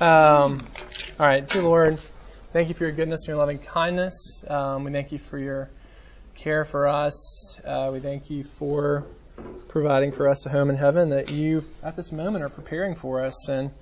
Um, 0.00 0.64
all 1.18 1.26
right, 1.26 1.44
dear 1.44 1.62
Lord, 1.62 1.98
thank 2.52 2.68
you 2.68 2.74
for 2.74 2.84
your 2.84 2.92
goodness 2.92 3.22
and 3.22 3.30
your 3.30 3.36
loving 3.36 3.58
kindness. 3.58 4.44
Um, 4.46 4.84
we 4.84 4.92
thank 4.92 5.10
you 5.10 5.18
for 5.18 5.36
your 5.36 5.70
care 6.36 6.64
for 6.64 6.86
us. 6.86 7.60
Uh, 7.64 7.90
we 7.92 7.98
thank 7.98 8.30
you 8.30 8.44
for 8.44 9.04
providing 9.66 10.12
for 10.12 10.28
us 10.28 10.46
a 10.46 10.50
home 10.50 10.70
in 10.70 10.76
heaven 10.76 11.10
that 11.10 11.32
you, 11.32 11.64
at 11.82 11.96
this 11.96 12.12
moment, 12.12 12.44
are 12.44 12.48
preparing 12.48 12.94
for 12.94 13.24
us. 13.24 13.48
And 13.48 13.72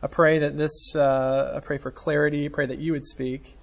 I 0.00 0.06
pray 0.06 0.38
that 0.38 0.56
this, 0.56 0.94
uh, 0.94 1.54
I 1.56 1.58
pray 1.58 1.78
for 1.78 1.90
clarity. 1.90 2.48
Pray 2.48 2.66
that 2.66 2.78
you 2.78 2.92
would 2.92 3.04
speak, 3.04 3.56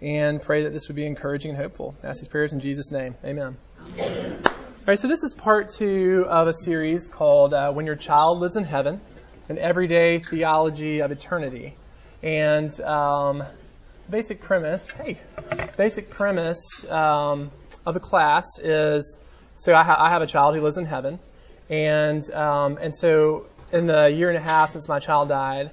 and 0.00 0.40
pray 0.40 0.62
that 0.62 0.72
this 0.72 0.88
would 0.88 0.96
be 0.96 1.04
encouraging 1.04 1.50
and 1.50 1.60
hopeful. 1.60 1.94
I 2.02 2.06
ask 2.06 2.22
these 2.22 2.28
prayers 2.28 2.54
in 2.54 2.60
Jesus' 2.60 2.90
name. 2.90 3.14
Amen. 3.22 3.58
Amen. 3.98 4.38
All 4.46 4.52
right, 4.86 4.98
so 4.98 5.06
this 5.06 5.22
is 5.22 5.34
part 5.34 5.68
two 5.68 6.24
of 6.26 6.48
a 6.48 6.54
series 6.54 7.10
called 7.10 7.52
uh, 7.52 7.72
"When 7.72 7.84
Your 7.84 7.96
Child 7.96 8.38
Lives 8.38 8.56
in 8.56 8.64
Heaven." 8.64 9.02
An 9.48 9.58
everyday 9.58 10.18
theology 10.18 11.00
of 11.00 11.10
eternity. 11.10 11.74
And 12.22 12.78
um, 12.80 13.44
basic 14.10 14.40
premise, 14.40 14.90
hey, 14.90 15.18
basic 15.76 16.10
premise 16.10 16.88
um, 16.90 17.50
of 17.84 17.94
the 17.94 18.00
class 18.00 18.58
is 18.58 19.18
so 19.56 19.74
I, 19.74 19.84
ha- 19.84 19.96
I, 19.98 20.10
have 20.10 20.22
a 20.22 20.26
child 20.26 20.54
who 20.54 20.60
lives 20.60 20.76
in 20.76 20.84
heaven, 20.84 21.18
and 21.70 22.22
um, 22.32 22.78
and 22.80 22.94
so 22.94 23.46
in 23.72 23.86
the 23.86 24.10
year 24.10 24.28
and 24.28 24.36
a 24.36 24.40
half 24.40 24.70
since 24.70 24.88
my 24.88 24.98
child 24.98 25.30
died, 25.30 25.70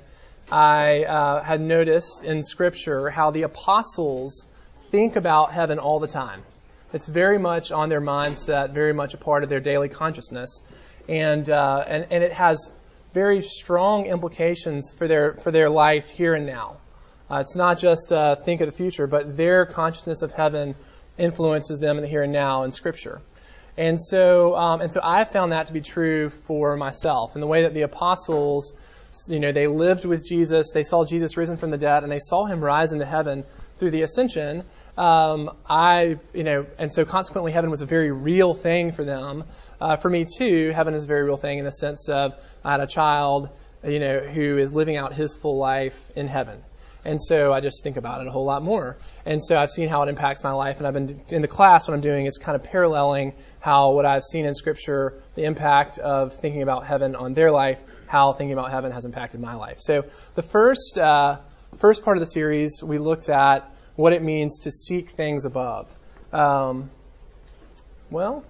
I 0.50 1.04
uh, 1.04 1.44
had 1.44 1.60
noticed 1.60 2.24
in 2.24 2.44
Scripture 2.44 3.10
how 3.10 3.32
the 3.32 3.44
apostles 3.44 4.46
think 4.90 5.18
about 5.18 5.52
heaven 5.52 5.80
all 5.80 6.00
the 6.00 6.08
time. 6.08 6.44
It's 6.94 7.08
very 7.08 7.40
much 7.40 7.72
on 7.72 7.90
their 7.90 8.02
mindset, 8.02 8.72
very 8.72 8.94
much 8.94 9.16
a 9.16 9.18
part 9.18 9.44
of 9.44 9.50
their 9.50 9.60
daily 9.60 9.90
consciousness, 9.90 10.64
and 11.10 11.50
uh, 11.50 11.84
and 11.86 12.08
and 12.10 12.24
it 12.24 12.32
has 12.32 12.72
very 13.14 13.42
strong 13.42 14.06
implications 14.06 14.94
for 14.94 15.08
their 15.08 15.34
for 15.36 15.52
their 15.52 15.70
life 15.70 16.10
here 16.10 16.34
and 16.34 16.46
now. 16.46 16.78
Uh, 17.30 17.38
it's 17.38 17.56
not 17.56 17.80
just 17.80 18.12
uh, 18.12 18.36
think 18.36 18.62
of 18.62 18.68
the 18.68 18.76
future, 18.76 19.08
but 19.08 19.38
their 19.38 19.66
consciousness 19.66 20.22
of 20.22 20.32
heaven 20.34 20.76
influences 21.18 21.80
them 21.80 21.98
in 21.98 22.04
the 22.04 22.10
here 22.10 22.24
and 22.24 22.34
now 22.34 22.64
in 22.64 22.72
Scripture. 22.72 23.22
And 23.78 24.00
so, 24.00 24.56
um, 24.56 24.82
and 24.82 24.92
so 24.92 25.00
I 25.04 25.24
found 25.24 25.52
that 25.52 25.68
to 25.68 25.74
be 25.74 25.82
true 25.82 26.30
for 26.30 26.78
myself. 26.78 27.34
And 27.34 27.42
the 27.42 27.48
way 27.48 27.64
that 27.64 27.74
the 27.74 27.82
apostles, 27.82 28.76
you 29.28 29.40
know, 29.40 29.52
they 29.52 29.68
lived 29.68 30.06
with 30.06 30.28
Jesus, 30.28 30.72
they 30.72 30.84
saw 30.84 31.06
Jesus 31.06 31.38
risen 31.38 31.58
from 31.58 31.72
the 31.72 31.78
dead, 31.78 32.04
and 32.04 32.12
they 32.12 32.20
saw 32.20 32.46
him 32.46 32.64
rise 32.64 32.92
into 32.92 33.06
heaven 33.06 33.46
through 33.78 33.92
the 33.92 34.04
ascension 34.04 34.64
um, 34.98 35.52
I, 35.68 36.20
you 36.34 36.44
know, 36.44 36.66
and 36.78 36.94
so 36.94 37.06
consequently, 37.06 37.52
heaven 37.52 37.70
was 37.70 37.82
a 37.82 37.86
very 37.86 38.12
real 38.12 38.54
thing 38.54 38.92
for 38.92 39.04
them. 39.04 39.44
Uh, 39.82 39.96
for 39.96 40.10
me 40.10 40.26
too, 40.26 40.72
heaven 40.72 40.94
is 40.94 41.06
a 41.06 41.08
very 41.08 41.24
real 41.24 41.38
thing 41.38 41.60
in 41.60 41.66
the 41.66 41.72
sense 41.72 42.10
of 42.10 42.34
I 42.64 42.72
had 42.72 42.80
a 42.80 42.88
child, 42.88 43.50
you 43.84 44.00
know, 44.00 44.20
who 44.20 44.58
is 44.58 44.76
living 44.76 44.98
out 44.98 45.14
his 45.14 45.36
full 45.36 45.58
life 45.58 46.12
in 46.16 46.28
heaven. 46.28 46.64
And 47.06 47.22
so 47.22 47.52
I 47.52 47.60
just 47.60 47.84
think 47.84 47.98
about 47.98 48.22
it 48.22 48.28
a 48.28 48.32
whole 48.32 48.46
lot 48.46 48.64
more. 48.64 48.98
And 49.26 49.44
so 49.44 49.58
I've 49.58 49.70
seen 49.70 49.90
how 49.90 50.04
it 50.04 50.10
impacts 50.10 50.44
my 50.44 50.52
life. 50.52 50.78
And 50.78 50.88
I've 50.88 50.94
been 50.94 51.22
in 51.30 51.42
the 51.42 51.50
class, 51.50 51.88
what 51.88 51.94
I'm 51.94 52.02
doing 52.02 52.26
is 52.26 52.38
kind 52.38 52.56
of 52.56 52.64
paralleling 52.64 53.34
how 53.60 53.92
what 53.92 54.06
I've 54.06 54.24
seen 54.24 54.46
in 54.46 54.54
Scripture, 54.54 55.22
the 55.36 55.44
impact 55.44 55.98
of 55.98 56.34
thinking 56.34 56.62
about 56.62 56.86
heaven 56.86 57.16
on 57.16 57.34
their 57.34 57.52
life, 57.52 57.84
how 58.08 58.32
thinking 58.32 58.54
about 58.54 58.72
heaven 58.72 58.92
has 58.92 59.04
impacted 59.04 59.42
my 59.42 59.56
life. 59.56 59.78
So 59.80 60.06
the 60.36 60.44
first, 60.44 60.98
uh, 60.98 61.40
first 61.78 62.06
part 62.06 62.16
of 62.16 62.22
the 62.22 62.28
series, 62.28 62.82
we 62.82 63.00
looked 63.00 63.28
at 63.28 63.70
what 63.96 64.14
it 64.14 64.24
means 64.24 64.60
to 64.62 64.72
seek 64.72 65.10
things 65.10 65.46
above. 65.46 65.96
Um, 66.32 66.90
well, 68.10 68.44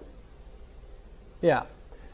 yeah. 1.42 1.64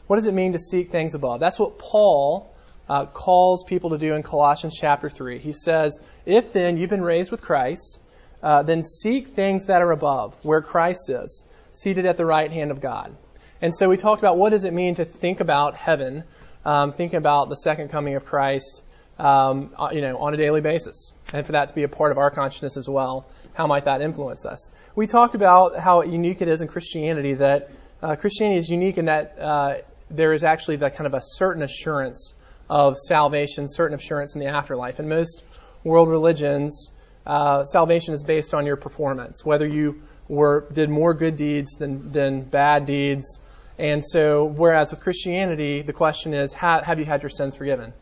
What 0.07 0.17
does 0.17 0.25
it 0.25 0.33
mean 0.33 0.51
to 0.53 0.59
seek 0.59 0.89
things 0.89 1.15
above? 1.15 1.39
That's 1.39 1.57
what 1.57 1.79
Paul 1.79 2.53
uh, 2.89 3.05
calls 3.05 3.63
people 3.63 3.91
to 3.91 3.97
do 3.97 4.13
in 4.13 4.23
Colossians 4.23 4.77
chapter 4.77 5.09
3. 5.09 5.39
He 5.39 5.53
says, 5.53 5.97
If 6.25 6.51
then 6.51 6.77
you've 6.77 6.89
been 6.89 7.03
raised 7.03 7.31
with 7.31 7.41
Christ, 7.41 8.01
uh, 8.43 8.63
then 8.63 8.83
seek 8.83 9.27
things 9.27 9.67
that 9.67 9.81
are 9.81 9.91
above, 9.91 10.43
where 10.43 10.61
Christ 10.61 11.09
is, 11.09 11.43
seated 11.73 12.05
at 12.05 12.17
the 12.17 12.25
right 12.25 12.51
hand 12.51 12.71
of 12.71 12.81
God. 12.81 13.15
And 13.61 13.73
so 13.73 13.87
we 13.87 13.97
talked 13.97 14.21
about 14.21 14.37
what 14.37 14.49
does 14.49 14.63
it 14.63 14.73
mean 14.73 14.95
to 14.95 15.05
think 15.05 15.39
about 15.39 15.75
heaven, 15.75 16.23
um, 16.65 16.91
think 16.91 17.13
about 17.13 17.49
the 17.49 17.55
second 17.55 17.89
coming 17.89 18.15
of 18.15 18.25
Christ, 18.25 18.83
um, 19.19 19.71
uh, 19.77 19.89
you 19.91 20.01
know, 20.01 20.17
on 20.17 20.33
a 20.33 20.37
daily 20.37 20.61
basis, 20.61 21.13
and 21.33 21.45
for 21.45 21.53
that 21.53 21.69
to 21.69 21.75
be 21.75 21.83
a 21.83 21.87
part 21.87 22.11
of 22.11 22.17
our 22.17 22.31
consciousness 22.31 22.77
as 22.77 22.89
well. 22.89 23.25
How 23.53 23.67
might 23.67 23.85
that 23.85 24.01
influence 24.01 24.45
us? 24.45 24.69
We 24.95 25.07
talked 25.07 25.35
about 25.35 25.77
how 25.77 26.01
unique 26.01 26.41
it 26.41 26.49
is 26.49 26.61
in 26.61 26.67
Christianity 26.67 27.35
that 27.35 27.69
uh, 28.01 28.15
Christianity 28.15 28.59
is 28.59 28.69
unique 28.69 28.97
in 28.97 29.05
that 29.05 29.37
uh, 29.39 29.75
there 30.09 30.33
is 30.33 30.43
actually 30.43 30.77
that 30.77 30.95
kind 30.95 31.07
of 31.07 31.13
a 31.13 31.21
certain 31.21 31.63
assurance 31.63 32.33
of 32.69 32.97
salvation, 32.97 33.67
certain 33.67 33.95
assurance 33.95 34.35
in 34.35 34.41
the 34.41 34.47
afterlife. 34.47 34.99
In 34.99 35.07
most 35.07 35.43
world 35.83 36.09
religions, 36.09 36.91
uh, 37.25 37.63
salvation 37.63 38.13
is 38.13 38.23
based 38.23 38.53
on 38.53 38.65
your 38.65 38.77
performance, 38.77 39.45
whether 39.45 39.67
you 39.67 40.01
were 40.27 40.67
did 40.71 40.89
more 40.89 41.13
good 41.13 41.35
deeds 41.35 41.75
than 41.77 42.11
than 42.11 42.41
bad 42.41 42.85
deeds. 42.85 43.39
And 43.77 44.03
so, 44.03 44.45
whereas 44.45 44.91
with 44.91 45.01
Christianity, 45.01 45.81
the 45.81 45.93
question 45.93 46.33
is, 46.33 46.53
have 46.53 46.99
you 46.99 47.05
had 47.05 47.23
your 47.23 47.29
sins 47.29 47.55
forgiven? 47.55 47.93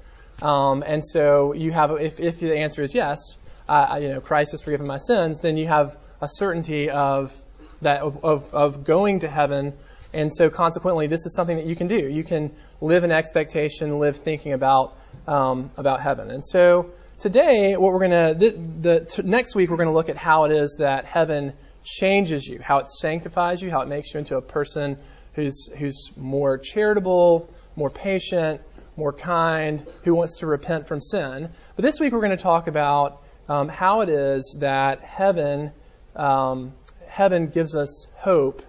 Um, 0.41 0.83
and 0.85 1.05
so 1.05 1.53
you 1.53 1.72
have, 1.72 1.91
if, 1.91 2.19
if 2.19 2.39
the 2.39 2.57
answer 2.57 2.83
is 2.83 2.95
yes, 2.95 3.38
uh, 3.67 4.00
you 4.01 4.09
know, 4.09 4.22
Christ 4.22 4.51
has 4.51 4.61
forgiven 4.61 4.88
my 4.88 4.97
sins, 4.97 5.41
then 5.41 5.57
you 5.57 5.67
have 5.67 5.97
a 6.22 6.27
certainty 6.27 6.89
of 6.89 7.33
that 7.81 8.01
of, 8.01 8.23
of, 8.23 8.53
of 8.53 8.83
going 8.83 9.22
to 9.22 9.29
heaven. 9.29 9.73
And 10.11 10.33
so 10.33 10.49
consequently, 10.49 11.07
this 11.07 11.25
is 11.25 11.35
something 11.35 11.57
that 11.57 11.67
you 11.67 11.75
can 11.75 11.88
do. 11.88 12.07
You 12.09 12.23
can 12.23 12.51
live 12.81 13.03
in 13.03 13.11
expectation, 13.11 13.99
live 13.99 14.17
thinking 14.17 14.53
about 14.53 14.97
um, 15.28 15.69
about 15.78 16.01
heaven. 16.01 16.31
And 16.31 16.44
so 16.44 16.89
today, 17.19 17.78
what 17.78 17.94
we're 17.94 17.99
gonna 17.99 18.33
the, 18.33 18.49
the 18.49 18.99
t- 19.05 19.22
next 19.22 19.55
week 19.55 19.69
we're 19.69 19.78
gonna 19.78 19.94
look 19.94 20.09
at 20.09 20.17
how 20.17 20.45
it 20.45 20.51
is 20.51 20.78
that 20.79 21.05
heaven 21.05 21.53
changes 21.83 22.47
you, 22.47 22.59
how 22.59 22.79
it 22.79 22.89
sanctifies 22.89 23.61
you, 23.61 23.69
how 23.69 23.81
it 23.81 23.88
makes 23.88 24.13
you 24.13 24.19
into 24.19 24.35
a 24.35 24.41
person 24.41 24.97
who's 25.33 25.67
who's 25.78 26.11
more 26.17 26.57
charitable, 26.57 27.47
more 27.75 27.91
patient, 27.91 28.61
more 28.99 29.13
kind, 29.13 29.83
who 30.03 30.13
wants 30.13 30.39
to 30.39 30.45
repent 30.45 30.87
from 30.87 30.99
sin. 30.99 31.49
But 31.75 31.83
this 31.83 31.99
week 31.99 32.11
we're 32.11 32.19
going 32.19 32.37
to 32.37 32.43
talk 32.43 32.67
about 32.67 33.23
um, 33.47 33.69
how 33.69 34.01
it 34.01 34.09
is 34.09 34.57
that 34.59 35.01
heaven, 35.01 35.71
um, 36.15 36.73
heaven 37.07 37.47
gives 37.47 37.75
us 37.75 38.07
hope 38.15 38.61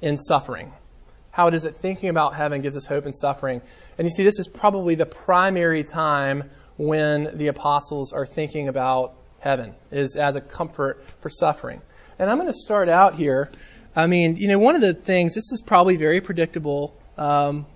in 0.00 0.16
suffering. 0.16 0.72
How 1.30 1.48
it 1.48 1.54
is 1.54 1.64
that 1.64 1.74
thinking 1.76 2.08
about 2.08 2.34
heaven 2.34 2.62
gives 2.62 2.76
us 2.76 2.86
hope 2.86 3.06
in 3.06 3.12
suffering. 3.12 3.60
And 3.98 4.06
you 4.06 4.10
see, 4.10 4.24
this 4.24 4.38
is 4.38 4.48
probably 4.48 4.94
the 4.94 5.06
primary 5.06 5.84
time 5.84 6.50
when 6.76 7.36
the 7.36 7.48
apostles 7.48 8.12
are 8.12 8.26
thinking 8.26 8.68
about 8.68 9.14
heaven, 9.40 9.74
is 9.90 10.16
as 10.16 10.34
a 10.34 10.40
comfort 10.40 11.04
for 11.20 11.28
suffering. 11.28 11.82
And 12.18 12.30
I'm 12.30 12.38
going 12.38 12.50
to 12.50 12.58
start 12.58 12.88
out 12.88 13.14
here. 13.14 13.50
I 13.94 14.06
mean, 14.06 14.36
you 14.36 14.48
know, 14.48 14.58
one 14.58 14.74
of 14.74 14.80
the 14.80 14.94
things, 14.94 15.34
this 15.34 15.52
is 15.52 15.62
probably 15.64 15.96
very 15.96 16.20
predictable 16.20 16.96
um, 17.18 17.66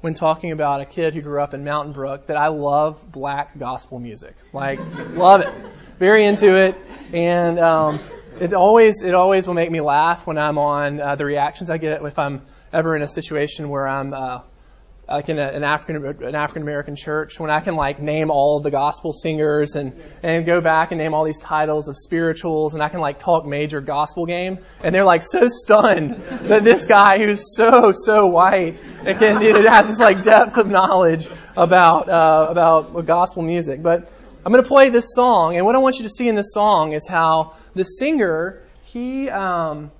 when 0.00 0.14
talking 0.14 0.52
about 0.52 0.80
a 0.80 0.84
kid 0.84 1.14
who 1.14 1.22
grew 1.22 1.40
up 1.40 1.54
in 1.54 1.64
Mountain 1.64 1.92
Brook 1.92 2.26
that 2.26 2.36
I 2.36 2.48
love 2.48 3.10
black 3.10 3.58
gospel 3.58 3.98
music. 3.98 4.36
Like, 4.52 4.78
love 5.14 5.40
it. 5.40 5.52
Very 5.98 6.26
into 6.26 6.54
it. 6.56 6.76
And, 7.12 7.58
um, 7.58 7.98
it 8.38 8.52
always, 8.52 9.02
it 9.02 9.14
always 9.14 9.46
will 9.46 9.54
make 9.54 9.70
me 9.70 9.80
laugh 9.80 10.26
when 10.26 10.36
I'm 10.36 10.58
on, 10.58 11.00
uh, 11.00 11.14
the 11.14 11.24
reactions 11.24 11.70
I 11.70 11.78
get 11.78 12.02
if 12.02 12.18
I'm 12.18 12.42
ever 12.72 12.94
in 12.94 13.02
a 13.02 13.08
situation 13.08 13.70
where 13.70 13.88
I'm, 13.88 14.12
uh, 14.12 14.40
like 15.08 15.28
in 15.28 15.38
a, 15.38 15.42
an 15.42 15.62
African 15.62 16.04
an 16.24 16.34
African 16.34 16.62
American 16.62 16.96
church 16.96 17.38
when 17.38 17.50
I 17.50 17.60
can 17.60 17.76
like 17.76 18.00
name 18.00 18.30
all 18.30 18.60
the 18.60 18.70
gospel 18.70 19.12
singers 19.12 19.76
and 19.76 19.92
and 20.22 20.44
go 20.44 20.60
back 20.60 20.90
and 20.90 20.98
name 20.98 21.14
all 21.14 21.24
these 21.24 21.38
titles 21.38 21.88
of 21.88 21.96
spirituals 21.96 22.74
and 22.74 22.82
I 22.82 22.88
can 22.88 23.00
like 23.00 23.18
talk 23.18 23.46
major 23.46 23.80
gospel 23.80 24.26
game 24.26 24.58
and 24.82 24.94
they're 24.94 25.04
like 25.04 25.22
so 25.22 25.46
stunned 25.48 26.14
that 26.48 26.64
this 26.64 26.86
guy 26.86 27.18
who's 27.18 27.54
so 27.54 27.92
so 27.92 28.26
white 28.26 28.76
can 29.04 29.42
you 29.42 29.52
know, 29.52 29.70
have 29.70 29.86
this 29.86 30.00
like 30.00 30.22
depth 30.22 30.56
of 30.56 30.68
knowledge 30.68 31.28
about 31.56 32.08
uh, 32.08 32.48
about 32.50 33.06
gospel 33.06 33.42
music. 33.42 33.82
But 33.82 34.10
I'm 34.44 34.52
going 34.52 34.62
to 34.62 34.68
play 34.68 34.90
this 34.90 35.14
song 35.14 35.56
and 35.56 35.64
what 35.64 35.76
I 35.76 35.78
want 35.78 35.96
you 35.96 36.02
to 36.02 36.10
see 36.10 36.28
in 36.28 36.34
this 36.34 36.52
song 36.52 36.92
is 36.92 37.06
how 37.06 37.54
the 37.74 37.84
singer 37.84 38.62
he 38.84 39.30
um, 39.30 39.92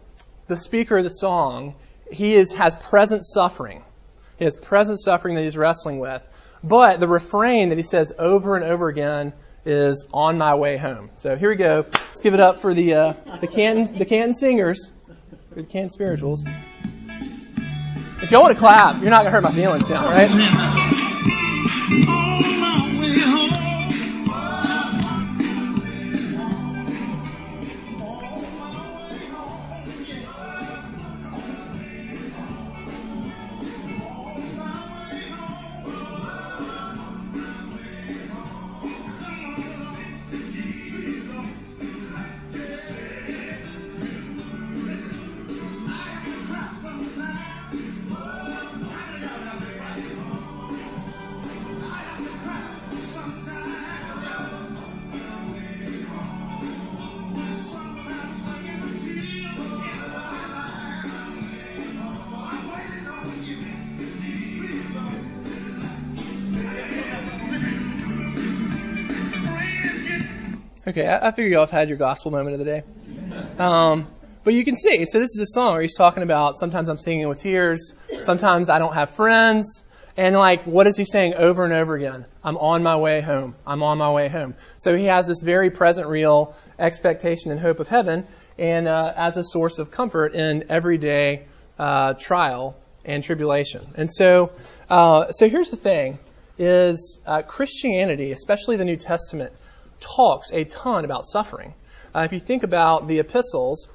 the 0.49 0.57
speaker 0.57 0.99
of 0.99 1.05
the 1.05 1.11
song 1.11 1.75
he 2.11 2.35
is 2.35 2.55
has 2.55 2.75
present 2.75 3.25
suffering 3.25 3.83
has 4.45 4.57
present 4.57 5.01
suffering 5.01 5.35
that 5.37 5.43
he's 5.43 5.57
wrestling 5.57 5.99
with. 5.99 6.27
But 6.63 7.01
the 7.01 7.09
refrain 7.09 7.71
that 7.71 7.79
he 7.79 7.83
says 7.83 8.13
over 8.19 8.57
and 8.57 8.65
over 8.65 8.89
again 8.89 9.33
is 9.65 10.07
"On 10.13 10.39
my 10.39 10.55
way 10.55 10.77
home." 10.77 11.11
So 11.17 11.37
here 11.37 11.51
we 11.51 11.57
go. 11.57 11.87
Let's 11.93 12.21
give 12.21 12.35
it 12.35 12.41
up 12.41 12.61
for 12.61 12.75
the 12.75 12.95
uh, 12.95 13.13
the 13.41 13.47
Canton 13.47 13.99
the 13.99 14.05
Canton 14.05 14.35
singers, 14.35 14.91
the 15.51 15.63
Canton 15.63 15.91
spirituals. 15.91 16.45
If 18.23 18.31
y'all 18.31 18.43
want 18.43 18.55
to 18.55 18.59
clap, 18.59 19.01
you're 19.01 19.11
not 19.11 19.25
gonna 19.25 19.31
hurt 19.31 19.43
my 19.43 19.53
feelings 19.53 19.89
now, 19.89 20.05
right? 20.07 20.86
Okay, 70.97 71.07
I, 71.07 71.29
I 71.29 71.31
figure 71.31 71.51
y'all 71.51 71.61
have 71.61 71.71
had 71.71 71.91
your 71.91 71.99
gospel 71.99 72.31
moment 72.31 72.59
of 72.59 72.59
the 72.59 72.65
day. 72.65 72.83
Um, 73.59 74.07
but 74.45 74.55
you 74.55 74.65
can 74.65 74.77
see, 74.77 75.05
so 75.05 75.19
this 75.19 75.35
is 75.35 75.41
a 75.43 75.47
song 75.47 75.73
where 75.73 75.83
he's 75.83 75.95
talking 75.95 76.23
about 76.23 76.57
sometimes 76.57 76.89
I'm 76.89 76.97
singing 76.97 77.29
with 77.29 77.41
tears, 77.41 77.93
sometimes 78.23 78.71
I 78.71 78.79
don't 78.79 78.95
have 78.95 79.11
friends, 79.11 79.83
and 80.17 80.35
like, 80.35 80.63
what 80.63 80.87
is 80.87 80.97
he 80.97 81.05
saying 81.05 81.35
over 81.35 81.65
and 81.65 81.75
over 81.75 81.97
again? 81.97 82.25
I'm 82.43 82.57
on 82.57 82.83
my 82.83 82.97
way 82.97 83.21
home. 83.21 83.57
I'm 83.67 83.83
on 83.83 83.99
my 83.99 84.11
way 84.11 84.29
home. 84.29 84.55
So 84.79 84.97
he 84.97 85.05
has 85.05 85.27
this 85.27 85.43
very 85.43 85.69
present, 85.69 86.09
real 86.09 86.57
expectation 86.79 87.51
and 87.51 87.61
hope 87.61 87.79
of 87.79 87.89
heaven, 87.89 88.27
and 88.57 88.89
uh, 88.89 89.13
as 89.15 89.37
a 89.37 89.45
source 89.45 89.79
of 89.79 89.91
comfort 89.91 90.33
in 90.33 90.65
everyday 90.71 91.45
uh, 91.79 92.15
trial 92.15 92.75
and 93.05 93.23
tribulation. 93.23 93.83
And 93.97 94.11
so, 94.11 94.51
uh, 94.89 95.31
so 95.31 95.47
here's 95.47 95.69
the 95.69 95.77
thing: 95.77 96.19
is 96.57 97.23
uh, 97.27 97.43
Christianity, 97.43 98.33
especially 98.33 98.79
the 98.79 98.87
New 98.87 98.97
Testament, 98.97 99.53
talks 100.01 100.53
a 100.53 100.65
ton 100.65 101.05
about 101.05 101.25
suffering. 101.25 101.75
Uh, 102.15 102.21
if 102.21 102.33
you 102.33 102.39
think 102.39 102.63
about 102.63 103.07
the 103.07 103.19
epistles, 103.19 103.89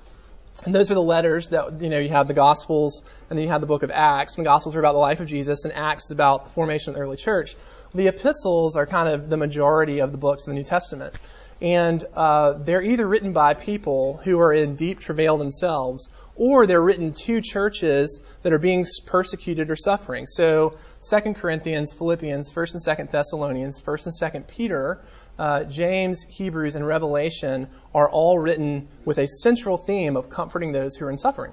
and 0.66 0.76
those 0.76 0.92
are 0.92 0.94
the 0.94 1.02
letters 1.02 1.50
that, 1.50 1.82
you 1.82 1.90
know, 1.90 1.98
you 1.98 2.10
have 2.10 2.28
the 2.28 2.36
Gospels, 2.36 3.04
and 3.30 3.38
then 3.38 3.44
you 3.44 3.50
have 3.50 3.62
the 3.62 3.68
book 3.68 3.82
of 3.84 3.90
Acts. 3.92 4.38
And 4.38 4.46
the 4.46 4.50
Gospels 4.50 4.76
are 4.76 4.80
about 4.80 4.94
the 4.94 5.00
life 5.00 5.20
of 5.20 5.28
Jesus, 5.28 5.66
and 5.66 5.74
Acts 5.74 6.06
is 6.06 6.12
about 6.12 6.44
the 6.44 6.50
formation 6.52 6.92
of 6.92 6.96
the 6.96 7.02
early 7.02 7.18
church. 7.18 7.56
The 7.96 8.08
epistles 8.08 8.76
are 8.76 8.86
kind 8.86 9.10
of 9.10 9.28
the 9.28 9.38
majority 9.38 10.00
of 10.00 10.12
the 10.12 10.20
books 10.20 10.46
in 10.46 10.52
the 10.52 10.60
New 10.60 10.64
Testament. 10.64 11.20
And 11.62 12.04
uh, 12.16 12.54
they're 12.54 12.82
either 12.82 13.08
written 13.08 13.34
by 13.34 13.54
people 13.54 14.20
who 14.24 14.40
are 14.40 14.54
in 14.54 14.76
deep 14.76 15.00
travail 15.00 15.38
themselves, 15.38 16.10
or 16.36 16.66
they're 16.66 16.82
written 16.82 17.14
to 17.14 17.42
churches 17.42 18.20
that 18.44 18.52
are 18.52 18.60
being 18.60 18.84
persecuted 19.06 19.70
or 19.70 19.76
suffering. 19.76 20.26
So, 20.26 20.76
2 21.08 21.34
Corinthians, 21.34 21.94
Philippians, 21.94 22.52
1st 22.54 22.74
and 22.74 22.98
2nd 23.00 23.12
Thessalonians, 23.12 23.80
1st 23.80 24.06
and 24.08 24.34
2nd 24.34 24.48
Peter 24.48 25.02
uh, 25.42 25.64
James, 25.64 26.22
Hebrews, 26.22 26.76
and 26.76 26.86
Revelation 26.86 27.68
are 27.96 28.08
all 28.08 28.38
written 28.38 28.88
with 29.06 29.18
a 29.18 29.28
central 29.28 29.76
theme 29.76 30.16
of 30.16 30.30
comforting 30.30 30.72
those 30.72 30.96
who 30.96 31.06
are 31.08 31.10
in 31.10 31.18
suffering. 31.18 31.52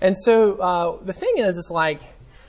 And 0.00 0.16
so 0.16 0.56
uh, 0.56 1.04
the 1.04 1.12
thing 1.12 1.34
is, 1.36 1.56
it's 1.56 1.70
like 1.70 2.02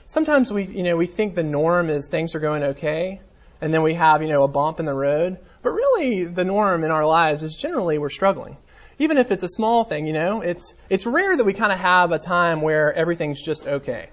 sometimes 0.08 0.52
we, 0.52 0.64
you 0.64 0.82
know, 0.82 0.98
we 0.98 1.06
think 1.06 1.36
the 1.36 1.44
norm 1.44 1.92
is 1.92 2.08
things 2.08 2.34
are 2.34 2.40
going 2.40 2.64
okay, 2.64 3.22
and 3.62 3.72
then 3.72 3.84
we 3.84 3.94
have, 3.94 4.24
you 4.24 4.28
know, 4.28 4.42
a 4.42 4.48
bump 4.48 4.80
in 4.80 4.88
the 4.88 4.94
road. 4.96 5.38
But 5.62 5.70
really, 5.70 6.24
the 6.24 6.46
norm 6.46 6.84
in 6.84 6.90
our 6.90 7.06
lives 7.06 7.44
is 7.44 7.56
generally 7.56 8.00
we're 8.00 8.10
struggling. 8.10 8.58
Even 8.98 9.20
if 9.20 9.30
it's 9.30 9.44
a 9.44 9.50
small 9.50 9.84
thing, 9.84 10.08
you 10.08 10.14
know, 10.14 10.42
it's 10.42 10.74
it's 10.90 11.06
rare 11.06 11.38
that 11.38 11.44
we 11.44 11.54
kind 11.54 11.72
of 11.72 11.78
have 11.78 12.12
a 12.12 12.18
time 12.18 12.60
where 12.60 12.92
everything's 12.92 13.40
just 13.40 13.68
okay. 13.68 14.10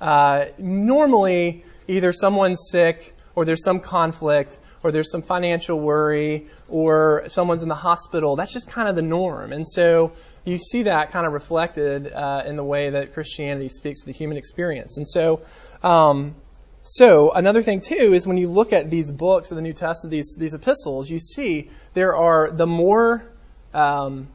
Uh, 0.00 0.44
normally, 0.58 1.64
either 1.88 2.12
someone's 2.12 2.68
sick 2.70 3.16
or 3.34 3.44
there's 3.44 3.64
some 3.64 3.80
conflict 3.80 4.58
or 4.88 4.92
there's 4.92 5.10
some 5.10 5.20
financial 5.20 5.78
worry, 5.78 6.46
or 6.68 7.24
someone's 7.26 7.62
in 7.62 7.68
the 7.68 7.74
hospital. 7.74 8.36
That's 8.36 8.52
just 8.52 8.70
kind 8.70 8.88
of 8.88 8.96
the 8.96 9.02
norm. 9.02 9.52
And 9.52 9.68
so 9.68 10.12
you 10.46 10.56
see 10.56 10.84
that 10.84 11.10
kind 11.10 11.26
of 11.26 11.34
reflected 11.34 12.10
uh, 12.10 12.42
in 12.46 12.56
the 12.56 12.64
way 12.64 12.90
that 12.90 13.12
Christianity 13.12 13.68
speaks 13.68 14.00
to 14.00 14.06
the 14.06 14.12
human 14.12 14.38
experience. 14.38 14.96
And 14.96 15.06
so, 15.06 15.42
um, 15.82 16.34
so 16.82 17.32
another 17.32 17.62
thing 17.62 17.80
too 17.80 18.14
is 18.14 18.26
when 18.26 18.38
you 18.38 18.48
look 18.48 18.72
at 18.72 18.88
these 18.88 19.10
books 19.10 19.50
of 19.50 19.56
the 19.56 19.62
New 19.62 19.74
Testament, 19.74 20.10
these 20.10 20.36
these 20.38 20.54
epistles, 20.54 21.10
you 21.10 21.18
see 21.18 21.68
there 21.92 22.16
are 22.16 22.50
the 22.50 22.66
more 22.66 23.30
um, 23.74 24.28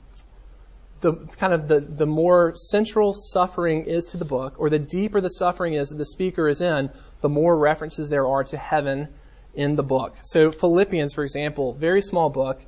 the 1.02 1.14
kind 1.38 1.54
of 1.54 1.68
the, 1.68 1.80
the 1.80 2.06
more 2.06 2.54
central 2.56 3.14
suffering 3.14 3.86
is 3.86 4.06
to 4.12 4.18
the 4.18 4.26
book, 4.26 4.54
or 4.60 4.70
the 4.70 4.78
deeper 4.80 5.20
the 5.20 5.30
suffering 5.30 5.74
is 5.74 5.90
that 5.90 5.98
the 5.98 6.06
speaker 6.06 6.48
is 6.48 6.62
in, 6.62 6.92
the 7.22 7.30
more 7.30 7.58
references 7.58 8.10
there 8.10 8.28
are 8.28 8.44
to 8.44 8.58
heaven 8.58 9.10
in 9.54 9.76
the 9.76 9.84
book. 9.84 10.16
So 10.24 10.52
Philippians, 10.52 11.14
for 11.14 11.24
example, 11.24 11.74
very 11.74 12.02
small 12.02 12.30
book. 12.30 12.64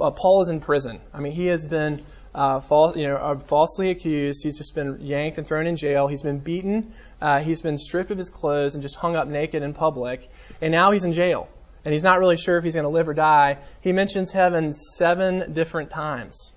Uh, 0.00 0.10
Paul 0.10 0.42
is 0.42 0.48
in 0.48 0.60
prison. 0.60 1.00
I 1.12 1.20
mean, 1.20 1.32
he 1.32 1.46
has 1.46 1.64
been 1.64 2.04
uh, 2.34 2.60
false, 2.60 2.96
you 2.96 3.06
know, 3.06 3.16
uh, 3.16 3.38
falsely 3.38 3.90
accused. 3.90 4.42
He's 4.42 4.56
just 4.56 4.74
been 4.74 4.98
yanked 5.00 5.38
and 5.38 5.46
thrown 5.46 5.66
in 5.66 5.76
jail. 5.76 6.06
He's 6.06 6.22
been 6.22 6.38
beaten. 6.38 6.94
Uh, 7.20 7.40
he's 7.40 7.60
been 7.60 7.76
stripped 7.76 8.10
of 8.10 8.18
his 8.18 8.30
clothes 8.30 8.74
and 8.74 8.82
just 8.82 8.96
hung 8.96 9.16
up 9.16 9.28
naked 9.28 9.62
in 9.62 9.74
public. 9.74 10.28
And 10.60 10.72
now 10.72 10.92
he's 10.92 11.04
in 11.04 11.12
jail. 11.12 11.48
And 11.84 11.92
he's 11.92 12.04
not 12.04 12.18
really 12.18 12.36
sure 12.36 12.56
if 12.56 12.64
he's 12.64 12.74
going 12.74 12.84
to 12.84 12.90
live 12.90 13.08
or 13.08 13.14
die. 13.14 13.58
He 13.80 13.92
mentions 13.92 14.32
heaven 14.32 14.72
seven 14.72 15.52
different 15.52 15.90
times. 15.90 16.52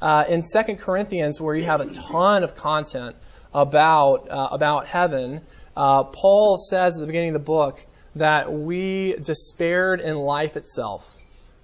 Uh, 0.00 0.24
in 0.28 0.42
2 0.42 0.76
Corinthians, 0.76 1.40
where 1.40 1.54
you 1.54 1.64
have 1.64 1.80
a 1.80 1.86
ton 1.86 2.44
of 2.44 2.54
content 2.54 3.16
about, 3.54 4.30
uh, 4.30 4.48
about 4.52 4.86
heaven, 4.86 5.40
Paul 5.74 6.58
says 6.58 6.98
at 6.98 7.00
the 7.00 7.06
beginning 7.06 7.30
of 7.30 7.34
the 7.34 7.46
book, 7.46 7.84
that 8.16 8.52
we 8.52 9.14
despaired 9.14 10.00
in 10.00 10.16
life 10.16 10.56
itself. 10.56 11.16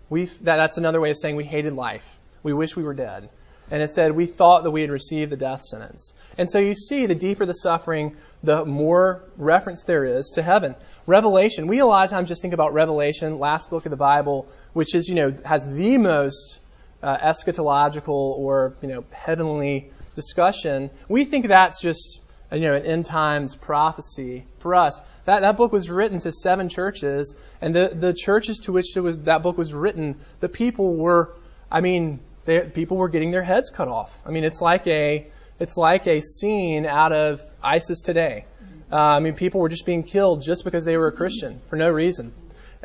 We, 0.08 0.26
that, 0.26 0.56
that's 0.56 0.78
another 0.78 1.00
way 1.00 1.10
of 1.10 1.16
saying 1.16 1.36
we 1.36 1.44
hated 1.44 1.72
life. 1.72 2.18
We 2.42 2.52
wish 2.52 2.76
we 2.76 2.82
were 2.82 2.94
dead. 2.94 3.30
And 3.70 3.80
it 3.80 3.88
said 3.88 4.12
we 4.12 4.26
thought 4.26 4.64
that 4.64 4.70
we 4.70 4.82
had 4.82 4.90
received 4.90 5.32
the 5.32 5.36
death 5.36 5.62
sentence. 5.62 6.12
And 6.36 6.50
so 6.50 6.58
you 6.58 6.74
see, 6.74 7.06
the 7.06 7.14
deeper 7.14 7.46
the 7.46 7.54
suffering, 7.54 8.16
the 8.42 8.66
more 8.66 9.24
reference 9.38 9.84
there 9.84 10.04
is 10.04 10.32
to 10.34 10.42
heaven. 10.42 10.74
Revelation, 11.06 11.68
we 11.68 11.78
a 11.78 11.86
lot 11.86 12.04
of 12.04 12.10
times 12.10 12.28
just 12.28 12.42
think 12.42 12.52
about 12.52 12.74
Revelation, 12.74 13.38
last 13.38 13.70
book 13.70 13.86
of 13.86 13.90
the 13.90 13.96
Bible, 13.96 14.46
which 14.74 14.94
is, 14.94 15.08
you 15.08 15.14
know, 15.14 15.34
has 15.44 15.66
the 15.66 15.96
most 15.96 16.60
uh, 17.02 17.16
eschatological 17.16 18.08
or, 18.38 18.74
you 18.82 18.88
know, 18.88 19.04
heavenly 19.10 19.90
discussion. 20.14 20.90
We 21.08 21.24
think 21.24 21.46
that's 21.46 21.80
just 21.80 22.20
you 22.52 22.60
know, 22.60 22.74
an 22.74 22.84
end 22.84 23.06
times 23.06 23.54
prophecy 23.54 24.44
for 24.58 24.74
us. 24.74 25.00
That, 25.24 25.40
that 25.40 25.56
book 25.56 25.72
was 25.72 25.90
written 25.90 26.20
to 26.20 26.32
seven 26.32 26.68
churches, 26.68 27.34
and 27.60 27.74
the, 27.74 27.88
the 27.94 28.12
churches 28.12 28.58
to 28.60 28.72
which 28.72 28.94
was, 28.96 29.18
that 29.20 29.42
book 29.42 29.56
was 29.56 29.72
written, 29.72 30.20
the 30.40 30.48
people 30.48 30.96
were, 30.96 31.34
I 31.70 31.80
mean, 31.80 32.20
they, 32.44 32.60
people 32.60 32.96
were 32.96 33.08
getting 33.08 33.30
their 33.30 33.42
heads 33.42 33.70
cut 33.70 33.88
off. 33.88 34.22
I 34.26 34.30
mean, 34.30 34.44
it's 34.44 34.60
like 34.60 34.86
a, 34.86 35.26
it's 35.58 35.76
like 35.76 36.06
a 36.06 36.20
scene 36.20 36.86
out 36.86 37.12
of 37.12 37.40
ISIS 37.62 38.00
today. 38.02 38.46
Uh, 38.90 38.96
I 38.96 39.20
mean, 39.20 39.34
people 39.34 39.60
were 39.60 39.70
just 39.70 39.86
being 39.86 40.02
killed 40.02 40.42
just 40.42 40.64
because 40.64 40.84
they 40.84 40.98
were 40.98 41.06
a 41.06 41.12
Christian 41.12 41.60
for 41.68 41.76
no 41.76 41.90
reason, 41.90 42.34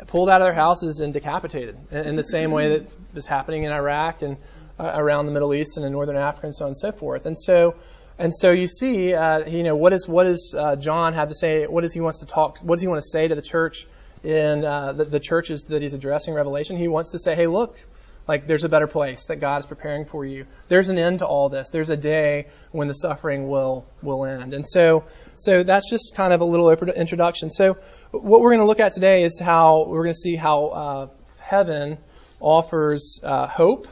pulled 0.06 0.30
out 0.30 0.40
of 0.40 0.46
their 0.46 0.54
houses 0.54 1.00
and 1.00 1.12
decapitated 1.12 1.76
in, 1.90 1.98
in 2.06 2.16
the 2.16 2.22
same 2.22 2.50
way 2.50 2.78
that 2.78 2.90
is 3.14 3.26
happening 3.26 3.64
in 3.64 3.72
Iraq 3.72 4.22
and 4.22 4.38
uh, 4.78 4.92
around 4.94 5.26
the 5.26 5.32
Middle 5.32 5.52
East 5.52 5.76
and 5.76 5.84
in 5.84 5.92
Northern 5.92 6.16
Africa 6.16 6.46
and 6.46 6.56
so 6.56 6.64
on 6.64 6.68
and 6.68 6.78
so 6.78 6.92
forth. 6.92 7.26
And 7.26 7.38
so, 7.38 7.74
and 8.18 8.34
so 8.34 8.50
you 8.50 8.66
see, 8.66 9.14
uh, 9.14 9.46
you 9.46 9.62
know, 9.62 9.76
what 9.76 9.92
is 9.92 10.08
what 10.08 10.24
does 10.24 10.54
uh, 10.56 10.74
John 10.74 11.12
have 11.12 11.28
to 11.28 11.34
say? 11.34 11.66
What 11.66 11.82
does 11.82 11.94
he 11.94 12.00
wants 12.00 12.18
to 12.18 12.26
talk? 12.26 12.58
What 12.58 12.76
does 12.76 12.82
he 12.82 12.88
want 12.88 13.00
to 13.00 13.08
say 13.08 13.28
to 13.28 13.34
the 13.34 13.42
church 13.42 13.86
in 14.24 14.64
uh, 14.64 14.92
the, 14.92 15.04
the 15.04 15.20
churches 15.20 15.66
that 15.66 15.82
he's 15.82 15.94
addressing 15.94 16.34
Revelation? 16.34 16.76
He 16.76 16.88
wants 16.88 17.12
to 17.12 17.20
say, 17.20 17.36
hey, 17.36 17.46
look, 17.46 17.78
like 18.26 18.48
there's 18.48 18.64
a 18.64 18.68
better 18.68 18.88
place 18.88 19.26
that 19.26 19.36
God 19.36 19.60
is 19.60 19.66
preparing 19.66 20.04
for 20.04 20.26
you. 20.26 20.46
There's 20.66 20.88
an 20.88 20.98
end 20.98 21.20
to 21.20 21.26
all 21.26 21.48
this. 21.48 21.70
There's 21.70 21.90
a 21.90 21.96
day 21.96 22.48
when 22.72 22.88
the 22.88 22.94
suffering 22.94 23.46
will 23.46 23.86
will 24.02 24.24
end. 24.24 24.52
And 24.52 24.66
so, 24.66 25.04
so 25.36 25.62
that's 25.62 25.88
just 25.88 26.16
kind 26.16 26.32
of 26.32 26.40
a 26.40 26.44
little 26.44 26.68
introduction. 26.70 27.50
So, 27.50 27.74
what 28.10 28.40
we're 28.40 28.50
going 28.50 28.60
to 28.60 28.66
look 28.66 28.80
at 28.80 28.94
today 28.94 29.22
is 29.22 29.38
how 29.38 29.86
we're 29.86 30.02
going 30.02 30.14
to 30.14 30.18
see 30.18 30.34
how 30.34 30.64
uh, 30.66 31.08
heaven 31.38 31.98
offers 32.40 33.20
uh, 33.22 33.46
hope. 33.46 33.86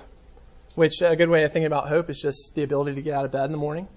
Which 0.75 1.01
a 1.01 1.17
good 1.17 1.31
way 1.31 1.45
of 1.45 1.53
thinking 1.53 1.69
about 1.69 1.89
hope 1.89 2.11
is 2.11 2.21
just 2.21 2.55
the 2.55 2.63
ability 2.63 2.97
to 2.97 3.03
get 3.03 3.15
out 3.15 3.25
of 3.25 3.33
bed 3.33 3.47
in 3.47 3.53
the 3.53 3.57
morning 3.57 3.89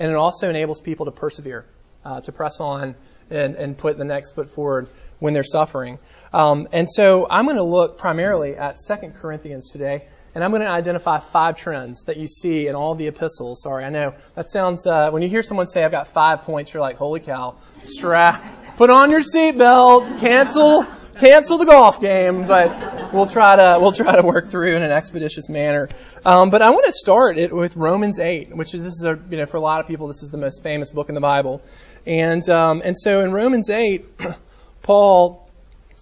and 0.00 0.10
it 0.10 0.16
also 0.16 0.48
enables 0.50 0.80
people 0.80 1.06
to 1.06 1.12
persevere, 1.12 1.66
uh, 2.04 2.20
to 2.22 2.32
press 2.32 2.60
on 2.60 2.94
and, 3.30 3.54
and 3.54 3.78
put 3.78 3.96
the 3.96 4.04
next 4.04 4.32
foot 4.32 4.50
forward 4.50 4.88
when 5.18 5.32
they're 5.32 5.42
suffering. 5.42 5.98
Um, 6.32 6.68
and 6.72 6.90
so 6.90 7.26
I'm 7.30 7.44
going 7.44 7.56
to 7.56 7.62
look 7.62 7.98
primarily 7.98 8.56
at 8.56 8.76
2 8.76 9.12
Corinthians 9.20 9.70
today, 9.70 10.06
and 10.34 10.42
I'm 10.42 10.50
going 10.50 10.62
to 10.62 10.70
identify 10.70 11.18
five 11.18 11.56
trends 11.56 12.04
that 12.04 12.16
you 12.16 12.26
see 12.26 12.66
in 12.66 12.74
all 12.74 12.94
the 12.94 13.06
epistles. 13.06 13.62
Sorry, 13.62 13.84
I 13.84 13.90
know 13.90 14.14
that 14.34 14.50
sounds, 14.50 14.86
uh, 14.86 15.10
when 15.10 15.22
you 15.22 15.28
hear 15.28 15.42
someone 15.42 15.66
say, 15.66 15.84
I've 15.84 15.92
got 15.92 16.08
five 16.08 16.42
points, 16.42 16.74
you're 16.74 16.82
like, 16.82 16.96
holy 16.96 17.20
cow, 17.20 17.56
strap, 17.82 18.42
put 18.76 18.90
on 18.90 19.10
your 19.10 19.20
seatbelt, 19.20 20.18
cancel 20.18 20.86
cancel 21.14 21.58
the 21.58 21.64
golf 21.64 22.00
game, 22.00 22.46
but 22.46 23.12
we'll 23.12 23.26
try 23.26 23.56
to 23.56 23.78
we'll 23.80 23.92
try 23.92 24.16
to 24.16 24.22
work 24.22 24.46
through 24.46 24.74
in 24.74 24.82
an 24.82 24.90
expeditious 24.90 25.48
manner. 25.48 25.88
Um, 26.24 26.50
but 26.50 26.62
I 26.62 26.70
want 26.70 26.86
to 26.86 26.92
start 26.92 27.38
it 27.38 27.54
with 27.54 27.76
Romans 27.76 28.18
8, 28.18 28.54
which 28.56 28.74
is 28.74 28.82
this 28.82 28.94
is 28.94 29.04
a 29.04 29.18
you 29.30 29.36
know 29.36 29.46
for 29.46 29.56
a 29.56 29.60
lot 29.60 29.80
of 29.80 29.86
people 29.86 30.08
this 30.08 30.22
is 30.22 30.30
the 30.30 30.38
most 30.38 30.62
famous 30.62 30.90
book 30.90 31.08
in 31.08 31.14
the 31.14 31.20
Bible, 31.20 31.62
and 32.06 32.48
um, 32.48 32.82
and 32.84 32.98
so 32.98 33.20
in 33.20 33.32
Romans 33.32 33.70
8, 33.70 34.04
Paul 34.82 35.48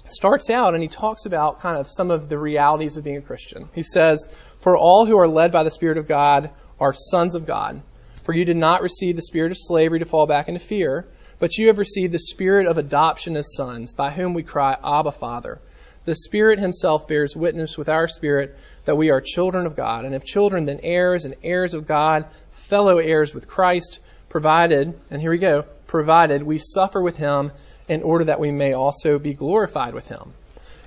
starts 0.08 0.50
out 0.50 0.74
and 0.74 0.82
he 0.82 0.88
talks 0.88 1.26
about 1.26 1.60
kind 1.60 1.78
of 1.78 1.90
some 1.90 2.10
of 2.10 2.28
the 2.28 2.38
realities 2.38 2.96
of 2.96 3.04
being 3.04 3.18
a 3.18 3.22
Christian. 3.22 3.68
He 3.74 3.82
says, 3.82 4.26
"For 4.60 4.76
all 4.76 5.06
who 5.06 5.18
are 5.18 5.28
led 5.28 5.52
by 5.52 5.62
the 5.62 5.70
Spirit 5.70 5.98
of 5.98 6.08
God 6.08 6.50
are 6.80 6.92
sons 6.92 7.34
of 7.34 7.46
God." 7.46 7.82
For 8.24 8.32
you 8.32 8.44
did 8.44 8.56
not 8.56 8.82
receive 8.82 9.16
the 9.16 9.22
spirit 9.22 9.50
of 9.50 9.58
slavery 9.58 9.98
to 9.98 10.04
fall 10.04 10.28
back 10.28 10.46
into 10.46 10.60
fear, 10.60 11.08
but 11.42 11.58
you 11.58 11.66
have 11.66 11.78
received 11.78 12.12
the 12.12 12.20
spirit 12.20 12.68
of 12.68 12.78
adoption 12.78 13.36
as 13.36 13.56
sons, 13.56 13.94
by 13.94 14.12
whom 14.12 14.32
we 14.32 14.44
cry, 14.44 14.76
Abba, 14.80 15.10
Father. 15.10 15.58
The 16.04 16.14
Spirit 16.14 16.60
Himself 16.60 17.08
bears 17.08 17.34
witness 17.34 17.76
with 17.76 17.88
our 17.88 18.06
spirit 18.06 18.56
that 18.84 18.94
we 18.94 19.10
are 19.10 19.20
children 19.20 19.66
of 19.66 19.74
God, 19.74 20.04
and 20.04 20.14
if 20.14 20.22
children, 20.22 20.66
then 20.66 20.78
heirs 20.84 21.24
and 21.24 21.34
heirs 21.42 21.74
of 21.74 21.84
God, 21.84 22.26
fellow 22.52 22.98
heirs 22.98 23.34
with 23.34 23.48
Christ, 23.48 23.98
provided, 24.28 24.94
and 25.10 25.20
here 25.20 25.32
we 25.32 25.38
go, 25.38 25.64
provided 25.88 26.44
we 26.44 26.58
suffer 26.58 27.02
with 27.02 27.16
Him 27.16 27.50
in 27.88 28.04
order 28.04 28.26
that 28.26 28.38
we 28.38 28.52
may 28.52 28.74
also 28.74 29.18
be 29.18 29.34
glorified 29.34 29.94
with 29.94 30.06
Him. 30.06 30.34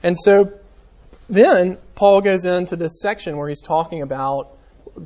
And 0.03 0.17
so, 0.17 0.53
then 1.27 1.77
Paul 1.95 2.21
goes 2.21 2.45
into 2.45 2.77
this 2.77 3.01
section 3.01 3.35
where 3.35 3.49
he's 3.49 3.59
talking 3.59 4.03
about 4.03 4.55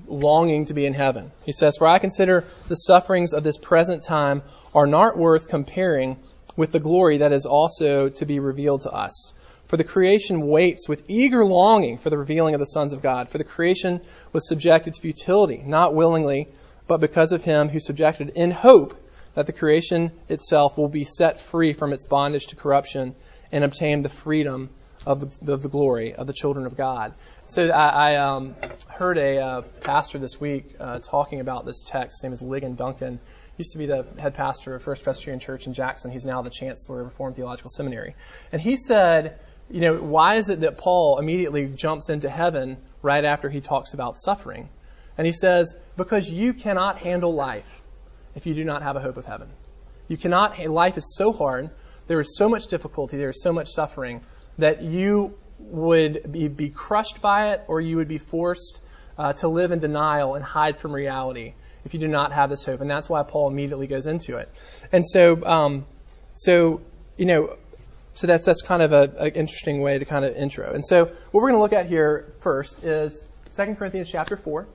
longing 0.07 0.65
to 0.65 0.73
be 0.73 0.85
in 0.85 0.93
heaven. 0.93 1.31
He 1.45 1.51
says, 1.51 1.77
For 1.77 1.87
I 1.87 1.99
consider 1.99 2.43
the 2.67 2.75
sufferings 2.75 3.33
of 3.33 3.43
this 3.43 3.57
present 3.57 4.03
time 4.03 4.43
are 4.73 4.87
not 4.87 5.17
worth 5.17 5.47
comparing 5.47 6.17
with 6.55 6.71
the 6.71 6.79
glory 6.79 7.17
that 7.17 7.31
is 7.31 7.45
also 7.45 8.09
to 8.09 8.25
be 8.25 8.39
revealed 8.39 8.81
to 8.81 8.91
us. 8.91 9.33
For 9.65 9.77
the 9.77 9.83
creation 9.83 10.47
waits 10.47 10.89
with 10.89 11.09
eager 11.09 11.45
longing 11.45 11.97
for 11.99 12.09
the 12.09 12.17
revealing 12.17 12.55
of 12.55 12.59
the 12.59 12.65
sons 12.65 12.91
of 12.91 13.01
God. 13.01 13.29
For 13.29 13.37
the 13.37 13.43
creation 13.43 14.01
was 14.33 14.47
subjected 14.47 14.95
to 14.95 15.01
futility, 15.01 15.63
not 15.65 15.93
willingly, 15.93 16.47
but 16.87 16.99
because 16.99 17.31
of 17.31 17.43
him 17.43 17.69
who 17.69 17.79
subjected 17.79 18.29
in 18.29 18.51
hope 18.51 18.95
that 19.35 19.45
the 19.45 19.53
creation 19.53 20.11
itself 20.27 20.77
will 20.77 20.89
be 20.89 21.03
set 21.03 21.39
free 21.39 21.73
from 21.73 21.93
its 21.93 22.05
bondage 22.05 22.47
to 22.47 22.55
corruption 22.55 23.15
and 23.51 23.63
obtain 23.63 24.01
the 24.01 24.09
freedom 24.09 24.69
of 25.05 25.39
the, 25.39 25.53
of 25.53 25.61
the 25.61 25.69
glory 25.69 26.13
of 26.13 26.27
the 26.27 26.33
children 26.33 26.65
of 26.65 26.75
God. 26.75 27.13
So 27.47 27.69
I, 27.69 28.13
I 28.13 28.15
um, 28.17 28.55
heard 28.87 29.17
a 29.17 29.37
uh, 29.37 29.61
pastor 29.81 30.19
this 30.19 30.39
week 30.39 30.75
uh, 30.79 30.99
talking 30.99 31.39
about 31.39 31.65
this 31.65 31.83
text. 31.83 32.19
His 32.19 32.23
name 32.23 32.33
is 32.33 32.41
Ligon 32.41 32.75
Duncan. 32.75 33.19
He 33.57 33.61
used 33.61 33.71
to 33.71 33.77
be 33.77 33.85
the 33.85 34.05
head 34.17 34.33
pastor 34.35 34.75
of 34.75 34.83
First 34.83 35.03
Presbyterian 35.03 35.39
Church 35.39 35.67
in 35.67 35.73
Jackson. 35.73 36.11
He's 36.11 36.25
now 36.25 36.41
the 36.41 36.49
chancellor 36.49 37.01
of 37.01 37.07
Reformed 37.07 37.35
Theological 37.35 37.69
Seminary. 37.69 38.15
And 38.51 38.61
he 38.61 38.77
said, 38.77 39.39
you 39.69 39.81
know, 39.81 39.95
why 39.95 40.35
is 40.35 40.49
it 40.49 40.61
that 40.61 40.77
Paul 40.77 41.19
immediately 41.19 41.67
jumps 41.67 42.09
into 42.09 42.29
heaven 42.29 42.77
right 43.01 43.23
after 43.23 43.49
he 43.49 43.61
talks 43.61 43.93
about 43.93 44.17
suffering? 44.17 44.69
And 45.17 45.25
he 45.25 45.33
says, 45.33 45.75
because 45.97 46.29
you 46.29 46.53
cannot 46.53 46.99
handle 46.99 47.33
life 47.33 47.81
if 48.35 48.45
you 48.45 48.53
do 48.53 48.63
not 48.63 48.83
have 48.83 48.95
a 48.95 48.99
hope 48.99 49.17
of 49.17 49.25
heaven. 49.25 49.49
You 50.07 50.17
cannot, 50.17 50.57
life 50.59 50.97
is 50.97 51.15
so 51.15 51.33
hard, 51.33 51.69
there 52.07 52.19
is 52.19 52.37
so 52.37 52.49
much 52.49 52.67
difficulty, 52.67 53.17
there 53.17 53.29
is 53.29 53.41
so 53.43 53.51
much 53.51 53.67
suffering 53.69 54.21
that 54.59 54.81
you 54.81 55.35
would 55.59 56.31
be, 56.31 56.47
be 56.47 56.69
crushed 56.69 57.21
by 57.21 57.51
it 57.51 57.63
or 57.67 57.81
you 57.81 57.97
would 57.97 58.07
be 58.07 58.17
forced 58.17 58.79
uh, 59.17 59.33
to 59.33 59.47
live 59.47 59.71
in 59.71 59.79
denial 59.79 60.35
and 60.35 60.43
hide 60.43 60.77
from 60.77 60.93
reality 60.93 61.53
if 61.85 61.93
you 61.93 61.99
do 61.99 62.07
not 62.07 62.31
have 62.31 62.49
this 62.49 62.63
hope. 62.63 62.81
And 62.81 62.89
that's 62.89 63.09
why 63.09 63.23
Paul 63.23 63.49
immediately 63.49 63.87
goes 63.87 64.05
into 64.05 64.37
it. 64.37 64.49
And 64.91 65.05
so, 65.05 65.43
um, 65.45 65.85
so 66.35 66.81
you 67.17 67.25
know, 67.25 67.57
so 68.13 68.27
that's 68.27 68.45
that's 68.45 68.61
kind 68.61 68.81
of 68.81 68.91
an 68.93 69.31
interesting 69.31 69.81
way 69.81 69.99
to 69.99 70.05
kind 70.05 70.25
of 70.25 70.35
intro. 70.35 70.73
And 70.73 70.85
so, 70.85 71.05
what 71.05 71.33
we're 71.33 71.49
going 71.49 71.55
to 71.55 71.59
look 71.59 71.73
at 71.73 71.85
here 71.85 72.33
first 72.39 72.83
is 72.83 73.27
2 73.55 73.75
Corinthians 73.75 74.09
chapter 74.09 74.37
four, 74.37 74.67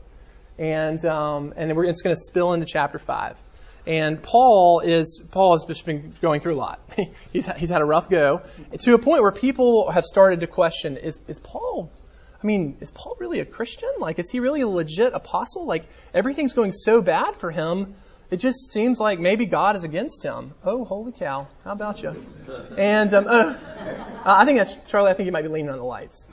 and 0.58 1.02
um, 1.04 1.54
and 1.56 1.70
it's 1.70 2.02
going 2.02 2.14
to 2.14 2.20
spill 2.20 2.52
into 2.52 2.66
chapter 2.66 2.98
five. 2.98 3.36
And 3.86 4.22
Paul 4.22 4.80
is 4.80 5.22
Paul 5.30 5.52
has 5.52 5.64
just 5.64 5.84
been 5.84 6.14
going 6.22 6.40
through 6.40 6.54
a 6.54 6.56
lot. 6.56 6.80
he's 7.32 7.46
he's 7.46 7.68
had 7.68 7.82
a 7.82 7.84
rough 7.84 8.08
go 8.08 8.42
to 8.80 8.94
a 8.94 8.98
point 8.98 9.22
where 9.22 9.32
people 9.32 9.90
have 9.90 10.04
started 10.04 10.40
to 10.40 10.46
question: 10.46 10.96
Is 10.96 11.18
is 11.28 11.38
Paul? 11.38 11.90
I 12.42 12.46
mean, 12.46 12.76
is 12.80 12.90
Paul 12.90 13.16
really 13.18 13.40
a 13.40 13.44
Christian? 13.44 13.88
Like, 13.98 14.18
is 14.18 14.30
he 14.30 14.40
really 14.40 14.60
a 14.60 14.68
legit 14.68 15.14
apostle? 15.14 15.64
Like, 15.64 15.84
everything's 16.12 16.52
going 16.52 16.72
so 16.72 17.00
bad 17.00 17.36
for 17.36 17.50
him. 17.50 17.94
It 18.30 18.36
just 18.36 18.72
seems 18.72 19.00
like 19.00 19.18
maybe 19.18 19.46
God 19.46 19.76
is 19.76 19.84
against 19.84 20.22
him. 20.22 20.54
Oh, 20.64 20.84
holy 20.84 21.12
cow! 21.12 21.46
How 21.64 21.72
about 21.72 22.02
you? 22.02 22.14
And 22.76 23.12
um, 23.14 23.26
uh, 23.28 23.54
I 24.24 24.44
think 24.44 24.58
that's 24.58 24.74
Charlie. 24.88 25.10
I 25.10 25.14
think 25.14 25.26
you 25.26 25.32
might 25.32 25.42
be 25.42 25.48
leaning 25.48 25.70
on 25.70 25.78
the 25.78 25.84
lights. 25.84 26.26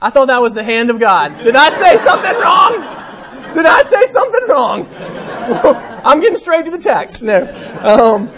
I 0.00 0.10
thought 0.10 0.26
that 0.26 0.42
was 0.42 0.52
the 0.52 0.64
hand 0.64 0.90
of 0.90 1.00
God. 1.00 1.42
Did 1.42 1.56
I 1.56 1.70
say 1.70 1.98
something 1.98 2.36
wrong? 2.38 3.54
Did 3.54 3.66
I 3.66 3.82
say 3.82 4.06
something 4.06 4.48
wrong? 4.48 5.31
I'm 5.42 6.20
getting 6.20 6.38
straight 6.38 6.64
to 6.66 6.70
the 6.70 6.78
text. 6.78 7.22
No. 7.22 7.42
Um, 7.80 8.28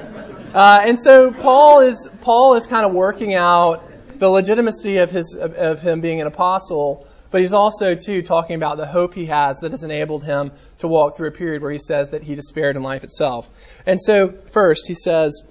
uh, 0.54 0.80
and 0.84 0.98
so 0.98 1.32
Paul 1.32 1.80
is 1.80 2.08
Paul 2.22 2.54
is 2.54 2.66
kind 2.66 2.86
of 2.86 2.92
working 2.92 3.34
out 3.34 3.82
the 4.18 4.28
legitimacy 4.28 4.98
of 4.98 5.10
his 5.10 5.34
of, 5.34 5.54
of 5.54 5.82
him 5.82 6.00
being 6.00 6.20
an 6.20 6.26
apostle, 6.26 7.06
but 7.30 7.40
he's 7.40 7.52
also 7.52 7.94
too 7.94 8.22
talking 8.22 8.56
about 8.56 8.76
the 8.76 8.86
hope 8.86 9.14
he 9.14 9.26
has 9.26 9.60
that 9.60 9.72
has 9.72 9.82
enabled 9.82 10.24
him 10.24 10.52
to 10.78 10.88
walk 10.88 11.16
through 11.16 11.28
a 11.28 11.32
period 11.32 11.60
where 11.60 11.72
he 11.72 11.78
says 11.78 12.10
that 12.10 12.22
he 12.22 12.34
despaired 12.34 12.76
in 12.76 12.82
life 12.82 13.04
itself. 13.04 13.50
And 13.84 14.00
so 14.00 14.32
first 14.52 14.86
he 14.86 14.94
says, 14.94 15.42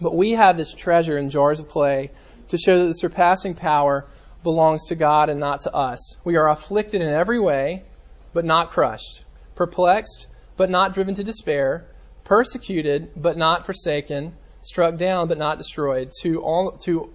"But 0.00 0.16
we 0.16 0.32
have 0.32 0.56
this 0.56 0.74
treasure 0.74 1.18
in 1.18 1.30
jars 1.30 1.60
of 1.60 1.68
clay 1.68 2.10
to 2.48 2.58
show 2.58 2.80
that 2.80 2.86
the 2.86 2.94
surpassing 2.94 3.54
power 3.54 4.06
belongs 4.42 4.86
to 4.86 4.94
God 4.96 5.28
and 5.28 5.38
not 5.38 5.60
to 5.62 5.74
us. 5.74 6.16
We 6.24 6.36
are 6.36 6.48
afflicted 6.48 7.00
in 7.02 7.12
every 7.12 7.38
way, 7.38 7.84
but 8.32 8.44
not 8.44 8.70
crushed, 8.70 9.22
perplexed." 9.54 10.26
But 10.60 10.68
not 10.68 10.92
driven 10.92 11.14
to 11.14 11.24
despair, 11.24 11.86
persecuted, 12.22 13.10
but 13.16 13.34
not 13.34 13.64
forsaken, 13.64 14.34
struck 14.60 14.98
down, 14.98 15.26
but 15.26 15.38
not 15.38 15.56
destroyed, 15.56 16.12
to, 16.20 16.42
all, 16.42 16.72
to 16.72 17.08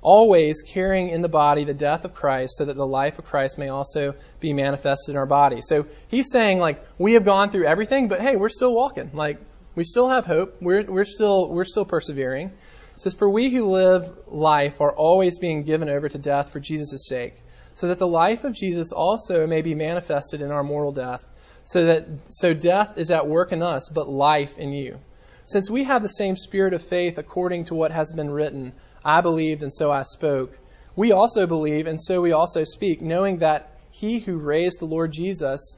always 0.00 0.62
carrying 0.62 1.10
in 1.10 1.20
the 1.20 1.28
body 1.28 1.64
the 1.64 1.74
death 1.74 2.06
of 2.06 2.14
Christ, 2.14 2.56
so 2.56 2.64
that 2.64 2.74
the 2.74 2.86
life 2.86 3.18
of 3.18 3.26
Christ 3.26 3.58
may 3.58 3.68
also 3.68 4.14
be 4.40 4.54
manifested 4.54 5.12
in 5.12 5.18
our 5.18 5.26
body. 5.26 5.60
So 5.60 5.84
he's 6.08 6.30
saying, 6.30 6.58
like, 6.58 6.82
we 6.96 7.12
have 7.12 7.26
gone 7.26 7.50
through 7.50 7.66
everything, 7.66 8.08
but 8.08 8.22
hey, 8.22 8.36
we're 8.36 8.48
still 8.48 8.74
walking. 8.74 9.10
Like, 9.12 9.40
we 9.74 9.84
still 9.84 10.08
have 10.08 10.24
hope. 10.24 10.56
We're, 10.62 10.84
we're 10.84 11.04
still, 11.04 11.50
we're 11.50 11.64
still 11.66 11.84
persevering. 11.84 12.46
It 12.46 13.02
says, 13.02 13.14
For 13.14 13.28
we 13.28 13.50
who 13.50 13.66
live 13.66 14.10
life 14.26 14.80
are 14.80 14.96
always 14.96 15.38
being 15.38 15.64
given 15.64 15.90
over 15.90 16.08
to 16.08 16.16
death 16.16 16.50
for 16.50 16.60
Jesus' 16.60 17.08
sake, 17.08 17.42
so 17.74 17.88
that 17.88 17.98
the 17.98 18.08
life 18.08 18.44
of 18.44 18.54
Jesus 18.54 18.90
also 18.90 19.46
may 19.46 19.60
be 19.60 19.74
manifested 19.74 20.40
in 20.40 20.50
our 20.50 20.64
mortal 20.64 20.92
death 20.92 21.26
so 21.66 21.84
that 21.84 22.06
so 22.28 22.54
death 22.54 22.96
is 22.96 23.10
at 23.10 23.26
work 23.26 23.52
in 23.52 23.62
us, 23.62 23.88
but 23.88 24.08
life 24.08 24.56
in 24.56 24.72
you. 24.72 24.98
Since 25.44 25.68
we 25.68 25.84
have 25.84 26.02
the 26.02 26.08
same 26.08 26.36
spirit 26.36 26.74
of 26.74 26.82
faith 26.82 27.18
according 27.18 27.66
to 27.66 27.74
what 27.74 27.90
has 27.90 28.12
been 28.12 28.30
written, 28.30 28.72
I 29.04 29.20
believed 29.20 29.62
and 29.62 29.72
so 29.72 29.90
I 29.90 30.02
spoke. 30.02 30.56
We 30.94 31.12
also 31.12 31.46
believe 31.46 31.86
and 31.86 32.00
so 32.00 32.20
we 32.20 32.32
also 32.32 32.64
speak, 32.64 33.02
knowing 33.02 33.38
that 33.38 33.70
he 33.90 34.20
who 34.20 34.38
raised 34.38 34.80
the 34.80 34.86
Lord 34.86 35.12
Jesus 35.12 35.76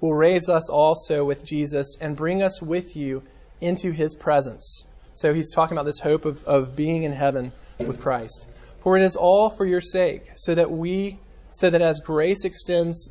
will 0.00 0.14
raise 0.14 0.48
us 0.48 0.70
also 0.70 1.24
with 1.24 1.44
Jesus 1.44 1.96
and 2.00 2.16
bring 2.16 2.42
us 2.42 2.62
with 2.62 2.96
you 2.96 3.22
into 3.60 3.90
his 3.90 4.14
presence. 4.14 4.84
So 5.14 5.34
he's 5.34 5.52
talking 5.52 5.76
about 5.76 5.86
this 5.86 6.00
hope 6.00 6.26
of, 6.26 6.44
of 6.44 6.76
being 6.76 7.02
in 7.02 7.12
heaven 7.12 7.52
with 7.78 8.00
Christ. 8.00 8.48
For 8.80 8.96
it 8.96 9.02
is 9.02 9.16
all 9.16 9.50
for 9.50 9.66
your 9.66 9.80
sake, 9.80 10.30
so 10.36 10.54
that 10.54 10.70
we 10.70 11.18
so 11.52 11.70
that 11.70 11.80
as 11.80 12.00
grace 12.00 12.44
extends 12.44 13.10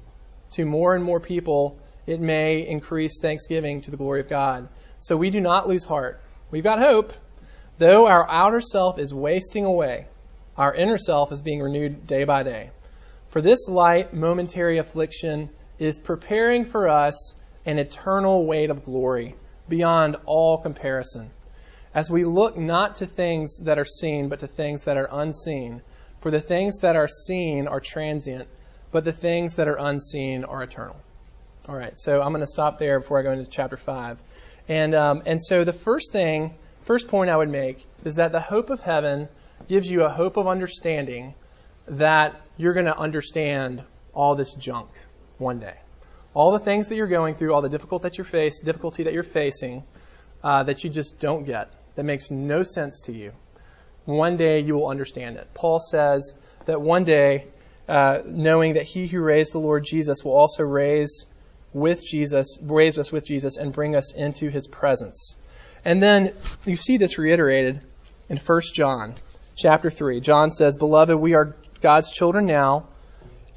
to 0.52 0.66
more 0.66 0.96
and 0.96 1.04
more 1.04 1.20
people, 1.20 1.80
it 2.06 2.20
may 2.20 2.68
increase 2.68 3.20
thanksgiving 3.22 3.82
to 3.82 3.92
the 3.92 3.98
glory 3.98 4.20
of 4.20 4.30
God. 4.30 4.68
So 5.00 5.18
we 5.18 5.30
do 5.30 5.40
not 5.40 5.68
lose 5.68 5.84
heart. 5.84 6.22
We've 6.52 6.64
got 6.64 6.80
hope. 6.80 7.14
Though 7.78 8.08
our 8.08 8.30
outer 8.30 8.62
self 8.62 9.00
is 9.00 9.14
wasting 9.14 9.66
away, 9.66 10.08
our 10.58 10.74
inner 10.74 10.98
self 10.98 11.32
is 11.32 11.42
being 11.42 11.62
renewed 11.62 12.06
day 12.06 12.24
by 12.24 12.44
day. 12.44 12.72
For 13.28 13.42
this 13.42 13.68
light, 13.68 14.14
momentary 14.14 14.78
affliction 14.78 15.50
is 15.80 15.98
preparing 15.98 16.66
for 16.66 16.88
us 16.88 17.36
an 17.66 17.80
eternal 17.80 18.46
weight 18.46 18.70
of 18.70 18.86
glory 18.86 19.36
beyond 19.68 20.18
all 20.26 20.58
comparison. 20.58 21.32
As 21.96 22.12
we 22.12 22.26
look 22.26 22.58
not 22.58 22.96
to 22.96 23.06
things 23.06 23.60
that 23.64 23.80
are 23.80 23.86
seen, 23.86 24.30
but 24.30 24.40
to 24.40 24.48
things 24.48 24.84
that 24.86 24.98
are 24.98 25.10
unseen. 25.12 25.82
For 26.20 26.32
the 26.32 26.42
things 26.42 26.80
that 26.80 26.96
are 26.96 27.08
seen 27.08 27.68
are 27.68 27.80
transient, 27.80 28.48
but 28.92 29.04
the 29.04 29.12
things 29.12 29.56
that 29.56 29.68
are 29.68 29.78
unseen 29.80 30.44
are 30.44 30.64
eternal. 30.64 30.96
All 31.70 31.78
right, 31.78 31.98
so 31.98 32.22
I'm 32.22 32.34
going 32.34 32.42
to 32.42 32.48
stop 32.48 32.78
there 32.78 33.00
before 33.00 33.20
I 33.20 33.24
go 33.24 33.32
into 33.32 33.50
chapter 33.50 33.78
5. 33.78 34.22
And, 34.68 34.94
um, 34.94 35.24
and 35.26 35.42
so 35.42 35.64
the 35.64 35.72
first 35.72 36.12
thing, 36.12 36.56
first 36.82 37.08
point 37.08 37.30
I 37.30 37.38
would 37.38 37.48
make 37.48 37.86
is 38.04 38.16
that 38.16 38.34
the 38.34 38.42
hope 38.42 38.70
of 38.70 38.82
heaven 38.82 39.30
gives 39.70 39.90
you 39.90 40.04
a 40.04 40.10
hope 40.10 40.36
of 40.36 40.46
understanding 40.46 41.36
that 41.88 42.36
you're 42.58 42.74
going 42.74 42.88
to 42.88 42.98
understand 42.98 43.82
all 44.14 44.36
this 44.36 44.54
junk 44.56 44.90
one 45.38 45.60
day. 45.60 45.76
All 46.34 46.52
the 46.52 46.60
things 46.60 46.90
that 46.90 46.98
you're 46.98 47.08
going 47.08 47.34
through, 47.34 47.54
all 47.54 47.62
the 47.62 47.70
difficult 47.70 48.02
that 48.02 48.18
you're 48.18 48.26
face, 48.26 48.60
difficulty 48.60 49.04
that 49.04 49.14
you're 49.14 49.24
facing, 49.24 49.86
uh, 50.44 50.64
that 50.64 50.84
you 50.84 50.90
just 50.90 51.18
don't 51.22 51.46
get, 51.46 51.72
that 51.96 52.04
makes 52.04 52.30
no 52.30 52.64
sense 52.64 53.00
to 53.06 53.14
you. 53.14 53.32
One 54.04 54.36
day 54.36 54.60
you 54.60 54.74
will 54.74 54.90
understand 54.90 55.38
it. 55.38 55.48
Paul 55.54 55.80
says 55.80 56.34
that 56.66 56.82
one 56.82 57.06
day, 57.06 57.48
uh, 57.88 58.20
knowing 58.26 58.74
that 58.74 58.84
he 58.84 59.08
who 59.08 59.22
raised 59.22 59.54
the 59.54 59.60
Lord 59.60 59.86
Jesus 59.86 60.26
will 60.26 60.36
also 60.36 60.64
raise 60.64 61.26
with 61.74 62.06
Jesus, 62.06 62.60
raise 62.62 62.98
us 62.98 63.12
with 63.12 63.26
Jesus, 63.26 63.58
and 63.58 63.74
bring 63.74 63.96
us 63.96 64.14
into 64.14 64.50
his 64.50 64.68
presence. 64.68 65.36
And 65.86 66.02
then 66.02 66.34
you 66.66 66.78
see 66.78 66.98
this 66.98 67.18
reiterated 67.18 67.82
in 68.30 68.38
1 68.38 68.62
John 68.74 69.16
chapter 69.56 69.90
3. 69.90 70.20
John 70.22 70.52
says, 70.52 70.78
Beloved, 70.78 71.16
we 71.16 71.34
are 71.34 71.56
God's 71.82 72.12
children 72.12 72.46
now, 72.46 72.88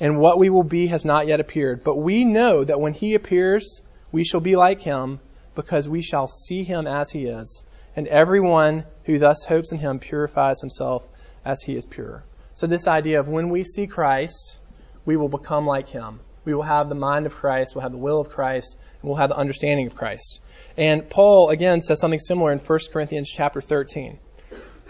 and 0.01 0.19
what 0.19 0.39
we 0.39 0.51
will 0.51 0.65
be 0.65 0.89
has 0.89 1.05
not 1.05 1.27
yet 1.27 1.41
appeared. 1.41 1.85
But 1.85 1.97
we 1.97 2.25
know 2.25 2.65
that 2.65 2.81
when 2.81 2.93
he 2.93 3.15
appears, 3.15 3.81
we 4.13 4.25
shall 4.25 4.41
be 4.41 4.57
like 4.57 4.81
him, 4.81 5.21
because 5.55 5.89
we 5.89 6.03
shall 6.03 6.29
see 6.29 6.65
him 6.65 6.87
as 6.87 7.11
he 7.11 7.27
is. 7.27 7.65
And 7.95 8.07
everyone 8.09 8.85
who 9.05 9.19
thus 9.19 9.45
hopes 9.45 9.73
in 9.73 9.79
him 9.79 9.99
purifies 9.99 10.61
himself 10.61 11.09
as 11.45 11.63
he 11.63 11.77
is 11.77 11.87
pure. 11.87 12.25
So, 12.55 12.67
this 12.67 12.87
idea 12.87 13.21
of 13.21 13.29
when 13.29 13.49
we 13.49 13.65
see 13.65 13.87
Christ, 13.87 14.59
we 15.07 15.17
will 15.17 15.29
become 15.29 15.67
like 15.67 15.89
him 15.89 16.21
we 16.47 16.55
will 16.55 16.63
have 16.63 16.89
the 16.89 16.95
mind 16.95 17.27
of 17.27 17.35
Christ, 17.35 17.75
we'll 17.75 17.83
have 17.83 17.93
the 17.93 17.99
will 17.99 18.21
of 18.21 18.31
Christ, 18.31 18.79
and 19.03 19.03
we'll 19.03 19.19
have 19.19 19.29
the 19.31 19.37
understanding 19.37 19.87
of 19.87 19.95
Christ. 19.95 20.41
And 20.79 21.09
Paul 21.11 21.51
again 21.51 21.83
says 21.83 22.01
something 22.01 22.21
similar 22.21 22.53
in 22.53 22.59
1 22.59 22.79
Corinthians 22.93 23.31
chapter 23.31 23.61
13. 23.61 24.19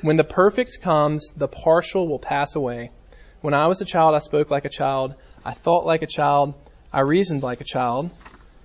When 0.02 0.16
the 0.16 0.24
perfect 0.24 0.82
comes, 0.82 1.30
the 1.36 1.48
partial 1.48 2.06
will 2.06 2.18
pass 2.18 2.54
away. 2.54 2.90
When 3.40 3.54
I 3.54 3.66
was 3.66 3.80
a 3.80 3.84
child, 3.84 4.14
I 4.14 4.18
spoke 4.18 4.50
like 4.50 4.64
a 4.64 4.68
child. 4.68 5.14
I 5.44 5.52
thought 5.52 5.86
like 5.86 6.02
a 6.02 6.06
child. 6.06 6.54
I 6.92 7.00
reasoned 7.00 7.42
like 7.42 7.60
a 7.60 7.64
child. 7.64 8.10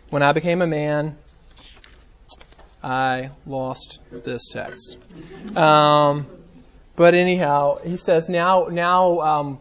When 0.10 0.22
I 0.22 0.34
became 0.34 0.62
a 0.62 0.68
man, 0.68 1.18
I 2.84 3.30
lost 3.46 4.00
this 4.12 4.50
text. 4.50 4.98
Um, 5.56 6.26
but 6.96 7.14
anyhow, 7.14 7.78
he 7.84 7.96
says 7.98 8.28
now, 8.28 8.68
now, 8.70 9.20
um, 9.20 9.60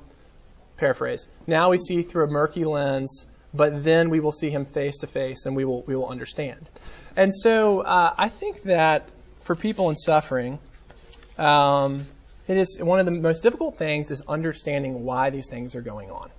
paraphrase. 0.80 1.28
Now 1.46 1.70
we 1.70 1.78
see 1.78 2.02
through 2.02 2.24
a 2.24 2.30
murky 2.30 2.64
lens, 2.64 3.26
but 3.54 3.84
then 3.84 4.10
we 4.10 4.20
will 4.20 4.32
see 4.32 4.50
him 4.50 4.64
face 4.64 4.98
to 4.98 5.06
face, 5.06 5.46
and 5.46 5.54
we 5.54 5.64
will 5.64 5.82
we 5.82 5.94
will 5.94 6.08
understand. 6.08 6.68
And 7.16 7.32
so 7.34 7.80
uh, 7.80 8.14
I 8.16 8.28
think 8.28 8.62
that 8.62 9.08
for 9.40 9.54
people 9.54 9.90
in 9.90 9.96
suffering, 9.96 10.58
um, 11.38 12.06
it 12.48 12.56
is 12.56 12.78
one 12.80 12.98
of 12.98 13.06
the 13.06 13.12
most 13.12 13.42
difficult 13.42 13.76
things 13.76 14.10
is 14.10 14.22
understanding 14.26 15.04
why 15.04 15.30
these 15.30 15.48
things 15.48 15.74
are 15.74 15.82
going 15.82 16.10
on. 16.10 16.30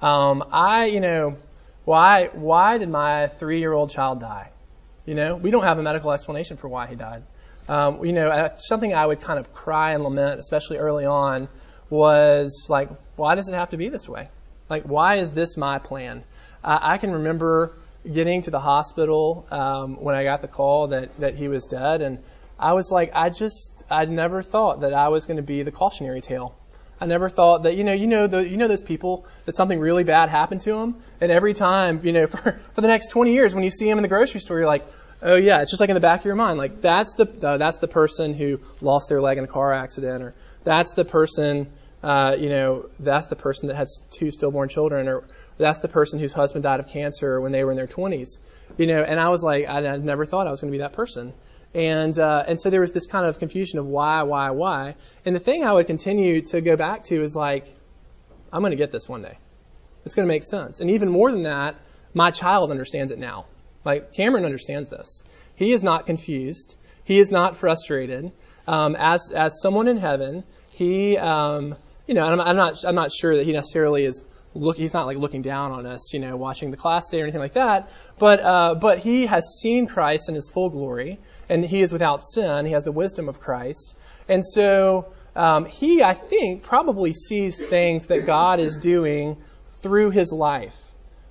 Um, 0.00 0.44
I, 0.52 0.86
you 0.86 1.00
know, 1.00 1.36
why 1.84 2.30
why 2.32 2.78
did 2.78 2.88
my 2.88 3.26
three 3.26 3.58
year 3.58 3.72
old 3.72 3.90
child 3.90 4.20
die? 4.20 4.50
You 5.06 5.14
know, 5.14 5.36
we 5.36 5.50
don't 5.50 5.64
have 5.64 5.78
a 5.78 5.82
medical 5.82 6.12
explanation 6.12 6.56
for 6.56 6.68
why 6.68 6.86
he 6.86 6.94
died. 6.94 7.24
Um, 7.68 8.04
you 8.04 8.12
know, 8.12 8.28
uh, 8.28 8.56
something 8.56 8.94
I 8.94 9.06
would 9.06 9.20
kind 9.20 9.38
of 9.38 9.52
cry 9.52 9.92
and 9.92 10.02
lament, 10.02 10.38
especially 10.38 10.78
early 10.78 11.06
on, 11.06 11.48
was 11.94 12.66
like, 12.68 12.88
why 13.16 13.34
does 13.34 13.48
it 13.48 13.54
have 13.54 13.70
to 13.70 13.76
be 13.76 13.88
this 13.88 14.08
way? 14.08 14.28
Like, 14.68 14.84
why 14.84 15.16
is 15.16 15.30
this 15.30 15.56
my 15.56 15.78
plan? 15.78 16.24
Uh, 16.62 16.78
I 16.80 16.98
can 16.98 17.12
remember 17.12 17.74
getting 18.10 18.42
to 18.42 18.50
the 18.50 18.60
hospital 18.60 19.46
um, 19.50 19.96
when 20.02 20.14
I 20.14 20.24
got 20.24 20.42
the 20.42 20.48
call 20.48 20.88
that 20.88 21.16
that 21.18 21.34
he 21.36 21.48
was 21.48 21.66
dead, 21.66 22.02
and 22.02 22.18
I 22.58 22.72
was 22.72 22.90
like, 22.90 23.12
I 23.14 23.30
just, 23.30 23.84
I 23.90 24.04
never 24.04 24.42
thought 24.42 24.80
that 24.80 24.92
I 24.92 25.08
was 25.08 25.26
going 25.26 25.36
to 25.36 25.42
be 25.42 25.62
the 25.62 25.72
cautionary 25.72 26.20
tale. 26.20 26.54
I 27.00 27.06
never 27.06 27.28
thought 27.28 27.64
that 27.64 27.76
you 27.76 27.84
know 27.84 27.92
you 27.92 28.06
know 28.06 28.26
the 28.26 28.48
you 28.48 28.56
know 28.56 28.68
those 28.68 28.82
people 28.82 29.26
that 29.44 29.56
something 29.56 29.78
really 29.78 30.04
bad 30.04 30.28
happened 30.28 30.62
to 30.62 30.72
them, 30.72 30.96
and 31.20 31.30
every 31.30 31.54
time 31.54 32.00
you 32.04 32.12
know 32.12 32.26
for 32.32 32.58
for 32.74 32.80
the 32.80 32.88
next 32.88 33.10
20 33.10 33.32
years 33.32 33.54
when 33.54 33.64
you 33.64 33.70
see 33.70 33.86
them 33.86 33.98
in 33.98 34.02
the 34.02 34.08
grocery 34.08 34.40
store, 34.40 34.58
you're 34.58 34.66
like, 34.66 34.86
oh 35.22 35.36
yeah, 35.36 35.60
it's 35.60 35.70
just 35.70 35.80
like 35.80 35.90
in 35.90 35.94
the 35.94 36.00
back 36.00 36.20
of 36.20 36.26
your 36.26 36.36
mind, 36.36 36.58
like 36.58 36.80
that's 36.80 37.14
the 37.14 37.26
uh, 37.46 37.58
that's 37.58 37.78
the 37.78 37.88
person 37.88 38.34
who 38.34 38.60
lost 38.80 39.08
their 39.08 39.20
leg 39.20 39.38
in 39.38 39.44
a 39.44 39.48
car 39.48 39.72
accident, 39.72 40.22
or 40.22 40.34
that's 40.62 40.94
the 40.94 41.04
person 41.04 41.66
uh, 42.04 42.36
you 42.38 42.50
know 42.50 42.90
that's 43.00 43.28
the 43.28 43.36
person 43.36 43.68
that 43.68 43.76
has 43.76 44.02
two 44.10 44.30
stillborn 44.30 44.68
children, 44.68 45.08
or 45.08 45.24
that's 45.56 45.80
the 45.80 45.88
person 45.88 46.20
whose 46.20 46.34
husband 46.34 46.62
died 46.62 46.80
of 46.80 46.86
cancer 46.86 47.40
when 47.40 47.50
they 47.50 47.64
were 47.64 47.70
in 47.70 47.78
their 47.78 47.86
20s, 47.86 48.38
you 48.76 48.86
know. 48.86 49.02
And 49.02 49.18
I 49.18 49.30
was 49.30 49.42
like, 49.42 49.66
I, 49.66 49.86
I 49.86 49.96
never 49.96 50.26
thought 50.26 50.46
I 50.46 50.50
was 50.50 50.60
going 50.60 50.70
to 50.70 50.76
be 50.76 50.82
that 50.82 50.92
person. 50.92 51.32
And 51.72 52.16
uh, 52.18 52.44
and 52.46 52.60
so 52.60 52.68
there 52.68 52.82
was 52.82 52.92
this 52.92 53.06
kind 53.06 53.26
of 53.26 53.38
confusion 53.38 53.78
of 53.78 53.86
why, 53.86 54.22
why, 54.24 54.50
why. 54.50 54.96
And 55.24 55.34
the 55.34 55.40
thing 55.40 55.64
I 55.64 55.72
would 55.72 55.86
continue 55.86 56.42
to 56.42 56.60
go 56.60 56.76
back 56.76 57.04
to 57.04 57.22
is 57.22 57.34
like, 57.34 57.66
I'm 58.52 58.60
going 58.60 58.72
to 58.72 58.76
get 58.76 58.92
this 58.92 59.08
one 59.08 59.22
day. 59.22 59.38
It's 60.04 60.14
going 60.14 60.28
to 60.28 60.32
make 60.32 60.44
sense. 60.44 60.80
And 60.80 60.90
even 60.90 61.08
more 61.08 61.32
than 61.32 61.44
that, 61.44 61.76
my 62.12 62.30
child 62.30 62.70
understands 62.70 63.12
it 63.12 63.18
now. 63.18 63.46
Like 63.82 64.12
Cameron 64.12 64.44
understands 64.44 64.90
this. 64.90 65.24
He 65.56 65.72
is 65.72 65.82
not 65.82 66.04
confused. 66.04 66.76
He 67.04 67.18
is 67.18 67.32
not 67.32 67.56
frustrated. 67.56 68.32
Um, 68.66 68.94
as 68.94 69.30
as 69.30 69.60
someone 69.62 69.88
in 69.88 69.96
heaven, 69.96 70.44
he 70.70 71.16
um, 71.16 71.76
you 72.06 72.14
know, 72.14 72.24
I'm, 72.24 72.40
I'm 72.40 72.56
not 72.56 72.84
I'm 72.84 72.94
not 72.94 73.10
sure 73.12 73.36
that 73.36 73.44
he 73.44 73.52
necessarily 73.52 74.04
is 74.04 74.24
look 74.54 74.76
he's 74.76 74.94
not 74.94 75.06
like 75.06 75.16
looking 75.16 75.42
down 75.42 75.72
on 75.72 75.86
us, 75.86 76.12
you 76.12 76.20
know, 76.20 76.36
watching 76.36 76.70
the 76.70 76.76
class 76.76 77.10
day 77.10 77.20
or 77.20 77.24
anything 77.24 77.40
like 77.40 77.54
that. 77.54 77.90
But 78.18 78.40
uh, 78.40 78.74
but 78.74 78.98
he 78.98 79.26
has 79.26 79.58
seen 79.60 79.86
Christ 79.86 80.28
in 80.28 80.34
his 80.34 80.50
full 80.50 80.70
glory, 80.70 81.18
and 81.48 81.64
he 81.64 81.80
is 81.80 81.92
without 81.92 82.22
sin. 82.22 82.66
He 82.66 82.72
has 82.72 82.84
the 82.84 82.92
wisdom 82.92 83.28
of 83.28 83.40
Christ, 83.40 83.96
and 84.28 84.44
so 84.44 85.12
um, 85.36 85.64
he, 85.64 86.02
I 86.02 86.14
think, 86.14 86.62
probably 86.62 87.12
sees 87.12 87.64
things 87.64 88.06
that 88.06 88.26
God 88.26 88.60
is 88.60 88.76
doing 88.76 89.36
through 89.76 90.10
his 90.10 90.32
life. 90.32 90.80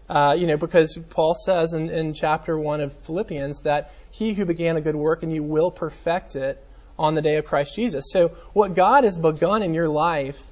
Uh, 0.09 0.35
you 0.37 0.47
know, 0.47 0.57
because 0.57 0.99
Paul 1.09 1.33
says 1.33 1.73
in, 1.73 1.89
in 1.89 2.13
chapter 2.13 2.59
one 2.59 2.81
of 2.81 2.93
Philippians 3.05 3.61
that 3.61 3.91
he 4.11 4.33
who 4.33 4.45
began 4.45 4.75
a 4.75 4.81
good 4.81 4.95
work 4.95 5.23
and 5.23 5.33
you 5.33 5.41
will 5.41 5.71
perfect 5.71 6.35
it 6.35 6.61
on 6.99 7.15
the 7.15 7.21
day 7.21 7.37
of 7.37 7.45
Christ 7.45 7.75
Jesus. 7.75 8.11
So 8.11 8.29
what 8.51 8.75
God 8.75 9.05
has 9.05 9.17
begun 9.17 9.63
in 9.63 9.73
your 9.73 9.87
life 9.87 10.51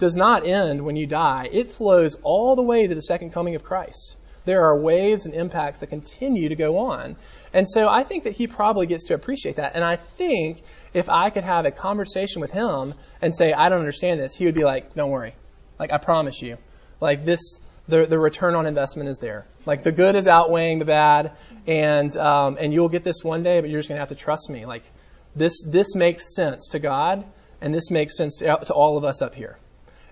does 0.00 0.16
not 0.16 0.44
end 0.44 0.82
when 0.82 0.96
you 0.96 1.06
die. 1.06 1.48
It 1.52 1.68
flows 1.68 2.16
all 2.22 2.56
the 2.56 2.62
way 2.62 2.88
to 2.88 2.94
the 2.94 3.02
second 3.02 3.32
coming 3.32 3.54
of 3.54 3.62
Christ. 3.62 4.16
There 4.46 4.64
are 4.64 4.80
waves 4.80 5.26
and 5.26 5.34
impacts 5.34 5.78
that 5.78 5.88
continue 5.88 6.48
to 6.48 6.56
go 6.56 6.78
on. 6.78 7.16
And 7.52 7.68
so 7.68 7.88
I 7.88 8.02
think 8.02 8.24
that 8.24 8.32
he 8.32 8.46
probably 8.46 8.86
gets 8.86 9.04
to 9.04 9.14
appreciate 9.14 9.56
that. 9.56 9.72
And 9.74 9.84
I 9.84 9.96
think 9.96 10.62
if 10.94 11.08
I 11.08 11.30
could 11.30 11.44
have 11.44 11.66
a 11.66 11.70
conversation 11.70 12.40
with 12.40 12.50
him 12.50 12.94
and 13.20 13.36
say, 13.36 13.52
I 13.52 13.68
don't 13.68 13.80
understand 13.80 14.18
this, 14.18 14.34
he 14.34 14.46
would 14.46 14.54
be 14.54 14.64
like, 14.64 14.94
don't 14.94 15.10
worry. 15.10 15.34
Like, 15.78 15.92
I 15.92 15.98
promise 15.98 16.40
you. 16.40 16.56
Like, 17.00 17.24
this, 17.24 17.60
the, 17.86 18.06
the 18.06 18.18
return 18.18 18.54
on 18.54 18.66
investment 18.66 19.08
is 19.08 19.18
there. 19.18 19.46
Like, 19.66 19.82
the 19.82 19.92
good 19.92 20.16
is 20.16 20.26
outweighing 20.26 20.78
the 20.78 20.84
bad, 20.86 21.36
and, 21.66 22.14
um, 22.16 22.56
and 22.58 22.72
you'll 22.72 22.88
get 22.88 23.04
this 23.04 23.22
one 23.22 23.42
day, 23.42 23.60
but 23.60 23.68
you're 23.70 23.78
just 23.78 23.88
going 23.88 23.96
to 23.96 24.00
have 24.00 24.08
to 24.08 24.14
trust 24.14 24.50
me. 24.50 24.64
Like, 24.64 24.90
this, 25.36 25.62
this 25.70 25.94
makes 25.94 26.34
sense 26.34 26.68
to 26.70 26.78
God, 26.78 27.24
and 27.60 27.74
this 27.74 27.90
makes 27.90 28.16
sense 28.16 28.38
to, 28.38 28.46
to 28.66 28.72
all 28.72 28.96
of 28.96 29.04
us 29.04 29.22
up 29.22 29.34
here. 29.34 29.58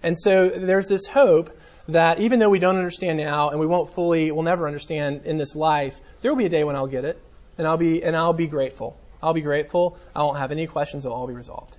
And 0.02 0.18
so 0.18 0.48
there's 0.48 0.88
this 0.88 1.06
hope 1.06 1.56
that 1.88 2.20
even 2.20 2.38
though 2.38 2.50
we 2.50 2.58
don't 2.58 2.76
understand 2.76 3.18
now 3.18 3.50
and 3.50 3.58
we 3.58 3.66
won't 3.66 3.90
fully, 3.90 4.30
we'll 4.30 4.42
never 4.42 4.66
understand 4.66 5.22
in 5.24 5.38
this 5.38 5.56
life, 5.56 6.00
there 6.20 6.30
will 6.30 6.38
be 6.38 6.46
a 6.46 6.50
day 6.50 6.64
when 6.64 6.76
I'll 6.76 6.86
get 6.86 7.04
it 7.04 7.20
and 7.56 7.66
I'll 7.66 7.76
be, 7.76 8.02
and 8.02 8.14
I'll 8.14 8.32
be 8.32 8.46
grateful. 8.46 8.98
I'll 9.22 9.34
be 9.34 9.40
grateful. 9.40 9.98
I 10.14 10.22
won't 10.22 10.38
have 10.38 10.52
any 10.52 10.66
questions. 10.66 11.04
It'll 11.04 11.16
all 11.16 11.26
be 11.26 11.34
resolved. 11.34 11.76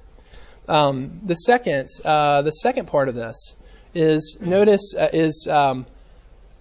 Um, 0.68 1.22
the 1.24 1.36
second, 1.36 1.90
uh, 2.04 2.42
the 2.42 2.52
second 2.52 2.88
part 2.88 3.10
of 3.10 3.16
this 3.16 3.56
is 3.96 4.38
notice 4.40 4.94
uh, 4.96 5.10
is 5.14 5.48
um, 5.50 5.86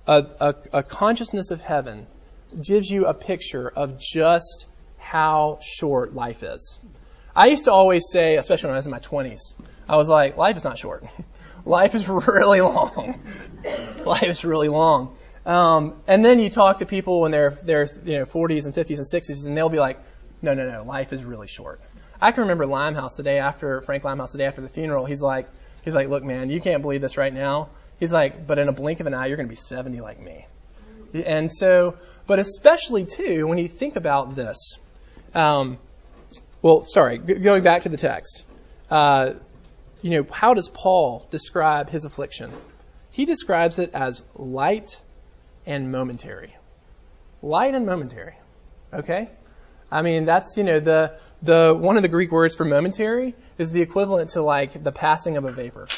a, 0.07 0.27
a, 0.40 0.55
a 0.73 0.83
consciousness 0.83 1.51
of 1.51 1.61
heaven 1.61 2.07
gives 2.62 2.88
you 2.88 3.07
a 3.07 3.14
picture 3.14 3.68
of 3.68 3.99
just 3.99 4.66
how 4.99 5.59
short 5.62 6.14
life 6.14 6.42
is. 6.42 6.79
I 7.37 7.47
used 7.47 7.66
to 7.66 7.73
always 7.73 8.11
say, 8.11 8.37
especially 8.37 8.68
when 8.68 8.75
I 8.75 8.79
was 8.79 8.87
in 8.87 8.92
my 8.92 8.99
20s, 8.99 9.55
I 9.88 9.97
was 9.97 10.09
like, 10.09 10.37
life 10.37 10.57
is 10.57 10.64
not 10.64 10.79
short. 10.79 11.05
life 11.64 11.94
is 11.94 12.09
really 12.09 12.61
long. 12.61 13.21
life 14.05 14.25
is 14.25 14.44
really 14.44 14.68
long. 14.68 15.16
Um, 15.47 15.94
and 16.07 16.25
then 16.25 16.40
you 16.40 16.51
talk 16.51 16.79
to 16.79 16.87
people 16.87 17.23
when 17.23 17.31
they're 17.31 17.51
they're 17.51 17.88
you 18.05 18.18
know 18.18 18.25
40s 18.25 18.66
and 18.66 18.75
50s 18.75 18.99
and 18.99 19.07
60s, 19.07 19.47
and 19.47 19.57
they'll 19.57 19.71
be 19.71 19.81
like, 19.81 19.99
no, 20.42 20.55
no, 20.55 20.71
no, 20.71 20.85
life 20.85 21.12
is 21.12 21.25
really 21.25 21.49
short. 21.49 21.81
I 22.21 22.33
can 22.33 22.42
remember 22.42 22.66
Limehouse 22.66 23.16
the 23.16 23.23
day 23.23 23.38
after 23.38 23.81
Frank 23.81 24.05
Limehouse 24.05 24.33
the 24.33 24.38
day 24.38 24.47
after 24.47 24.61
the 24.61 24.68
funeral. 24.68 25.05
He's 25.07 25.23
like, 25.23 25.49
he's 25.85 25.94
like, 25.94 26.09
look, 26.09 26.25
man, 26.25 26.51
you 26.51 26.61
can't 26.61 26.83
believe 26.83 27.01
this 27.01 27.16
right 27.16 27.33
now. 27.33 27.68
He's 28.01 28.12
like, 28.12 28.47
but 28.47 28.59
in 28.59 28.68
a 28.68 28.73
blink 28.73 29.01
of 29.01 29.07
an 29.07 29.14
eye, 29.14 29.27
you're 29.27 29.37
going 29.37 29.47
to 29.49 29.51
be 29.51 29.57
70 29.57 30.01
like 30.01 30.21
me. 30.21 30.47
And 31.14 31.51
so, 31.51 31.97
but 32.27 32.38
especially 32.38 33.05
too, 33.05 33.47
when 33.47 33.59
you 33.59 33.68
think 33.68 33.97
about 33.97 34.35
this, 34.35 34.79
um, 35.35 35.79
well, 36.61 36.85
sorry, 36.85 37.18
g- 37.18 37.35
going 37.35 37.62
back 37.62 37.83
to 37.83 37.88
the 37.88 37.97
text. 37.97 38.44
Uh, 38.90 39.35
you 40.02 40.11
know, 40.11 40.26
how 40.30 40.54
does 40.54 40.68
Paul 40.68 41.26
describe 41.30 41.90
his 41.90 42.04
affliction? 42.04 42.52
He 43.11 43.24
describes 43.24 43.78
it 43.78 43.90
as 43.94 44.22
light 44.37 45.00
and 45.66 45.90
momentary. 45.90 46.54
Light 47.42 47.74
and 47.74 47.84
momentary. 47.84 48.34
Okay? 48.92 49.28
I 49.90 50.02
mean, 50.02 50.24
that's, 50.24 50.56
you 50.56 50.64
know, 50.64 50.80
the, 50.80 51.18
the, 51.42 51.74
one 51.74 51.96
of 51.96 52.02
the 52.02 52.08
Greek 52.08 52.30
words 52.30 52.54
for 52.54 52.64
momentary 52.64 53.34
is 53.56 53.72
the 53.72 53.80
equivalent 53.80 54.30
to 54.30 54.42
like 54.42 54.82
the 54.82 54.92
passing 54.92 55.37
of 55.37 55.44
a 55.44 55.52
vapor. 55.52 55.88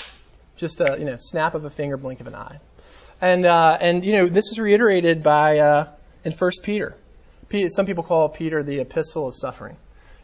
Just 0.57 0.81
a, 0.81 0.97
you 0.99 1.05
know, 1.05 1.17
snap 1.19 1.55
of 1.55 1.65
a 1.65 1.71
finger, 1.71 1.97
blink 1.97 2.21
of 2.21 2.27
an 2.27 2.35
eye. 2.35 2.61
And, 3.21 3.45
uh, 3.45 3.77
and, 3.81 4.05
you 4.05 4.13
know, 4.13 4.29
this 4.29 4.47
is 4.51 4.59
reiterated 4.59 5.23
by, 5.23 5.59
uh, 5.59 5.89
in 6.25 6.33
1 6.33 6.51
Peter. 6.63 6.97
Some 7.69 7.85
people 7.85 8.05
call 8.05 8.29
Peter 8.29 8.63
the 8.63 8.81
epistle 8.81 9.27
of 9.27 9.35
suffering. 9.35 9.77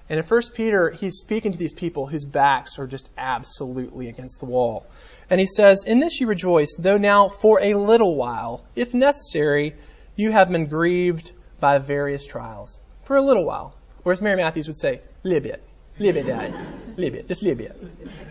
And 0.09 0.21
in 0.21 0.25
1 0.25 0.43
Peter, 0.55 0.91
he's 0.91 1.19
speaking 1.19 1.53
to 1.53 1.59
these 1.59 1.73
people 1.73 2.07
whose 2.07 2.25
backs 2.25 2.79
are 2.79 2.87
just 2.87 3.11
absolutely 3.19 4.09
against 4.09 4.39
the 4.39 4.47
wall. 4.47 4.87
And 5.29 5.41
he 5.41 5.47
says, 5.47 5.85
In 5.85 5.99
this 5.99 6.21
you 6.21 6.29
rejoice, 6.29 6.77
though 6.79 6.97
now 6.97 7.29
for 7.29 7.61
a 7.61 7.75
little 7.75 8.17
while, 8.17 8.65
if 8.77 8.95
necessary, 8.95 9.75
you 10.15 10.31
have 10.31 10.49
been 10.49 10.67
grieved 10.67 11.33
by 11.59 11.79
various 11.79 12.25
trials. 12.25 12.79
For 13.03 13.17
a 13.17 13.23
little 13.23 13.45
while. 13.45 13.75
Or 14.05 14.13
as 14.13 14.23
Mary 14.23 14.37
Matthews 14.37 14.69
would 14.69 14.79
say, 14.79 15.01
little 15.25 15.41
bit. 15.41 15.63
Little 15.99 16.23
bit, 16.23 16.27
Dad. 16.29 16.55
Little 16.97 17.17
bit. 17.17 17.27
Just 17.27 17.43
little 17.43 17.59
bit. 17.59 17.77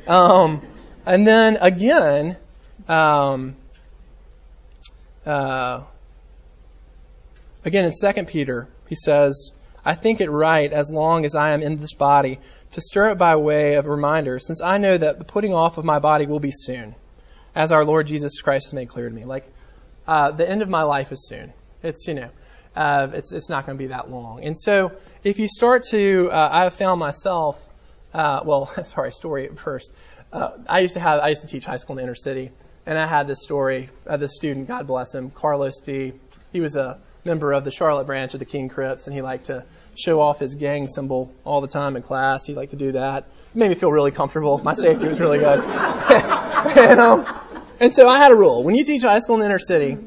Um, 0.08 0.62
and 1.06 1.28
then 1.28 1.58
again, 1.60 2.38
um, 2.88 3.56
uh, 5.26 5.84
again 7.66 7.86
in 7.86 7.92
2 7.92 8.24
Peter, 8.24 8.70
he 8.88 8.96
says, 8.96 9.52
I 9.86 9.94
think 9.94 10.20
it 10.20 10.32
right, 10.32 10.72
as 10.74 10.92
long 10.92 11.26
as 11.26 11.36
I 11.36 11.52
am 11.52 11.62
in 11.62 11.78
this 11.78 11.94
body, 11.94 12.40
to 12.72 12.82
stir 12.82 13.12
it 13.12 13.18
by 13.20 13.36
way 13.36 13.76
of 13.76 13.86
reminder, 13.86 14.40
since 14.40 14.62
I 14.62 14.80
know 14.80 14.98
that 14.98 15.20
the 15.20 15.26
putting 15.26 15.54
off 15.54 15.78
of 15.78 15.86
my 15.86 16.00
body 16.00 16.26
will 16.26 16.40
be 16.40 16.52
soon, 16.52 16.96
as 17.54 17.72
our 17.72 17.86
Lord 17.86 18.08
Jesus 18.08 18.42
Christ 18.42 18.66
has 18.68 18.74
made 18.74 18.90
clear 18.90 19.08
to 19.08 19.14
me. 19.14 19.24
Like, 19.24 19.46
uh, 20.08 20.32
the 20.32 20.50
end 20.50 20.64
of 20.64 20.70
my 20.70 20.82
life 20.82 21.12
is 21.12 21.28
soon. 21.28 21.54
It's, 21.84 22.08
you 22.08 22.16
know, 22.16 22.30
uh, 22.76 23.10
it's, 23.14 23.32
it's 23.32 23.48
not 23.50 23.68
going 23.68 23.78
to 23.78 23.84
be 23.84 23.90
that 23.90 24.10
long. 24.10 24.44
And 24.44 24.58
so, 24.58 24.92
if 25.24 25.38
you 25.38 25.48
start 25.48 25.84
to, 25.92 26.30
uh, 26.32 26.50
I 26.52 26.64
have 26.64 26.74
found 26.74 27.00
myself, 27.00 27.64
uh, 28.12 28.42
well, 28.44 28.66
sorry, 28.86 29.12
story 29.12 29.50
first. 29.50 29.94
uh, 30.34 30.52
I 30.68 30.80
used 30.80 30.96
to 30.96 31.00
have 31.00 31.20
I 31.20 31.30
used 31.30 31.42
to 31.42 31.48
teach 31.48 31.66
high 31.66 31.78
school 31.78 31.94
in 31.94 31.98
the 31.98 32.04
inner 32.04 32.16
city, 32.16 32.52
and 32.88 32.98
I 32.98 33.06
had 33.06 33.28
this 33.28 33.44
story 33.44 33.90
of 34.06 34.20
this 34.20 34.36
student, 34.36 34.68
God 34.68 34.88
bless 34.88 35.14
him, 35.14 35.30
Carlos 35.30 35.80
V. 35.86 36.14
He 36.52 36.60
was 36.60 36.76
a 36.76 37.00
member 37.26 37.54
of 37.54 37.64
the 37.64 37.72
Charlotte 37.72 38.06
branch 38.06 38.36
of 38.36 38.40
the 38.40 38.46
King 38.46 38.70
Crips, 38.70 39.08
and 39.08 39.16
he 39.16 39.22
liked 39.22 39.46
to 39.46 39.66
show 39.96 40.22
off 40.22 40.40
his 40.40 40.54
gang 40.56 40.88
symbol 40.88 41.34
all 41.44 41.60
the 41.60 41.68
time 41.68 41.96
in 41.96 42.04
class. 42.04 42.46
He 42.46 42.54
liked 42.54 42.72
to 42.72 42.78
do 42.78 42.92
that. 42.92 43.24
It 43.26 43.56
made 43.56 43.70
me 43.70 43.76
feel 43.76 43.92
really 43.92 44.12
comfortable. 44.12 44.60
My 44.60 44.76
safety 44.76 45.08
was 45.08 45.20
really 45.20 45.40
good. 45.40 45.60
and, 46.78 47.00
um, 47.00 47.26
and 47.80 47.94
so 47.94 48.08
I 48.08 48.20
had 48.20 48.32
a 48.32 48.36
rule: 48.36 48.64
when 48.64 48.76
you 48.76 48.84
teach 48.84 49.02
high 49.02 49.20
school 49.20 49.36
in 49.36 49.40
the 49.40 49.48
inner 49.48 49.60
city, 49.60 49.98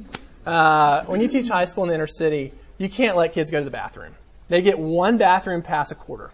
uh, 0.47 1.05
when 1.05 1.21
you 1.21 1.29
teach 1.29 1.49
high 1.49 1.65
school 1.65 1.85
in 1.85 1.89
the 1.89 1.95
inner 1.95 2.07
city, 2.07 2.53
you 2.79 2.89
can't 2.89 3.17
let 3.17 3.33
kids 3.33 3.51
go 3.51 3.59
to 3.59 3.65
the 3.65 3.71
bathroom. 3.71 4.15
They 4.49 4.63
get 4.63 4.79
one 4.79 5.19
bathroom 5.19 5.63
pass 5.63 5.91
a 5.91 5.95
quarter. 5.95 6.31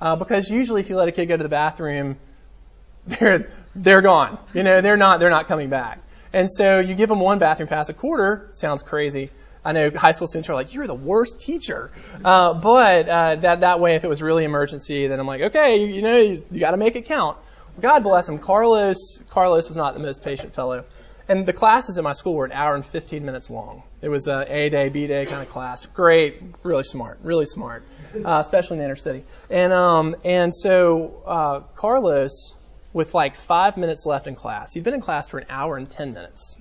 Uh, 0.00 0.16
because 0.16 0.50
usually 0.50 0.80
if 0.80 0.90
you 0.90 0.96
let 0.96 1.08
a 1.08 1.12
kid 1.12 1.26
go 1.26 1.36
to 1.36 1.42
the 1.42 1.48
bathroom, 1.48 2.16
they're, 3.06 3.48
they're 3.74 4.02
gone. 4.02 4.38
You 4.52 4.62
know, 4.62 4.80
they're 4.80 4.96
not, 4.96 5.20
they're 5.20 5.30
not 5.30 5.46
coming 5.46 5.70
back. 5.70 6.00
And 6.32 6.50
so 6.50 6.80
you 6.80 6.94
give 6.94 7.08
them 7.08 7.20
one 7.20 7.38
bathroom 7.38 7.68
pass 7.68 7.88
a 7.88 7.94
quarter, 7.94 8.50
sounds 8.52 8.82
crazy. 8.82 9.30
I 9.66 9.72
know 9.72 9.90
high 9.90 10.12
school 10.12 10.28
students 10.28 10.48
are 10.48 10.54
like, 10.54 10.72
you're 10.74 10.86
the 10.86 10.94
worst 10.94 11.40
teacher. 11.40 11.90
Uh, 12.24 12.54
but, 12.54 13.08
uh, 13.08 13.34
that, 13.36 13.60
that 13.60 13.80
way, 13.80 13.96
if 13.96 14.04
it 14.04 14.08
was 14.08 14.22
really 14.22 14.44
emergency, 14.44 15.08
then 15.08 15.18
I'm 15.18 15.26
like, 15.26 15.40
okay, 15.40 15.78
you, 15.78 15.88
you 15.88 16.02
know, 16.02 16.16
you, 16.16 16.42
you 16.52 16.60
gotta 16.60 16.76
make 16.76 16.94
it 16.94 17.06
count. 17.06 17.36
God 17.80 18.04
bless 18.04 18.28
him. 18.28 18.38
Carlos, 18.38 19.18
Carlos 19.28 19.68
was 19.68 19.76
not 19.76 19.94
the 19.94 20.00
most 20.00 20.22
patient 20.22 20.54
fellow. 20.54 20.84
And 21.28 21.44
the 21.44 21.52
classes 21.52 21.98
at 21.98 22.04
my 22.04 22.12
school 22.12 22.36
were 22.36 22.44
an 22.44 22.52
hour 22.52 22.76
and 22.76 22.86
15 22.86 23.24
minutes 23.24 23.50
long. 23.50 23.82
It 24.00 24.08
was 24.08 24.28
a 24.28 24.46
A 24.48 24.70
day, 24.70 24.88
B 24.88 25.08
day 25.08 25.26
kind 25.26 25.42
of 25.42 25.48
class. 25.48 25.84
Great, 25.84 26.40
really 26.62 26.84
smart, 26.84 27.18
really 27.24 27.46
smart, 27.46 27.82
uh, 28.14 28.38
especially 28.38 28.78
in 28.78 28.84
inner 28.84 28.94
city. 28.94 29.24
And 29.50 29.72
um, 29.72 30.14
and 30.24 30.54
so 30.54 31.22
uh, 31.26 31.60
Carlos, 31.74 32.54
with 32.92 33.12
like 33.14 33.34
five 33.34 33.76
minutes 33.76 34.06
left 34.06 34.28
in 34.28 34.36
class, 34.36 34.74
he'd 34.74 34.84
been 34.84 34.94
in 34.94 35.00
class 35.00 35.28
for 35.28 35.38
an 35.38 35.46
hour 35.50 35.76
and 35.76 35.90
10 35.90 36.14
minutes. 36.14 36.56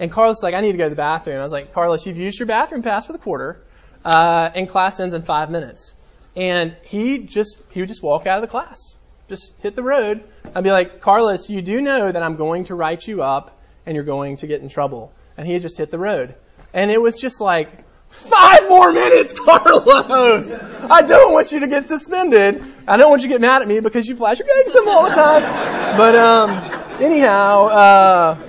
And 0.00 0.10
Carlos 0.10 0.36
was 0.36 0.42
like, 0.42 0.54
I 0.54 0.60
need 0.60 0.72
to 0.72 0.78
go 0.78 0.84
to 0.84 0.90
the 0.90 0.96
bathroom. 0.96 1.38
I 1.38 1.42
was 1.42 1.52
like, 1.52 1.72
Carlos, 1.72 2.06
you've 2.06 2.18
used 2.18 2.38
your 2.38 2.46
bathroom 2.46 2.82
pass 2.82 3.06
for 3.06 3.12
the 3.12 3.18
quarter, 3.18 3.64
uh, 4.04 4.50
and 4.54 4.68
class 4.68 5.00
ends 5.00 5.14
in 5.14 5.22
five 5.22 5.50
minutes. 5.50 5.94
And 6.36 6.76
he 6.84 7.18
just 7.18 7.62
he 7.72 7.80
would 7.80 7.88
just 7.88 8.02
walk 8.02 8.26
out 8.26 8.38
of 8.38 8.42
the 8.42 8.48
class, 8.48 8.96
just 9.28 9.60
hit 9.60 9.74
the 9.74 9.82
road. 9.82 10.22
I'd 10.54 10.62
be 10.62 10.70
like, 10.70 11.00
Carlos, 11.00 11.50
you 11.50 11.62
do 11.62 11.80
know 11.80 12.12
that 12.12 12.22
I'm 12.22 12.36
going 12.36 12.64
to 12.64 12.74
write 12.74 13.06
you 13.06 13.22
up 13.22 13.58
and 13.86 13.94
you're 13.94 14.04
going 14.04 14.36
to 14.38 14.46
get 14.46 14.60
in 14.60 14.68
trouble. 14.68 15.12
And 15.36 15.46
he 15.46 15.52
had 15.52 15.62
just 15.62 15.78
hit 15.78 15.90
the 15.90 15.98
road. 15.98 16.34
And 16.72 16.90
it 16.90 17.00
was 17.00 17.18
just 17.18 17.40
like, 17.40 17.84
five 18.08 18.68
more 18.68 18.92
minutes, 18.92 19.32
Carlos! 19.44 20.58
I 20.88 21.02
don't 21.02 21.32
want 21.32 21.52
you 21.52 21.60
to 21.60 21.66
get 21.66 21.88
suspended. 21.88 22.62
I 22.86 22.96
don't 22.96 23.10
want 23.10 23.22
you 23.22 23.28
to 23.28 23.34
get 23.34 23.40
mad 23.40 23.62
at 23.62 23.68
me 23.68 23.80
because 23.80 24.06
you 24.06 24.16
flash 24.16 24.38
your 24.38 24.46
gang 24.46 24.72
symbol 24.72 24.92
all 24.92 25.08
the 25.08 25.14
time. 25.14 25.96
But, 25.96 26.14
um, 26.16 27.02
anyhow, 27.02 27.64
uh, 27.66 28.47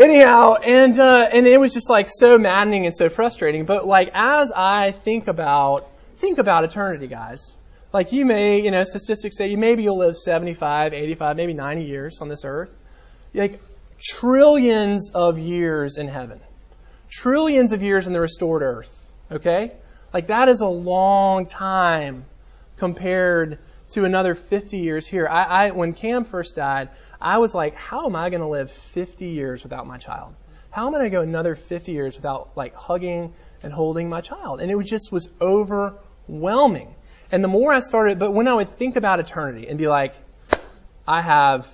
anyhow, 0.00 0.54
and, 0.54 0.98
uh, 0.98 1.28
and 1.32 1.46
it 1.46 1.58
was 1.58 1.72
just 1.72 1.90
like 1.90 2.08
so 2.08 2.38
maddening 2.38 2.86
and 2.86 2.94
so 2.94 3.08
frustrating. 3.08 3.64
But 3.64 3.86
like, 3.86 4.10
as 4.14 4.52
I 4.52 4.92
think 4.92 5.28
about, 5.28 5.88
think 6.16 6.38
about 6.38 6.64
eternity, 6.64 7.06
guys. 7.06 7.54
Like 7.92 8.12
you 8.12 8.24
may, 8.24 8.62
you 8.62 8.70
know, 8.70 8.84
statistics 8.84 9.36
say 9.36 9.48
you 9.48 9.58
maybe 9.58 9.82
you'll 9.82 9.98
live 9.98 10.16
75, 10.16 10.94
85, 10.94 11.36
maybe 11.36 11.54
90 11.54 11.84
years 11.84 12.20
on 12.20 12.28
this 12.28 12.44
earth. 12.44 12.76
Like, 13.34 13.60
trillions 14.00 15.10
of 15.10 15.38
years 15.38 15.98
in 15.98 16.08
heaven, 16.08 16.40
trillions 17.10 17.72
of 17.72 17.82
years 17.82 18.06
in 18.06 18.12
the 18.12 18.20
restored 18.20 18.62
earth. 18.62 19.10
Okay? 19.30 19.72
Like 20.12 20.28
that 20.28 20.48
is 20.48 20.60
a 20.60 20.66
long 20.66 21.46
time 21.46 22.24
compared 22.76 23.58
to 23.90 24.04
another 24.04 24.34
50 24.34 24.78
years 24.78 25.06
here. 25.06 25.28
I, 25.28 25.44
I 25.44 25.70
when 25.70 25.92
Cam 25.92 26.24
first 26.24 26.56
died, 26.56 26.88
I 27.20 27.38
was 27.38 27.54
like, 27.54 27.74
how 27.74 28.06
am 28.06 28.16
I 28.16 28.30
going 28.30 28.40
to 28.40 28.46
live 28.46 28.70
50 28.70 29.26
years 29.26 29.62
without 29.62 29.86
my 29.86 29.98
child? 29.98 30.34
How 30.70 30.86
am 30.86 30.94
I 30.94 30.98
going 30.98 31.10
to 31.10 31.16
go 31.16 31.20
another 31.22 31.54
50 31.54 31.92
years 31.92 32.16
without 32.16 32.50
like 32.56 32.74
hugging 32.74 33.32
and 33.62 33.72
holding 33.72 34.08
my 34.08 34.20
child? 34.20 34.60
And 34.60 34.70
it 34.70 34.76
was 34.76 34.88
just 34.88 35.12
was 35.12 35.28
overwhelming. 35.40 36.94
And 37.32 37.44
the 37.44 37.48
more 37.48 37.72
I 37.72 37.80
started, 37.80 38.18
but 38.18 38.32
when 38.32 38.48
I 38.48 38.54
would 38.54 38.68
think 38.68 38.96
about 38.96 39.20
eternity 39.20 39.68
and 39.68 39.78
be 39.78 39.88
like, 39.88 40.14
I 41.06 41.20
have 41.20 41.68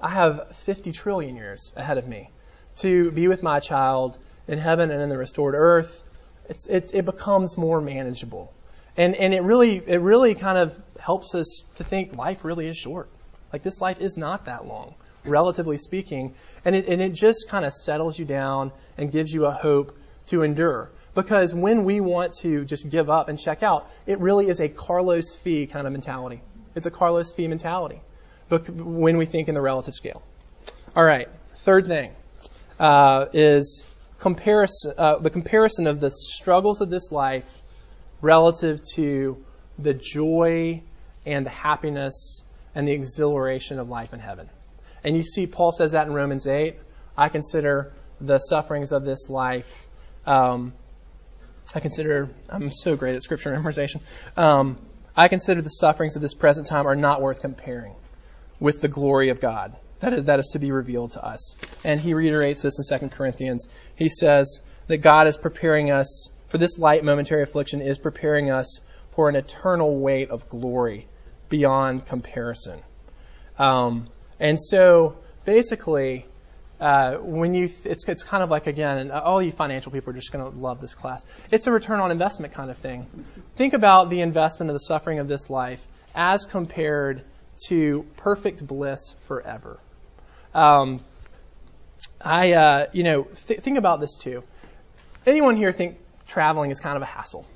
I 0.00 0.10
have 0.10 0.54
50 0.54 0.92
trillion 0.92 1.36
years 1.36 1.72
ahead 1.74 1.98
of 1.98 2.06
me 2.06 2.30
to 2.76 3.10
be 3.10 3.28
with 3.28 3.42
my 3.42 3.60
child 3.60 4.18
in 4.46 4.58
heaven 4.58 4.90
and 4.90 5.00
in 5.02 5.08
the 5.08 5.16
restored 5.16 5.54
earth. 5.54 6.02
It's, 6.48 6.66
it's, 6.66 6.90
it 6.92 7.04
becomes 7.04 7.56
more 7.56 7.80
manageable. 7.80 8.52
And, 8.96 9.14
and 9.14 9.34
it 9.34 9.42
really, 9.42 9.82
it 9.84 10.00
really 10.00 10.34
kind 10.34 10.58
of 10.58 10.78
helps 10.98 11.34
us 11.34 11.64
to 11.76 11.84
think 11.84 12.14
life 12.14 12.44
really 12.44 12.68
is 12.68 12.76
short. 12.76 13.08
Like 13.56 13.62
this 13.62 13.80
life 13.80 14.00
is 14.00 14.16
not 14.16 14.44
that 14.44 14.66
long, 14.66 14.94
relatively 15.24 15.78
speaking. 15.78 16.34
And 16.64 16.76
it, 16.76 16.88
and 16.88 17.00
it 17.00 17.14
just 17.14 17.48
kind 17.48 17.64
of 17.64 17.72
settles 17.72 18.18
you 18.18 18.24
down 18.24 18.70
and 18.98 19.10
gives 19.10 19.32
you 19.32 19.46
a 19.46 19.50
hope 19.50 19.96
to 20.26 20.42
endure. 20.42 20.90
Because 21.14 21.54
when 21.54 21.84
we 21.84 22.00
want 22.00 22.34
to 22.42 22.66
just 22.66 22.90
give 22.90 23.08
up 23.08 23.30
and 23.30 23.38
check 23.38 23.62
out, 23.62 23.88
it 24.06 24.20
really 24.20 24.48
is 24.48 24.60
a 24.60 24.68
Carlos 24.68 25.34
Fee 25.36 25.66
kind 25.66 25.86
of 25.86 25.92
mentality. 25.92 26.42
It's 26.74 26.84
a 26.84 26.90
Carlos 26.90 27.32
Fee 27.32 27.48
mentality 27.48 28.00
but 28.48 28.68
when 28.70 29.16
we 29.16 29.26
think 29.26 29.48
in 29.48 29.54
the 29.54 29.60
relative 29.60 29.94
scale. 29.94 30.22
All 30.94 31.04
right, 31.04 31.28
third 31.56 31.86
thing 31.86 32.12
uh, 32.78 33.26
is 33.32 33.84
comparison, 34.18 34.94
uh, 34.96 35.18
the 35.18 35.30
comparison 35.30 35.86
of 35.86 36.00
the 36.00 36.10
struggles 36.10 36.80
of 36.80 36.90
this 36.90 37.10
life 37.10 37.62
relative 38.20 38.80
to 38.94 39.44
the 39.78 39.94
joy 39.94 40.82
and 41.26 41.44
the 41.44 41.50
happiness 41.50 42.42
and 42.76 42.86
the 42.86 42.92
exhilaration 42.92 43.78
of 43.80 43.88
life 43.88 44.12
in 44.12 44.20
heaven. 44.20 44.48
And 45.02 45.16
you 45.16 45.22
see, 45.22 45.46
Paul 45.46 45.72
says 45.72 45.92
that 45.92 46.06
in 46.06 46.12
Romans 46.12 46.46
8. 46.46 46.76
I 47.16 47.30
consider 47.30 47.92
the 48.20 48.38
sufferings 48.38 48.92
of 48.92 49.02
this 49.04 49.30
life. 49.30 49.86
Um, 50.26 50.74
I 51.74 51.80
consider, 51.80 52.28
I'm 52.50 52.70
so 52.70 52.94
great 52.94 53.14
at 53.16 53.22
scripture 53.22 53.56
memorization. 53.56 54.02
Um, 54.36 54.78
I 55.16 55.28
consider 55.28 55.62
the 55.62 55.70
sufferings 55.70 56.16
of 56.16 56.22
this 56.22 56.34
present 56.34 56.66
time 56.66 56.86
are 56.86 56.94
not 56.94 57.22
worth 57.22 57.40
comparing 57.40 57.94
with 58.60 58.82
the 58.82 58.88
glory 58.88 59.30
of 59.30 59.40
God. 59.40 59.74
That 60.00 60.12
is, 60.12 60.24
that 60.26 60.38
is 60.38 60.48
to 60.48 60.58
be 60.58 60.70
revealed 60.70 61.12
to 61.12 61.24
us. 61.24 61.56
And 61.82 61.98
he 61.98 62.12
reiterates 62.12 62.60
this 62.60 62.78
in 62.90 63.00
2 63.00 63.08
Corinthians. 63.08 63.66
He 63.94 64.10
says 64.10 64.60
that 64.88 64.98
God 64.98 65.26
is 65.26 65.38
preparing 65.38 65.90
us 65.90 66.28
for 66.48 66.58
this 66.58 66.78
light 66.78 67.02
momentary 67.02 67.42
affliction 67.42 67.80
is 67.80 67.98
preparing 67.98 68.50
us 68.50 68.80
for 69.12 69.30
an 69.30 69.36
eternal 69.36 69.98
weight 69.98 70.28
of 70.28 70.50
glory 70.50 71.08
beyond 71.48 72.06
comparison. 72.06 72.80
Um, 73.58 74.08
and 74.38 74.60
so 74.60 75.16
basically, 75.44 76.26
uh, 76.78 77.14
when 77.16 77.54
you 77.54 77.68
th- 77.68 77.86
it's 77.86 78.06
it's 78.08 78.22
kind 78.22 78.42
of 78.42 78.50
like 78.50 78.66
again, 78.66 79.10
all 79.10 79.40
you 79.40 79.50
financial 79.50 79.92
people 79.92 80.10
are 80.10 80.16
just 80.16 80.32
going 80.32 80.44
to 80.50 80.58
love 80.58 80.80
this 80.80 80.94
class. 80.94 81.24
It's 81.50 81.66
a 81.66 81.72
return 81.72 82.00
on 82.00 82.10
investment 82.10 82.52
kind 82.52 82.70
of 82.70 82.76
thing. 82.76 83.06
Think 83.54 83.72
about 83.72 84.10
the 84.10 84.20
investment 84.20 84.70
of 84.70 84.74
the 84.74 84.80
suffering 84.80 85.18
of 85.18 85.28
this 85.28 85.48
life 85.48 85.86
as 86.14 86.44
compared 86.44 87.24
to 87.68 88.04
perfect 88.18 88.66
bliss 88.66 89.12
forever. 89.24 89.78
Um, 90.54 91.00
I, 92.20 92.52
uh, 92.52 92.86
you 92.92 93.02
know, 93.02 93.22
th- 93.46 93.60
think 93.60 93.78
about 93.78 94.00
this 94.00 94.16
too. 94.16 94.42
Anyone 95.24 95.56
here 95.56 95.72
think 95.72 95.98
traveling 96.26 96.70
is 96.70 96.80
kind 96.80 96.96
of 96.96 97.02
a 97.02 97.06
hassle? 97.06 97.46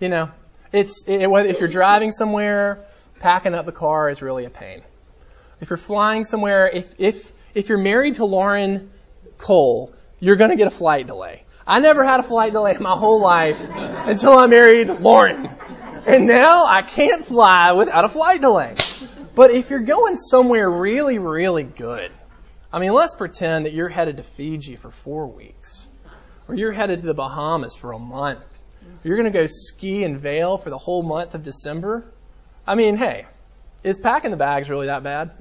You 0.00 0.08
know, 0.08 0.30
it's 0.72 1.06
it, 1.06 1.28
if 1.28 1.60
you're 1.60 1.68
driving 1.68 2.10
somewhere, 2.10 2.84
packing 3.22 3.54
up 3.54 3.64
the 3.64 3.72
car 3.72 4.10
is 4.10 4.20
really 4.20 4.44
a 4.44 4.50
pain. 4.50 4.82
If 5.60 5.70
you're 5.70 5.76
flying 5.76 6.24
somewhere, 6.24 6.68
if 6.68 6.94
if 6.98 7.32
if 7.54 7.68
you're 7.68 7.78
married 7.78 8.16
to 8.16 8.24
Lauren 8.24 8.90
Cole, 9.38 9.94
you're 10.18 10.36
going 10.36 10.50
to 10.50 10.56
get 10.56 10.66
a 10.66 10.70
flight 10.70 11.06
delay. 11.06 11.44
I 11.64 11.78
never 11.78 12.02
had 12.02 12.18
a 12.18 12.24
flight 12.24 12.52
delay 12.52 12.74
in 12.74 12.82
my 12.82 12.96
whole 12.96 13.20
life 13.22 13.64
until 13.70 14.32
I 14.32 14.48
married 14.48 14.88
Lauren. 14.88 15.48
And 16.04 16.26
now 16.26 16.64
I 16.66 16.82
can't 16.82 17.24
fly 17.24 17.72
without 17.72 18.04
a 18.04 18.08
flight 18.08 18.40
delay. 18.40 18.74
But 19.36 19.52
if 19.52 19.70
you're 19.70 19.78
going 19.78 20.16
somewhere 20.16 20.68
really, 20.68 21.18
really 21.20 21.62
good, 21.62 22.10
I 22.72 22.80
mean, 22.80 22.92
let's 22.92 23.14
pretend 23.14 23.66
that 23.66 23.72
you're 23.72 23.88
headed 23.88 24.16
to 24.16 24.24
Fiji 24.24 24.74
for 24.74 24.90
four 24.90 25.28
weeks, 25.28 25.86
or 26.48 26.56
you're 26.56 26.72
headed 26.72 26.98
to 26.98 27.06
the 27.06 27.14
Bahamas 27.14 27.76
for 27.76 27.92
a 27.92 27.98
month. 27.98 28.44
You're 29.04 29.16
going 29.16 29.32
to 29.32 29.38
go 29.38 29.46
ski 29.46 30.02
in 30.02 30.18
Vail 30.18 30.58
for 30.58 30.70
the 30.70 30.78
whole 30.78 31.04
month 31.04 31.34
of 31.34 31.44
December. 31.44 32.11
I 32.66 32.74
mean, 32.74 32.96
hey, 32.96 33.26
is 33.82 33.98
packing 33.98 34.30
the 34.30 34.36
bags 34.36 34.70
really 34.70 34.86
that 34.86 35.02
bad? 35.02 35.32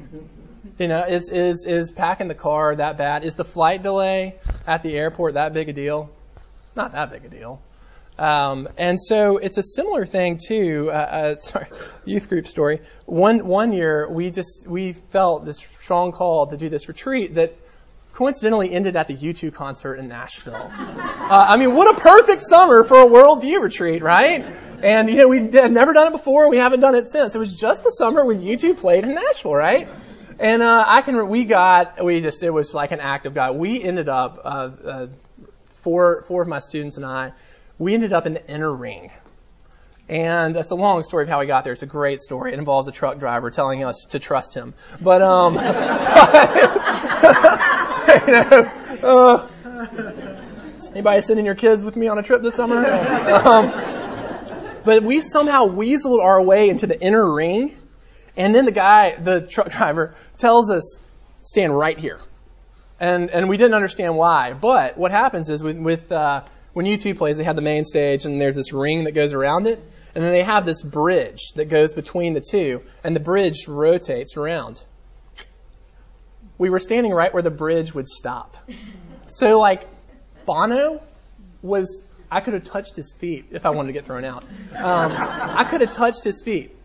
You 0.79 0.87
know, 0.87 1.03
is 1.03 1.29
is 1.29 1.65
is 1.65 1.91
packing 1.91 2.27
the 2.27 2.35
car 2.35 2.75
that 2.75 2.97
bad? 2.97 3.23
Is 3.23 3.35
the 3.35 3.45
flight 3.45 3.83
delay 3.83 4.35
at 4.65 4.81
the 4.83 4.97
airport 4.97 5.35
that 5.35 5.53
big 5.53 5.69
a 5.69 5.73
deal? 5.73 6.09
Not 6.75 6.93
that 6.93 7.11
big 7.11 7.25
a 7.25 7.29
deal. 7.29 7.61
Um, 8.17 8.69
and 8.77 8.99
so 9.01 9.37
it's 9.37 9.57
a 9.57 9.63
similar 9.63 10.05
thing 10.05 10.39
too. 10.43 10.89
Uh, 10.91 10.95
uh, 10.95 11.35
sorry, 11.39 11.67
youth 12.05 12.29
group 12.29 12.47
story. 12.47 12.81
One 13.05 13.45
one 13.45 13.73
year 13.73 14.09
we 14.09 14.31
just 14.31 14.67
we 14.67 14.93
felt 14.93 15.45
this 15.45 15.59
strong 15.81 16.11
call 16.11 16.47
to 16.47 16.57
do 16.57 16.69
this 16.69 16.87
retreat 16.87 17.35
that 17.35 17.55
coincidentally 18.13 18.71
ended 18.71 18.95
at 18.95 19.07
the 19.07 19.15
U2 19.15 19.53
concert 19.53 19.95
in 19.95 20.07
Nashville. 20.07 20.71
Uh, 21.21 21.45
I 21.47 21.55
mean, 21.55 21.73
what 21.75 21.97
a 21.97 22.01
perfect 22.01 22.41
summer 22.41 22.83
for 22.83 23.03
a 23.03 23.05
worldview 23.05 23.61
retreat, 23.61 24.03
right? 24.03 24.43
And, 24.83 25.09
you 25.09 25.15
know, 25.15 25.27
we 25.27 25.49
had 25.51 25.71
never 25.71 25.93
done 25.93 26.07
it 26.07 26.11
before. 26.11 26.49
We 26.49 26.57
haven't 26.57 26.79
done 26.79 26.95
it 26.95 27.05
since. 27.05 27.35
It 27.35 27.39
was 27.39 27.59
just 27.59 27.83
the 27.83 27.91
summer 27.91 28.25
when 28.25 28.41
U2 28.41 28.77
played 28.77 29.03
in 29.03 29.13
Nashville, 29.13 29.53
right? 29.55 29.87
And, 30.39 30.61
uh, 30.61 30.85
I 30.87 31.01
can, 31.01 31.27
we 31.27 31.45
got, 31.45 32.03
we 32.03 32.21
just, 32.21 32.41
it 32.41 32.49
was 32.49 32.73
like 32.73 32.91
an 32.91 32.99
act 32.99 33.25
of 33.25 33.33
God. 33.33 33.57
We 33.57 33.81
ended 33.81 34.09
up, 34.09 34.39
uh, 34.43 34.69
uh, 34.85 35.07
four, 35.81 36.23
four 36.27 36.41
of 36.41 36.47
my 36.47 36.59
students 36.59 36.97
and 36.97 37.05
I, 37.05 37.33
we 37.77 37.93
ended 37.93 38.13
up 38.13 38.25
in 38.25 38.33
the 38.33 38.47
inner 38.47 38.73
ring. 38.73 39.11
And 40.09 40.55
that's 40.55 40.71
a 40.71 40.75
long 40.75 41.03
story 41.03 41.23
of 41.23 41.29
how 41.29 41.39
we 41.39 41.45
got 41.45 41.63
there. 41.63 41.73
It's 41.73 41.83
a 41.83 41.87
great 41.87 42.21
story. 42.21 42.51
It 42.53 42.59
involves 42.59 42.87
a 42.87 42.91
truck 42.91 43.17
driver 43.17 43.49
telling 43.49 43.83
us 43.83 44.05
to 44.09 44.19
trust 44.19 44.53
him. 44.53 44.73
But, 44.99 45.21
um, 45.21 45.53
you 45.55 45.61
know, 48.33 48.71
uh, 49.03 49.47
anybody 50.91 51.21
sending 51.21 51.45
your 51.45 51.55
kids 51.55 51.85
with 51.85 51.95
me 51.95 52.07
on 52.07 52.17
a 52.17 52.23
trip 52.23 52.41
this 52.41 52.55
summer? 52.55 52.85
Um, 52.85 54.00
but 54.83 55.03
we 55.03 55.21
somehow 55.21 55.65
weaseled 55.65 56.21
our 56.21 56.41
way 56.41 56.69
into 56.69 56.87
the 56.87 56.99
inner 56.99 57.33
ring. 57.33 57.77
And 58.37 58.55
then 58.55 58.65
the 58.65 58.71
guy, 58.71 59.15
the 59.15 59.41
truck 59.47 59.69
driver, 59.77 60.15
tells 60.37 60.69
us, 60.69 60.99
stand 61.41 61.77
right 61.77 61.97
here. 61.97 62.19
And, 62.99 63.29
and 63.29 63.49
we 63.49 63.57
didn't 63.57 63.73
understand 63.73 64.15
why. 64.15 64.53
But 64.53 64.97
what 64.97 65.11
happens 65.11 65.49
is 65.49 65.63
with, 65.63 65.77
with 65.77 66.11
uh, 66.11 66.43
when 66.73 66.85
U2 66.85 67.17
plays, 67.17 67.37
they 67.37 67.43
have 67.43 67.55
the 67.55 67.61
main 67.61 67.83
stage 67.83 68.25
and 68.25 68.39
there's 68.39 68.55
this 68.55 68.73
ring 68.73 69.05
that 69.05 69.13
goes 69.13 69.33
around 69.33 69.67
it. 69.67 69.83
And 70.13 70.23
then 70.23 70.31
they 70.31 70.43
have 70.43 70.65
this 70.65 70.83
bridge 70.83 71.53
that 71.55 71.65
goes 71.65 71.93
between 71.93 72.33
the 72.33 72.41
two, 72.41 72.81
and 73.03 73.15
the 73.15 73.21
bridge 73.21 73.67
rotates 73.67 74.35
around. 74.35 74.83
We 76.57 76.69
were 76.69 76.79
standing 76.79 77.13
right 77.13 77.33
where 77.33 77.41
the 77.41 77.49
bridge 77.51 77.93
would 77.93 78.07
stop. 78.07 78.57
So, 79.27 79.59
like, 79.59 79.87
Bono 80.45 81.01
was, 81.61 82.05
I 82.31 82.39
could 82.39 82.53
have 82.53 82.63
touched 82.63 82.95
his 82.95 83.11
feet 83.11 83.47
if 83.51 83.65
I 83.65 83.71
wanted 83.71 83.87
to 83.87 83.93
get 83.93 84.05
thrown 84.05 84.23
out. 84.23 84.43
Um, 84.75 85.11
I 85.13 85.65
could 85.69 85.81
have 85.81 85.91
touched 85.91 86.23
his 86.23 86.41
feet. 86.41 86.77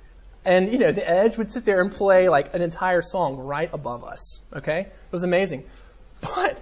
And, 0.45 0.73
you 0.73 0.79
know, 0.79 0.93
the 0.93 1.09
Edge 1.09 1.39
would 1.39 1.51
sit 1.51 1.65
there 1.65 1.81
and 1.81 1.91
play, 1.91 2.29
like, 2.29 2.55
an 2.55 2.63
entire 2.63 3.03
song 3.03 3.37
right 3.37 3.71
above 3.73 4.05
us. 4.05 4.41
Okay? 4.53 4.81
It 4.81 5.13
was 5.13 5.23
amazing. 5.23 5.65
But, 6.21 6.59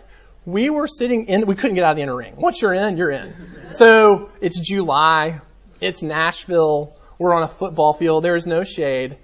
we 0.47 0.69
were 0.71 0.87
sitting 0.87 1.27
in, 1.27 1.47
we 1.47 1.55
couldn't 1.55 1.75
get 1.75 1.85
out 1.85 1.93
of 1.93 1.97
the 1.97 2.03
inner 2.03 2.17
ring. 2.17 2.37
Once 2.37 2.61
you're 2.61 2.75
in, 2.75 2.99
you're 2.99 3.11
in. 3.11 3.35
So, 3.73 4.31
it's 4.41 4.61
July. 4.61 5.41
It's 5.81 6.03
Nashville. 6.03 6.99
We're 7.19 7.35
on 7.35 7.43
a 7.43 7.49
football 7.49 7.95
field. 7.95 8.25
There 8.25 8.37
is 8.37 8.47
no 8.47 8.65
shade. 8.65 9.19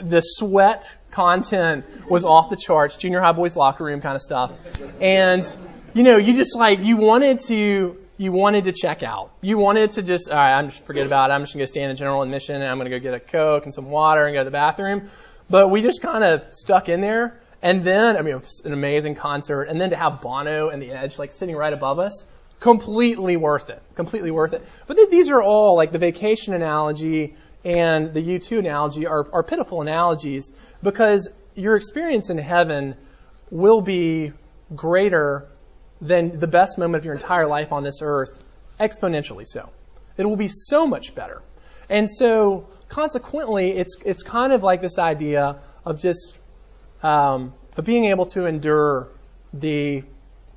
The 0.00 0.20
sweat 0.20 0.90
content 1.10 1.84
was 2.08 2.24
off 2.24 2.50
the 2.50 2.56
charts. 2.56 2.96
Junior 2.96 3.20
high 3.20 3.32
boys 3.32 3.56
locker 3.56 3.84
room 3.84 4.00
kind 4.00 4.16
of 4.16 4.22
stuff. 4.22 4.52
And, 5.00 5.44
you 5.92 6.02
know, 6.02 6.16
you 6.16 6.36
just 6.36 6.56
like, 6.56 6.80
you 6.80 6.96
wanted 6.96 7.38
to, 7.46 7.96
you 8.16 8.32
wanted 8.32 8.64
to 8.64 8.72
check 8.72 9.02
out. 9.02 9.32
You 9.40 9.58
wanted 9.58 9.92
to 9.92 10.02
just, 10.02 10.30
all 10.30 10.36
right, 10.36 10.56
I'm 10.56 10.68
just 10.68 10.84
forget 10.86 11.06
about 11.06 11.30
it. 11.30 11.34
I'm 11.34 11.42
just 11.42 11.54
going 11.54 11.64
to 11.64 11.68
stand 11.68 11.90
in 11.90 11.96
general 11.96 12.22
admission 12.22 12.56
and 12.56 12.64
I'm 12.64 12.78
going 12.78 12.90
to 12.90 12.98
go 12.98 13.02
get 13.02 13.14
a 13.14 13.20
Coke 13.20 13.64
and 13.64 13.74
some 13.74 13.90
water 13.90 14.24
and 14.24 14.34
go 14.34 14.40
to 14.40 14.44
the 14.44 14.50
bathroom. 14.50 15.08
But 15.50 15.68
we 15.68 15.82
just 15.82 16.00
kind 16.00 16.24
of 16.24 16.42
stuck 16.52 16.88
in 16.88 17.00
there. 17.00 17.40
And 17.60 17.84
then, 17.84 18.16
I 18.16 18.22
mean, 18.22 18.40
an 18.64 18.72
amazing 18.72 19.14
concert. 19.14 19.64
And 19.64 19.80
then 19.80 19.90
to 19.90 19.96
have 19.96 20.20
Bono 20.20 20.68
and 20.68 20.80
the 20.80 20.92
Edge 20.92 21.18
like 21.18 21.32
sitting 21.32 21.56
right 21.56 21.72
above 21.72 21.98
us 21.98 22.24
completely 22.60 23.36
worth 23.36 23.68
it. 23.70 23.82
Completely 23.94 24.30
worth 24.30 24.52
it. 24.52 24.66
But 24.86 24.96
th- 24.96 25.10
these 25.10 25.28
are 25.30 25.42
all 25.42 25.76
like 25.76 25.92
the 25.92 25.98
vacation 25.98 26.54
analogy 26.54 27.34
and 27.64 28.12
the 28.12 28.20
U2 28.20 28.58
analogy 28.58 29.06
are, 29.06 29.26
are 29.32 29.42
pitiful 29.42 29.82
analogies 29.82 30.52
because 30.82 31.28
your 31.54 31.76
experience 31.76 32.30
in 32.30 32.38
heaven 32.38 32.94
will 33.50 33.80
be 33.80 34.32
greater 34.74 35.46
than 36.04 36.38
the 36.38 36.46
best 36.46 36.78
moment 36.78 37.00
of 37.00 37.04
your 37.04 37.14
entire 37.14 37.46
life 37.46 37.72
on 37.72 37.82
this 37.82 38.00
earth, 38.02 38.42
exponentially 38.78 39.46
so. 39.46 39.70
It 40.16 40.26
will 40.26 40.36
be 40.36 40.48
so 40.48 40.86
much 40.86 41.14
better. 41.14 41.42
And 41.88 42.08
so, 42.08 42.68
consequently, 42.88 43.70
it's 43.70 43.96
it's 44.04 44.22
kind 44.22 44.52
of 44.52 44.62
like 44.62 44.80
this 44.80 44.98
idea 44.98 45.58
of 45.84 46.00
just 46.00 46.38
um, 47.02 47.54
of 47.76 47.84
being 47.84 48.04
able 48.06 48.26
to 48.26 48.46
endure 48.46 49.08
the 49.52 50.04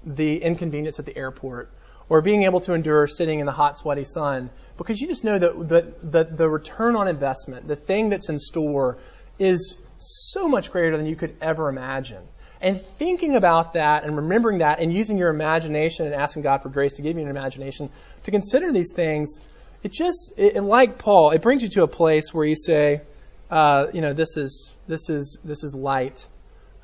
the 0.05 0.41
inconvenience 0.41 0.99
at 0.99 1.05
the 1.05 1.17
airport 1.17 1.71
or 2.09 2.21
being 2.21 2.43
able 2.43 2.61
to 2.61 2.73
endure 2.73 3.07
sitting 3.07 3.39
in 3.39 3.45
the 3.45 3.51
hot, 3.51 3.77
sweaty 3.77 4.03
sun, 4.03 4.49
because 4.77 5.01
you 5.01 5.07
just 5.07 5.23
know 5.25 5.37
that 5.37 5.67
the, 5.67 5.93
the, 6.01 6.23
the 6.23 6.49
return 6.49 6.95
on 6.95 7.07
investment, 7.07 7.67
the 7.67 7.75
thing 7.75 8.07
that's 8.07 8.29
in 8.29 8.39
store, 8.39 8.97
is 9.39 9.77
so 9.97 10.47
much 10.47 10.71
greater 10.71 10.95
than 10.95 11.05
you 11.05 11.17
could 11.17 11.35
ever 11.41 11.67
imagine. 11.67 12.25
And 12.61 12.81
thinking 12.81 13.35
about 13.35 13.73
that 13.73 14.03
and 14.03 14.15
remembering 14.15 14.59
that 14.59 14.79
and 14.79 14.91
using 14.91 15.17
your 15.17 15.29
imagination 15.29 16.05
and 16.05 16.15
asking 16.15 16.43
God 16.43 16.63
for 16.63 16.69
grace 16.69 16.93
to 16.93 17.01
give 17.01 17.15
you 17.15 17.23
an 17.23 17.29
imagination 17.29 17.89
to 18.23 18.31
consider 18.31 18.71
these 18.71 18.93
things, 18.93 19.39
it 19.83 19.91
just, 19.91 20.33
it, 20.37 20.61
like 20.61 20.97
Paul, 20.97 21.31
it 21.31 21.41
brings 21.41 21.61
you 21.61 21.69
to 21.69 21.83
a 21.83 21.87
place 21.87 22.33
where 22.33 22.45
you 22.45 22.55
say, 22.55 23.01
uh, 23.49 23.87
you 23.93 24.01
know, 24.01 24.13
this 24.13 24.37
is 24.37 24.73
this 24.87 25.09
is 25.09 25.37
this 25.43 25.63
is 25.63 25.73
light 25.73 26.25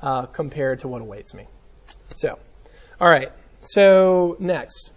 uh, 0.00 0.26
compared 0.26 0.80
to 0.80 0.88
what 0.88 1.02
awaits 1.02 1.34
me. 1.34 1.46
So, 2.14 2.38
all 3.00 3.08
right. 3.08 3.30
So 3.60 4.36
next, 4.38 4.92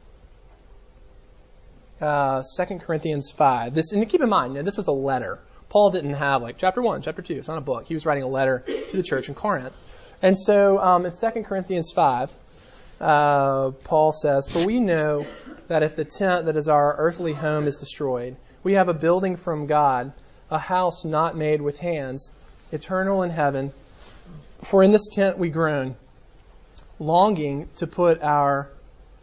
uh, 2.02 2.44
2 2.58 2.80
Corinthians 2.80 3.32
5. 3.32 3.74
This, 3.74 3.92
and 3.92 4.08
keep 4.08 4.22
in 4.22 4.30
mind, 4.30 4.54
you 4.54 4.60
know, 4.60 4.64
this 4.64 4.78
was 4.78 4.88
a 4.88 4.94
letter. 4.94 5.40
Paul 5.70 5.92
didn't 5.92 6.14
have 6.14 6.42
like 6.42 6.58
chapter 6.58 6.82
1, 6.82 7.02
chapter 7.02 7.22
2. 7.22 7.36
It's 7.36 7.48
not 7.48 7.58
a 7.58 7.62
book. 7.62 7.88
He 7.88 7.94
was 7.94 8.06
writing 8.06 8.24
a 8.24 8.28
letter 8.28 8.64
to 8.92 8.98
the 8.98 9.04
church 9.04 9.30
in 9.30 9.36
Corinth. 9.36 9.74
And 10.22 10.38
so 10.38 10.80
um, 10.80 11.06
in 11.06 11.12
2 11.12 11.44
Corinthians 11.44 11.92
5, 11.92 12.32
uh, 13.00 13.72
Paul 13.84 14.12
says, 14.14 14.48
For 14.48 14.66
we 14.66 14.80
know 14.80 15.26
that 15.68 15.84
if 15.84 15.96
the 15.96 16.06
tent 16.06 16.46
that 16.46 16.56
is 16.56 16.68
our 16.68 16.96
earthly 16.98 17.34
home 17.34 17.68
is 17.68 17.78
destroyed, 17.78 18.36
we 18.64 18.74
have 18.74 18.90
a 18.90 18.94
building 18.94 19.36
from 19.36 19.68
God, 19.68 20.12
a 20.50 20.58
house 20.58 21.06
not 21.06 21.38
made 21.38 21.62
with 21.62 21.78
hands, 21.78 22.32
eternal 22.72 23.24
in 23.24 23.30
heaven. 23.30 23.72
For 24.64 24.82
in 24.82 24.92
this 24.92 25.08
tent 25.10 25.38
we 25.38 25.50
groan, 25.50 25.96
longing 27.00 27.70
to 27.78 27.86
put 27.88 28.22
our 28.24 28.70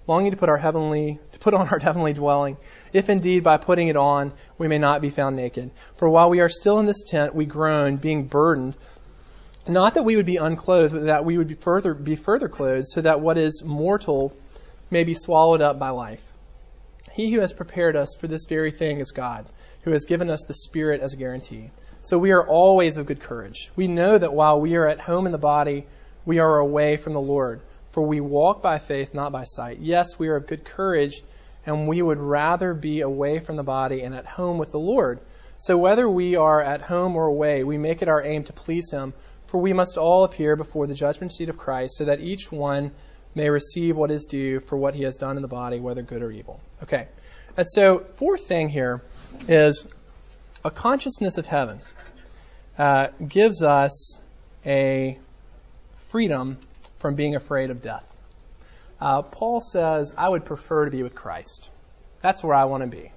longing 0.07 0.31
to 0.31 0.37
put 0.37 0.51
our 0.51 0.59
heavenly 0.59 1.19
to 1.33 1.39
put 1.39 1.55
on 1.55 1.69
our 1.69 1.79
heavenly 1.79 2.13
dwelling, 2.13 2.57
if 2.93 3.09
indeed 3.09 3.43
by 3.43 3.57
putting 3.57 3.89
it 3.89 3.97
on 3.97 4.33
we 4.59 4.69
may 4.69 4.79
not 4.79 5.01
be 5.01 5.11
found 5.11 5.35
naked. 5.35 5.71
For 5.97 6.09
while 6.09 6.31
we 6.31 6.41
are 6.41 6.49
still 6.49 6.79
in 6.79 6.87
this 6.87 7.03
tent, 7.05 7.35
we 7.35 7.47
groan, 7.47 7.97
being 7.97 8.27
burdened, 8.27 8.75
not 9.69 9.95
that 9.95 10.03
we 10.03 10.17
would 10.17 10.27
be 10.27 10.37
unclothed, 10.37 10.93
but 10.93 11.05
that 11.05 11.25
we 11.25 11.39
would 11.39 11.49
be 11.49 11.55
further 11.55 11.95
be 11.95 12.17
further 12.17 12.49
clothed, 12.49 12.87
so 12.87 13.01
that 13.01 13.21
what 13.21 13.39
is 13.39 13.63
mortal 13.65 14.37
may 14.91 15.05
be 15.05 15.15
swallowed 15.15 15.61
up 15.61 15.79
by 15.79 15.91
life. 15.91 16.25
He 17.13 17.33
who 17.33 17.41
has 17.41 17.53
prepared 17.53 17.97
us 17.97 18.17
for 18.17 18.27
this 18.27 18.47
very 18.47 18.71
thing 18.71 19.01
is 19.01 19.11
God, 19.11 19.47
who 19.83 19.93
has 19.93 20.05
given 20.05 20.31
us 20.31 20.45
the 20.45 20.55
Spirit 20.55 21.01
as 21.01 21.13
a 21.13 21.17
guarantee. 21.17 21.71
So 22.03 22.19
we 22.19 22.33
are 22.33 22.47
always 22.47 22.97
of 22.97 23.07
good 23.07 23.21
courage. 23.21 23.71
We 23.77 23.89
know 23.89 24.19
that 24.19 24.35
while 24.35 24.61
we 24.61 24.77
are 24.77 24.87
at 24.87 25.01
home 25.01 25.27
in 25.27 25.33
the 25.33 25.39
body, 25.39 25.87
we 26.27 26.39
are 26.39 26.59
away 26.59 26.97
from 26.97 27.15
the 27.15 27.21
Lord. 27.21 27.61
For 27.91 28.03
we 28.03 28.21
walk 28.21 28.61
by 28.61 28.79
faith, 28.79 29.15
not 29.15 29.33
by 29.33 29.45
sight. 29.45 29.79
Yes, 29.81 30.19
we 30.19 30.29
are 30.29 30.37
of 30.37 30.47
good 30.47 30.65
courage, 30.65 31.23
and 31.65 31.87
we 31.87 32.03
would 32.03 32.19
rather 32.19 32.75
be 32.75 33.01
away 33.01 33.39
from 33.39 33.57
the 33.57 33.63
body 33.63 34.03
and 34.03 34.15
at 34.15 34.27
home 34.27 34.59
with 34.59 34.73
the 34.73 34.79
Lord. 34.79 35.21
So 35.57 35.79
whether 35.79 36.09
we 36.09 36.37
are 36.37 36.61
at 36.61 36.83
home 36.83 37.17
or 37.17 37.27
away, 37.27 37.65
we 37.65 37.79
make 37.79 38.03
it 38.03 38.09
our 38.09 38.23
aim 38.23 38.45
to 38.45 38.53
please 38.53 38.91
Him, 38.91 39.15
for 39.47 39.61
we 39.61 39.73
must 39.73 39.99
all 39.99 40.25
appear 40.25 40.57
before 40.57 40.87
the 40.87 40.95
judgment 40.95 41.33
seat 41.33 41.49
of 41.49 41.57
Christ, 41.57 41.97
so 41.97 42.05
that 42.07 42.21
each 42.21 42.51
one 42.51 42.93
may 43.35 43.51
receive 43.51 43.97
what 43.97 44.11
is 44.11 44.27
due 44.27 44.61
for 44.61 44.77
what 44.77 44.95
he 44.95 45.05
has 45.05 45.17
done 45.17 45.37
in 45.37 45.43
the 45.43 45.49
body, 45.49 45.81
whether 45.81 46.03
good 46.03 46.23
or 46.23 46.31
evil. 46.31 46.61
Okay. 46.83 47.09
And 47.57 47.69
so, 47.69 48.05
fourth 48.15 48.47
thing 48.47 48.69
here 48.69 49.03
is 49.49 49.87
a 50.65 50.71
consciousness 50.71 51.39
of 51.39 51.47
heaven 51.47 51.81
uh, 52.79 53.09
gives 53.27 53.63
us 53.63 54.19
a 54.67 55.19
freedom 56.07 56.59
from 56.99 57.15
being 57.15 57.37
afraid 57.37 57.71
of 57.71 57.83
death. 57.83 58.11
Uh, 59.01 59.23
Paul 59.23 59.61
says, 59.61 60.15
I 60.17 60.29
would 60.29 60.45
prefer 60.45 60.87
to 60.87 60.91
be 60.91 61.03
with 61.03 61.15
Christ. 61.15 61.71
That's 62.23 62.43
where 62.43 62.55
I 62.55 62.65
want 62.65 62.83
to 62.83 62.89
be. 62.89 63.13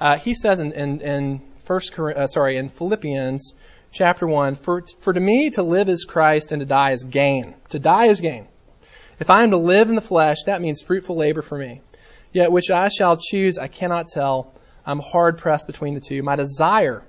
Uh, 0.00 0.16
he 0.16 0.34
says 0.34 0.60
in, 0.60 0.72
in, 0.72 1.00
in 1.00 1.40
first, 1.58 1.98
uh, 1.98 2.26
sorry, 2.26 2.56
in 2.56 2.68
Philippians 2.68 3.54
chapter 3.92 4.26
1, 4.26 4.54
for, 4.54 4.84
for 5.00 5.12
to 5.12 5.20
me 5.20 5.50
to 5.50 5.62
live 5.62 5.88
is 5.88 6.04
Christ 6.04 6.52
and 6.52 6.60
to 6.60 6.66
die 6.66 6.92
is 6.92 7.04
gain. 7.04 7.54
To 7.70 7.78
die 7.78 8.06
is 8.06 8.20
gain. 8.20 8.46
If 9.20 9.30
I 9.30 9.42
am 9.42 9.50
to 9.50 9.56
live 9.56 9.88
in 9.88 9.94
the 9.94 10.00
flesh, 10.00 10.44
that 10.46 10.60
means 10.60 10.82
fruitful 10.82 11.16
labor 11.16 11.42
for 11.42 11.58
me. 11.58 11.80
Yet 12.32 12.52
which 12.52 12.70
I 12.70 12.88
shall 12.88 13.16
choose, 13.16 13.58
I 13.58 13.68
cannot 13.68 14.06
tell. 14.08 14.52
I'm 14.86 15.00
hard 15.00 15.38
pressed 15.38 15.66
between 15.66 15.94
the 15.94 16.00
two. 16.00 16.22
My 16.22 16.36
desire 16.36 17.02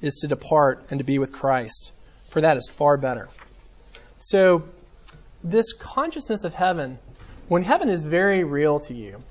is 0.00 0.16
to 0.16 0.28
depart 0.28 0.84
and 0.90 0.98
to 0.98 1.04
be 1.04 1.18
with 1.18 1.32
Christ, 1.32 1.92
for 2.28 2.40
that 2.40 2.56
is 2.56 2.68
far 2.68 2.96
better. 2.96 3.28
So 4.18 4.64
this 5.44 5.72
consciousness 5.72 6.44
of 6.44 6.54
heaven, 6.54 6.98
when 7.48 7.62
heaven 7.62 7.88
is 7.88 8.04
very 8.04 8.44
real 8.44 8.80
to 8.80 8.94
you, 8.94 9.22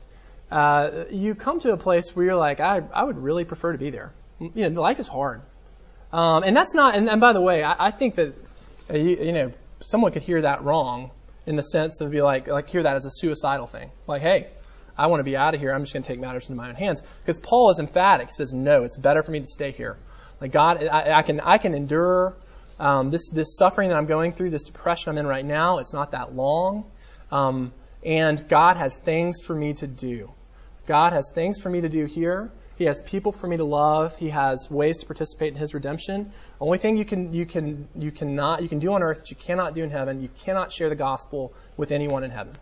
uh, 0.51 1.05
you 1.09 1.35
come 1.35 1.59
to 1.61 1.71
a 1.71 1.77
place 1.77 2.15
where 2.15 2.25
you're 2.25 2.35
like, 2.35 2.59
I, 2.59 2.83
I 2.93 3.03
would 3.03 3.17
really 3.17 3.45
prefer 3.45 3.71
to 3.71 3.77
be 3.77 3.89
there. 3.89 4.11
You 4.39 4.69
know, 4.69 4.81
life 4.81 4.99
is 4.99 5.07
hard. 5.07 5.41
Um, 6.13 6.43
and 6.43 6.55
that's 6.55 6.73
not, 6.73 6.95
and, 6.95 7.09
and 7.09 7.21
by 7.21 7.33
the 7.33 7.41
way, 7.41 7.63
I, 7.63 7.87
I 7.87 7.91
think 7.91 8.15
that, 8.15 8.33
uh, 8.89 8.97
you, 8.97 9.17
you, 9.17 9.31
know, 9.31 9.53
someone 9.81 10.11
could 10.11 10.23
hear 10.23 10.41
that 10.41 10.63
wrong 10.63 11.11
in 11.45 11.55
the 11.55 11.63
sense 11.63 12.01
of 12.01 12.11
be 12.11 12.21
like, 12.21 12.47
like 12.47 12.69
hear 12.69 12.83
that 12.83 12.95
as 12.95 13.05
a 13.05 13.11
suicidal 13.11 13.67
thing. 13.67 13.91
Like, 14.07 14.21
hey, 14.21 14.47
I 14.97 15.07
want 15.07 15.21
to 15.21 15.23
be 15.23 15.37
out 15.37 15.53
of 15.55 15.61
here. 15.61 15.71
I'm 15.71 15.81
just 15.81 15.93
going 15.93 16.03
to 16.03 16.07
take 16.07 16.19
matters 16.19 16.49
into 16.49 16.61
my 16.61 16.69
own 16.69 16.75
hands. 16.75 17.01
Because 17.21 17.39
Paul 17.39 17.69
is 17.71 17.79
emphatic. 17.79 18.27
He 18.27 18.33
says, 18.33 18.53
no, 18.53 18.83
it's 18.83 18.97
better 18.97 19.23
for 19.23 19.31
me 19.31 19.39
to 19.39 19.47
stay 19.47 19.71
here. 19.71 19.97
Like 20.41 20.51
God, 20.51 20.83
I, 20.83 21.19
I 21.19 21.21
can, 21.21 21.39
I 21.39 21.57
can 21.57 21.73
endure 21.73 22.35
um, 22.79 23.09
this, 23.09 23.29
this 23.29 23.55
suffering 23.57 23.89
that 23.89 23.95
I'm 23.95 24.07
going 24.07 24.33
through, 24.33 24.49
this 24.49 24.63
depression 24.63 25.11
I'm 25.11 25.17
in 25.17 25.27
right 25.27 25.45
now. 25.45 25.77
It's 25.77 25.93
not 25.93 26.11
that 26.11 26.35
long. 26.35 26.85
Um, 27.31 27.71
and 28.03 28.47
God 28.49 28.77
has 28.77 28.97
things 28.97 29.41
for 29.45 29.55
me 29.55 29.73
to 29.75 29.87
do. 29.87 30.31
God 30.87 31.13
has 31.13 31.31
things 31.33 31.61
for 31.61 31.69
me 31.69 31.81
to 31.81 31.89
do 31.89 32.05
here. 32.05 32.51
He 32.81 32.87
has 32.87 32.99
people 32.99 33.31
for 33.31 33.45
me 33.45 33.57
to 33.57 33.63
love. 33.63 34.17
He 34.17 34.29
has 34.29 34.67
ways 34.71 34.97
to 34.97 35.05
participate 35.05 35.53
in 35.53 35.59
His 35.59 35.75
redemption. 35.75 36.31
Only 36.59 36.79
thing 36.79 36.97
you 36.97 37.05
can 37.05 37.31
you 37.31 37.45
can 37.45 37.87
you 37.95 38.09
cannot 38.09 38.63
you 38.63 38.69
can 38.69 38.79
do 38.79 38.91
on 38.93 39.03
earth 39.03 39.19
that 39.19 39.29
you 39.29 39.37
cannot 39.37 39.75
do 39.75 39.83
in 39.83 39.91
heaven. 39.91 40.19
You 40.19 40.29
cannot 40.43 40.71
share 40.71 40.89
the 40.89 40.95
gospel 40.95 41.53
with 41.77 41.91
anyone 41.91 42.23
in 42.23 42.31
heaven. 42.31 42.53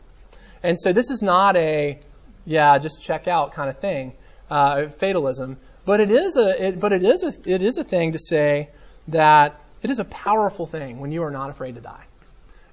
And 0.62 0.78
so 0.78 0.92
this 0.92 1.10
is 1.10 1.22
not 1.22 1.56
a 1.56 2.02
yeah 2.44 2.80
just 2.80 3.02
check 3.02 3.30
out 3.30 3.54
kind 3.54 3.70
of 3.70 3.80
thing, 3.80 4.12
uh, 4.50 4.90
fatalism. 4.90 5.56
But 5.86 6.02
it 6.02 6.12
is 6.12 6.36
a 6.36 6.68
it, 6.68 6.82
but 6.82 6.92
it 6.92 7.06
is 7.06 7.24
a 7.24 7.50
it 7.50 7.62
is 7.62 7.78
a 7.78 7.86
thing 7.86 8.12
to 8.12 8.20
say 8.20 8.72
that 9.08 9.58
it 9.82 9.90
is 9.90 10.00
a 10.00 10.06
powerful 10.06 10.66
thing 10.66 11.00
when 11.00 11.14
you 11.14 11.24
are 11.24 11.32
not 11.32 11.50
afraid 11.50 11.76
to 11.76 11.82
die. 11.82 12.04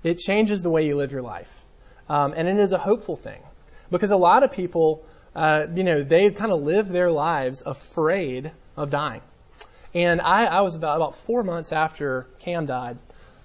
It 0.03 0.19
changes 0.19 0.65
the 0.65 0.71
way 0.71 0.85
you 0.85 0.97
live 0.97 1.13
your 1.13 1.23
life, 1.23 1.65
um, 2.09 2.35
and 2.37 2.49
it 2.49 2.59
is 2.59 2.73
a 2.73 2.79
hopeful 2.79 3.15
thing 3.15 3.41
because 3.89 4.11
a 4.11 4.17
lot 4.17 4.43
of 4.43 4.51
people 4.51 5.07
uh, 5.37 5.67
you 5.75 5.85
know, 5.85 6.03
they 6.03 6.31
kind 6.31 6.51
of 6.51 6.63
live 6.63 6.89
their 6.89 7.11
lives 7.11 7.63
afraid 7.65 8.51
of 8.75 8.89
dying. 8.89 9.21
And 9.95 10.21
I, 10.23 10.47
I 10.47 10.61
was 10.63 10.75
about 10.75 10.97
about 10.97 11.15
four 11.15 11.43
months 11.43 11.73
after 11.73 12.27
Cam 12.39 12.65
died. 12.65 12.97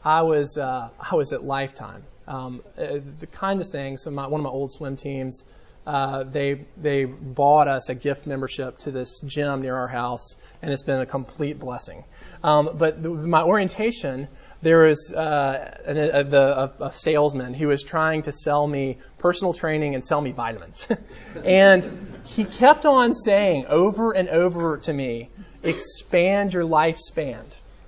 I 0.03 0.21
was 0.21 0.57
uh, 0.57 0.89
I 0.99 1.15
was 1.15 1.33
at 1.33 1.43
Lifetime. 1.43 2.03
Um, 2.27 2.63
uh, 2.77 2.99
the 3.19 3.27
kindest 3.27 3.73
thing. 3.73 3.97
So 3.97 4.09
my, 4.09 4.27
one 4.27 4.39
of 4.39 4.45
my 4.45 4.49
old 4.49 4.71
swim 4.71 4.95
teams, 4.95 5.43
uh, 5.85 6.23
they 6.23 6.65
they 6.77 7.03
bought 7.03 7.67
us 7.67 7.89
a 7.89 7.95
gift 7.95 8.25
membership 8.25 8.77
to 8.79 8.91
this 8.91 9.19
gym 9.19 9.61
near 9.61 9.75
our 9.75 9.89
house, 9.89 10.37
and 10.61 10.71
it's 10.71 10.83
been 10.83 11.01
a 11.01 11.05
complete 11.05 11.59
blessing. 11.59 12.05
Um, 12.41 12.69
but 12.73 13.03
the, 13.03 13.09
my 13.09 13.43
orientation 13.43 14.29
there 14.61 14.83
was 14.83 15.13
uh, 15.13 15.79
a, 15.85 16.35
a, 16.35 16.85
a, 16.85 16.93
salesman 16.93 17.53
who 17.53 17.67
was 17.67 17.83
trying 17.83 18.21
to 18.23 18.31
sell 18.31 18.67
me 18.67 18.99
personal 19.17 19.53
training 19.53 19.95
and 19.95 20.03
sell 20.03 20.21
me 20.21 20.31
vitamins. 20.31 20.87
and 21.45 21.89
he 22.25 22.45
kept 22.45 22.85
on 22.85 23.15
saying 23.15 23.65
over 23.67 24.11
and 24.11 24.29
over 24.29 24.77
to 24.77 24.93
me, 24.93 25.29
expand 25.63 26.53
your 26.53 26.63
lifespan. 26.63 27.43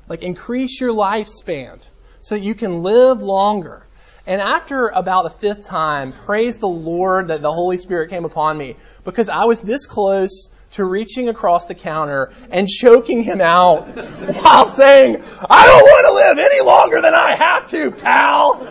Like 0.09 0.23
increase 0.23 0.81
your 0.81 0.93
lifespan 0.93 1.79
so 2.21 2.35
that 2.35 2.43
you 2.43 2.55
can 2.55 2.81
live 2.81 3.21
longer. 3.21 3.85
And 4.25 4.41
after 4.41 4.87
about 4.87 5.23
the 5.23 5.29
fifth 5.29 5.67
time, 5.67 6.13
praise 6.13 6.57
the 6.57 6.67
Lord 6.67 7.27
that 7.27 7.41
the 7.41 7.51
Holy 7.51 7.77
Spirit 7.77 8.09
came 8.09 8.25
upon 8.25 8.57
me 8.57 8.77
because 9.03 9.29
I 9.29 9.45
was 9.45 9.61
this 9.61 9.85
close 9.85 10.49
to 10.73 10.83
reaching 10.83 11.29
across 11.29 11.67
the 11.67 11.75
counter 11.75 12.31
and 12.49 12.67
choking 12.67 13.23
him 13.23 13.39
out 13.41 13.87
while 14.41 14.67
saying, 14.67 15.23
I 15.49 15.67
don't 15.67 15.83
want 15.83 16.07
to 16.07 16.13
live 16.13 16.39
any 16.51 16.61
longer 16.61 17.01
than 17.01 17.13
I 17.13 17.35
have 17.35 17.67
to, 17.69 17.91
pal. 17.91 18.67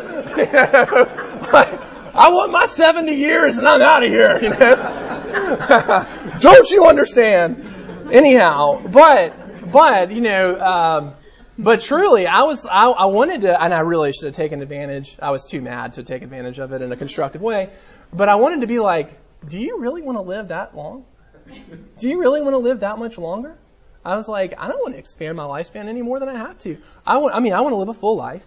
I 2.15 2.29
want 2.29 2.53
my 2.53 2.67
70 2.67 3.15
years 3.15 3.57
and 3.59 3.67
I'm 3.67 3.81
out 3.81 4.03
of 4.03 4.11
here, 4.11 4.39
don't 6.41 6.71
you 6.71 6.87
understand? 6.87 7.65
Anyhow, 8.11 8.83
but, 8.87 9.71
but, 9.71 10.13
you 10.13 10.21
know, 10.21 10.61
um, 10.61 11.15
but 11.57 11.81
truly, 11.81 12.27
I 12.27 12.43
was, 12.43 12.67
I, 12.67 12.87
I 12.87 13.07
wanted 13.07 13.41
to, 13.43 13.63
and 13.63 13.73
I 13.73 13.81
really 13.81 14.13
should 14.13 14.25
have 14.25 14.35
taken 14.35 14.61
advantage. 14.61 15.17
I 15.23 15.31
was 15.31 15.47
too 15.47 15.63
mad 15.63 15.95
to 15.95 16.03
take 16.03 16.23
advantage 16.23 16.59
of 16.59 16.73
it 16.73 16.83
in 16.83 16.93
a 16.93 16.97
constructive 16.97 17.41
way. 17.41 17.71
But 18.13 18.29
I 18.29 18.35
wanted 18.35 18.61
to 18.63 18.67
be 18.67 18.79
like, 18.79 19.19
do 19.49 19.61
you 19.61 19.79
really 19.79 20.03
want 20.03 20.19
to 20.19 20.23
live 20.23 20.49
that 20.49 20.77
long? 20.77 21.07
Do 21.99 22.09
you 22.09 22.21
really 22.21 22.41
want 22.41 22.55
to 22.55 22.59
live 22.59 22.81
that 22.81 22.99
much 22.99 23.19
longer? 23.19 23.57
I 24.05 24.17
was 24.17 24.29
like, 24.29 24.55
I 24.59 24.69
don't 24.69 24.81
want 24.81 24.95
to 24.95 24.99
expand 24.99 25.37
my 25.37 25.45
lifespan 25.45 25.87
any 25.87 26.03
more 26.03 26.19
than 26.19 26.29
I 26.29 26.35
have 26.35 26.59
to. 26.59 26.77
I 27.07 27.19
want, 27.19 27.35
I 27.35 27.41
mean, 27.41 27.53
I 27.53 27.61
want 27.61 27.73
to 27.73 27.77
live 27.77 27.89
a 27.89 27.95
full 27.95 28.17
life. 28.17 28.47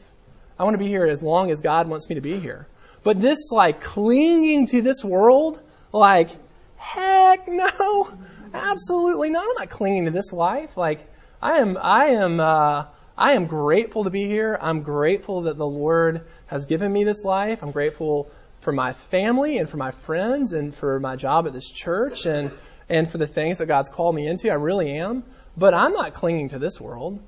I 0.59 0.63
want 0.63 0.73
to 0.73 0.77
be 0.77 0.87
here 0.87 1.05
as 1.05 1.23
long 1.23 1.51
as 1.51 1.61
God 1.61 1.87
wants 1.87 2.09
me 2.09 2.15
to 2.15 2.21
be 2.21 2.37
here. 2.39 2.67
But 3.03 3.21
this, 3.21 3.51
like, 3.51 3.81
clinging 3.81 4.67
to 4.67 4.81
this 4.81 5.03
world, 5.03 5.61
like, 5.91 6.29
heck 6.77 7.47
no, 7.47 8.09
absolutely 8.53 9.29
not. 9.29 9.45
I'm 9.47 9.55
not 9.57 9.69
clinging 9.69 10.05
to 10.05 10.11
this 10.11 10.33
life. 10.33 10.75
Like, 10.75 10.99
I 11.41 11.59
am, 11.59 11.77
I 11.79 12.05
am, 12.07 12.39
uh, 12.39 12.85
I 13.17 13.33
am 13.33 13.45
grateful 13.45 14.03
to 14.05 14.09
be 14.09 14.25
here. 14.25 14.57
I'm 14.59 14.81
grateful 14.81 15.43
that 15.43 15.57
the 15.57 15.67
Lord 15.67 16.25
has 16.47 16.65
given 16.65 16.91
me 16.91 17.03
this 17.03 17.23
life. 17.23 17.63
I'm 17.63 17.71
grateful 17.71 18.29
for 18.59 18.73
my 18.73 18.91
family 18.91 19.57
and 19.57 19.69
for 19.69 19.77
my 19.77 19.91
friends 19.91 20.53
and 20.53 20.73
for 20.73 20.99
my 20.99 21.15
job 21.15 21.47
at 21.47 21.53
this 21.53 21.69
church 21.69 22.25
and 22.25 22.51
and 22.89 23.09
for 23.09 23.17
the 23.17 23.27
things 23.27 23.57
that 23.59 23.65
God's 23.65 23.89
called 23.89 24.15
me 24.15 24.27
into. 24.27 24.49
I 24.49 24.55
really 24.55 24.91
am. 24.97 25.23
But 25.57 25.73
I'm 25.73 25.93
not 25.93 26.13
clinging 26.13 26.49
to 26.49 26.59
this 26.59 26.79
world. 26.79 27.19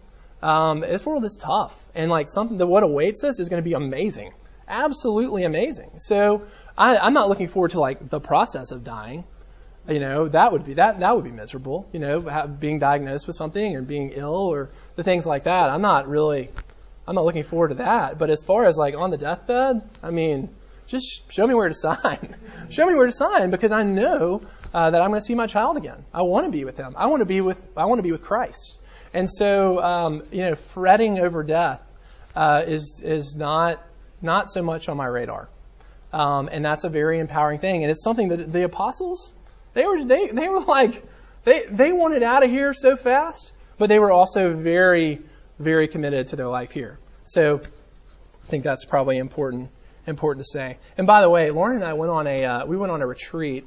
Um, 0.41 0.81
this 0.81 1.05
world 1.05 1.25
is 1.25 1.35
tough, 1.35 1.75
and 1.95 2.11
like 2.11 2.27
something 2.27 2.57
that 2.57 2.67
what 2.67 2.83
awaits 2.83 3.23
us 3.23 3.39
is 3.39 3.49
going 3.49 3.61
to 3.61 3.67
be 3.67 3.73
amazing, 3.73 4.33
absolutely 4.67 5.45
amazing. 5.45 5.97
So 5.97 6.43
I, 6.77 6.97
I'm 6.97 7.13
not 7.13 7.27
looking 7.27 7.47
forward 7.47 7.71
to 7.71 7.79
like 7.79 8.09
the 8.09 8.19
process 8.19 8.71
of 8.71 8.83
dying. 8.83 9.23
You 9.89 9.99
know, 9.99 10.27
that 10.27 10.51
would 10.51 10.65
be 10.65 10.75
that 10.75 10.99
that 10.99 11.15
would 11.15 11.23
be 11.23 11.31
miserable. 11.31 11.87
You 11.91 11.99
know, 11.99 12.21
have, 12.21 12.59
being 12.59 12.77
diagnosed 12.77 13.25
with 13.25 13.35
something 13.35 13.75
or 13.75 13.81
being 13.81 14.11
ill 14.11 14.35
or 14.35 14.69
the 14.95 15.03
things 15.03 15.25
like 15.25 15.45
that. 15.45 15.69
I'm 15.69 15.81
not 15.81 16.07
really, 16.07 16.51
I'm 17.07 17.15
not 17.15 17.25
looking 17.25 17.43
forward 17.43 17.69
to 17.69 17.75
that. 17.75 18.19
But 18.19 18.29
as 18.29 18.43
far 18.43 18.65
as 18.65 18.77
like 18.77 18.95
on 18.95 19.09
the 19.09 19.17
deathbed, 19.17 19.81
I 20.03 20.11
mean, 20.11 20.49
just 20.87 21.31
show 21.31 21.45
me 21.45 21.53
where 21.53 21.67
to 21.67 21.73
sign. 21.73 22.35
show 22.69 22.85
me 22.85 22.95
where 22.95 23.05
to 23.05 23.11
sign 23.11 23.51
because 23.51 23.71
I 23.71 23.83
know 23.83 24.41
uh, 24.73 24.89
that 24.89 25.01
I'm 25.01 25.09
going 25.09 25.19
to 25.19 25.25
see 25.25 25.35
my 25.35 25.47
child 25.47 25.77
again. 25.77 26.05
I 26.13 26.23
want 26.23 26.45
to 26.45 26.51
be 26.51 26.65
with 26.65 26.77
him. 26.77 26.95
I 26.97 27.07
want 27.07 27.19
to 27.21 27.25
be 27.25 27.41
with 27.41 27.63
I 27.75 27.85
want 27.85 27.99
to 27.99 28.03
be 28.03 28.11
with 28.11 28.23
Christ. 28.23 28.79
And 29.13 29.29
so, 29.29 29.81
um, 29.81 30.23
you 30.31 30.45
know, 30.45 30.55
fretting 30.55 31.19
over 31.19 31.43
death 31.43 31.81
uh, 32.35 32.63
is 32.65 33.01
is 33.03 33.35
not 33.35 33.83
not 34.21 34.49
so 34.49 34.63
much 34.63 34.89
on 34.89 34.97
my 34.97 35.05
radar, 35.05 35.49
um, 36.13 36.49
and 36.51 36.63
that's 36.63 36.83
a 36.83 36.89
very 36.89 37.19
empowering 37.19 37.59
thing. 37.59 37.83
And 37.83 37.91
it's 37.91 38.03
something 38.03 38.29
that 38.29 38.51
the 38.51 38.63
apostles 38.63 39.33
they 39.73 39.85
were 39.85 40.03
they 40.03 40.27
they 40.27 40.47
were 40.47 40.61
like 40.61 41.03
they 41.43 41.65
they 41.65 41.91
wanted 41.91 42.23
out 42.23 42.43
of 42.43 42.49
here 42.49 42.73
so 42.73 42.95
fast, 42.95 43.51
but 43.77 43.89
they 43.89 43.99
were 43.99 44.11
also 44.11 44.53
very 44.53 45.21
very 45.59 45.87
committed 45.87 46.29
to 46.29 46.35
their 46.35 46.47
life 46.47 46.71
here. 46.71 46.97
So 47.25 47.59
I 47.59 48.47
think 48.47 48.63
that's 48.63 48.85
probably 48.85 49.17
important 49.17 49.69
important 50.07 50.45
to 50.45 50.49
say. 50.49 50.77
And 50.97 51.05
by 51.05 51.21
the 51.21 51.29
way, 51.29 51.51
Lauren 51.51 51.75
and 51.75 51.85
I 51.85 51.93
went 51.93 52.11
on 52.11 52.25
a 52.25 52.45
uh, 52.45 52.65
we 52.65 52.77
went 52.77 52.91
on 52.91 53.01
a 53.01 53.07
retreat 53.07 53.65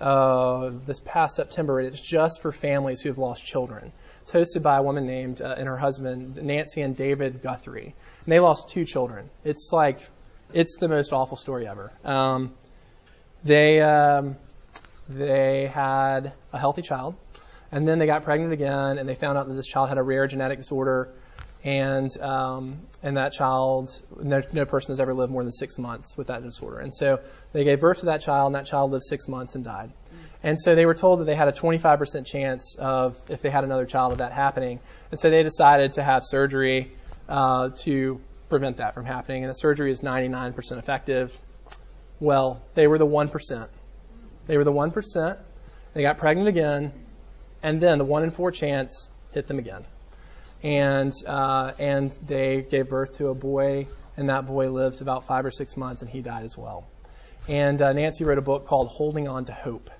uh, 0.00 0.70
this 0.84 1.00
past 1.00 1.36
September, 1.36 1.78
and 1.78 1.88
it's 1.88 2.00
just 2.00 2.42
for 2.42 2.52
families 2.52 3.00
who 3.00 3.08
have 3.08 3.18
lost 3.18 3.46
children. 3.46 3.92
It's 4.20 4.32
hosted 4.32 4.62
by 4.62 4.76
a 4.76 4.82
woman 4.82 5.06
named 5.06 5.40
uh, 5.40 5.54
and 5.56 5.66
her 5.66 5.78
husband 5.78 6.36
Nancy 6.42 6.82
and 6.82 6.96
David 6.96 7.40
Guthrie, 7.42 7.94
and 8.24 8.32
they 8.32 8.40
lost 8.40 8.68
two 8.68 8.84
children. 8.84 9.30
It's 9.44 9.70
like 9.72 10.00
it's 10.52 10.76
the 10.76 10.88
most 10.88 11.12
awful 11.12 11.36
story 11.36 11.66
ever. 11.66 11.92
Um, 12.04 12.54
they 13.44 13.80
um, 13.80 14.36
they 15.08 15.66
had 15.66 16.32
a 16.52 16.58
healthy 16.58 16.82
child, 16.82 17.14
and 17.70 17.86
then 17.86 17.98
they 17.98 18.06
got 18.06 18.22
pregnant 18.22 18.52
again, 18.52 18.98
and 18.98 19.08
they 19.08 19.14
found 19.14 19.38
out 19.38 19.46
that 19.48 19.54
this 19.54 19.66
child 19.66 19.88
had 19.88 19.98
a 19.98 20.02
rare 20.02 20.26
genetic 20.26 20.58
disorder 20.58 21.10
and 21.66 22.16
um, 22.20 22.78
and 23.02 23.16
that 23.16 23.32
child, 23.32 24.00
no, 24.22 24.40
no 24.52 24.64
person 24.64 24.92
has 24.92 25.00
ever 25.00 25.12
lived 25.12 25.32
more 25.32 25.42
than 25.42 25.50
six 25.50 25.78
months 25.78 26.16
with 26.16 26.28
that 26.28 26.44
disorder. 26.44 26.78
And 26.78 26.94
so 26.94 27.18
they 27.52 27.64
gave 27.64 27.80
birth 27.80 28.00
to 28.00 28.06
that 28.06 28.20
child, 28.20 28.46
and 28.46 28.54
that 28.54 28.66
child 28.66 28.92
lived 28.92 29.02
six 29.02 29.26
months 29.26 29.56
and 29.56 29.64
died. 29.64 29.92
And 30.44 30.60
so 30.60 30.76
they 30.76 30.86
were 30.86 30.94
told 30.94 31.18
that 31.18 31.24
they 31.24 31.34
had 31.34 31.48
a 31.48 31.52
25% 31.52 32.24
chance 32.24 32.76
of 32.78 33.18
if 33.28 33.42
they 33.42 33.50
had 33.50 33.64
another 33.64 33.84
child 33.84 34.12
of 34.12 34.18
that 34.18 34.30
happening. 34.30 34.78
And 35.10 35.18
so 35.18 35.28
they 35.28 35.42
decided 35.42 35.94
to 35.94 36.04
have 36.04 36.22
surgery 36.24 36.92
uh, 37.28 37.70
to 37.82 38.20
prevent 38.48 38.76
that 38.76 38.94
from 38.94 39.04
happening. 39.04 39.42
And 39.42 39.50
the 39.50 39.54
surgery 39.54 39.90
is 39.90 40.02
99% 40.02 40.78
effective. 40.78 41.36
Well, 42.20 42.62
they 42.74 42.86
were 42.86 42.98
the 42.98 43.06
1%. 43.06 43.68
They 44.46 44.56
were 44.56 44.62
the 44.62 44.72
1%. 44.72 45.38
They 45.94 46.02
got 46.02 46.18
pregnant 46.18 46.48
again, 46.48 46.92
and 47.60 47.80
then 47.80 47.98
the 47.98 48.04
one 48.04 48.22
in 48.22 48.30
four 48.30 48.52
chance 48.52 49.10
hit 49.32 49.48
them 49.48 49.58
again 49.58 49.84
and 50.66 51.12
uh, 51.28 51.72
and 51.78 52.10
they 52.26 52.60
gave 52.68 52.88
birth 52.88 53.18
to 53.18 53.28
a 53.28 53.34
boy, 53.34 53.86
and 54.16 54.30
that 54.30 54.46
boy 54.46 54.68
lived 54.68 55.00
about 55.00 55.24
five 55.24 55.46
or 55.46 55.52
six 55.52 55.76
months, 55.76 56.02
and 56.02 56.10
he 56.10 56.20
died 56.20 56.44
as 56.44 56.58
well. 56.58 56.88
And 57.46 57.80
uh, 57.80 57.92
Nancy 57.92 58.24
wrote 58.24 58.38
a 58.38 58.42
book 58.42 58.66
called 58.66 58.88
Holding 58.88 59.28
On 59.28 59.44
to 59.44 59.52
Hope, 59.52 59.90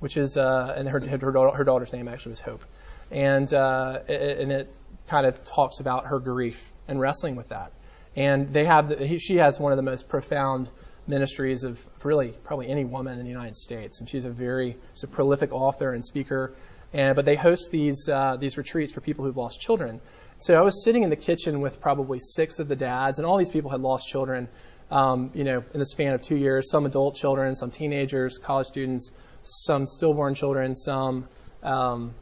which 0.00 0.16
is 0.16 0.36
uh, 0.36 0.74
and 0.76 0.88
her, 0.88 0.98
her 0.98 1.50
her 1.52 1.62
daughter's 1.64 1.92
name 1.92 2.08
actually 2.08 2.30
was 2.30 2.40
Hope, 2.40 2.64
and 3.12 3.52
uh, 3.54 4.00
it, 4.08 4.40
and 4.40 4.50
it 4.50 4.76
kind 5.06 5.26
of 5.26 5.44
talks 5.44 5.78
about 5.78 6.06
her 6.06 6.18
grief 6.18 6.72
and 6.88 6.98
wrestling 6.98 7.36
with 7.36 7.50
that. 7.50 7.70
And 8.16 8.52
they 8.52 8.64
have 8.64 8.88
the, 8.88 9.06
he, 9.06 9.18
she 9.18 9.36
has 9.36 9.60
one 9.60 9.70
of 9.70 9.76
the 9.76 9.84
most 9.84 10.08
profound 10.08 10.68
ministries 11.06 11.62
of 11.62 11.80
really 12.02 12.32
probably 12.42 12.66
any 12.66 12.84
woman 12.84 13.20
in 13.20 13.24
the 13.24 13.30
United 13.30 13.54
States, 13.54 14.00
and 14.00 14.08
she's 14.08 14.24
a 14.24 14.30
very 14.30 14.76
she's 14.94 15.04
a 15.04 15.08
prolific 15.08 15.52
author 15.52 15.92
and 15.92 16.04
speaker 16.04 16.56
and, 16.92 17.16
but 17.16 17.24
they 17.24 17.36
host 17.36 17.70
these, 17.70 18.08
uh, 18.08 18.36
these 18.36 18.56
retreats 18.56 18.92
for 18.92 19.00
people 19.00 19.24
who've 19.24 19.36
lost 19.36 19.60
children. 19.60 20.00
So 20.38 20.54
I 20.54 20.62
was 20.62 20.84
sitting 20.84 21.02
in 21.02 21.10
the 21.10 21.16
kitchen 21.16 21.60
with 21.60 21.80
probably 21.80 22.18
six 22.18 22.58
of 22.58 22.68
the 22.68 22.76
dads, 22.76 23.18
and 23.18 23.26
all 23.26 23.38
these 23.38 23.50
people 23.50 23.70
had 23.70 23.80
lost 23.80 24.08
children. 24.08 24.48
um, 24.90 25.30
you 25.34 25.44
know, 25.44 25.64
in 25.72 25.80
the 25.80 25.86
span 25.86 26.12
of 26.12 26.22
two 26.22 26.36
years, 26.36 26.70
some 26.70 26.86
adult 26.86 27.16
children, 27.16 27.56
some 27.56 27.70
teenagers, 27.70 28.38
college 28.38 28.66
students, 28.66 29.10
some 29.42 29.86
stillborn 29.86 30.34
children, 30.34 30.74
some, 30.74 31.28
um, 31.62 32.14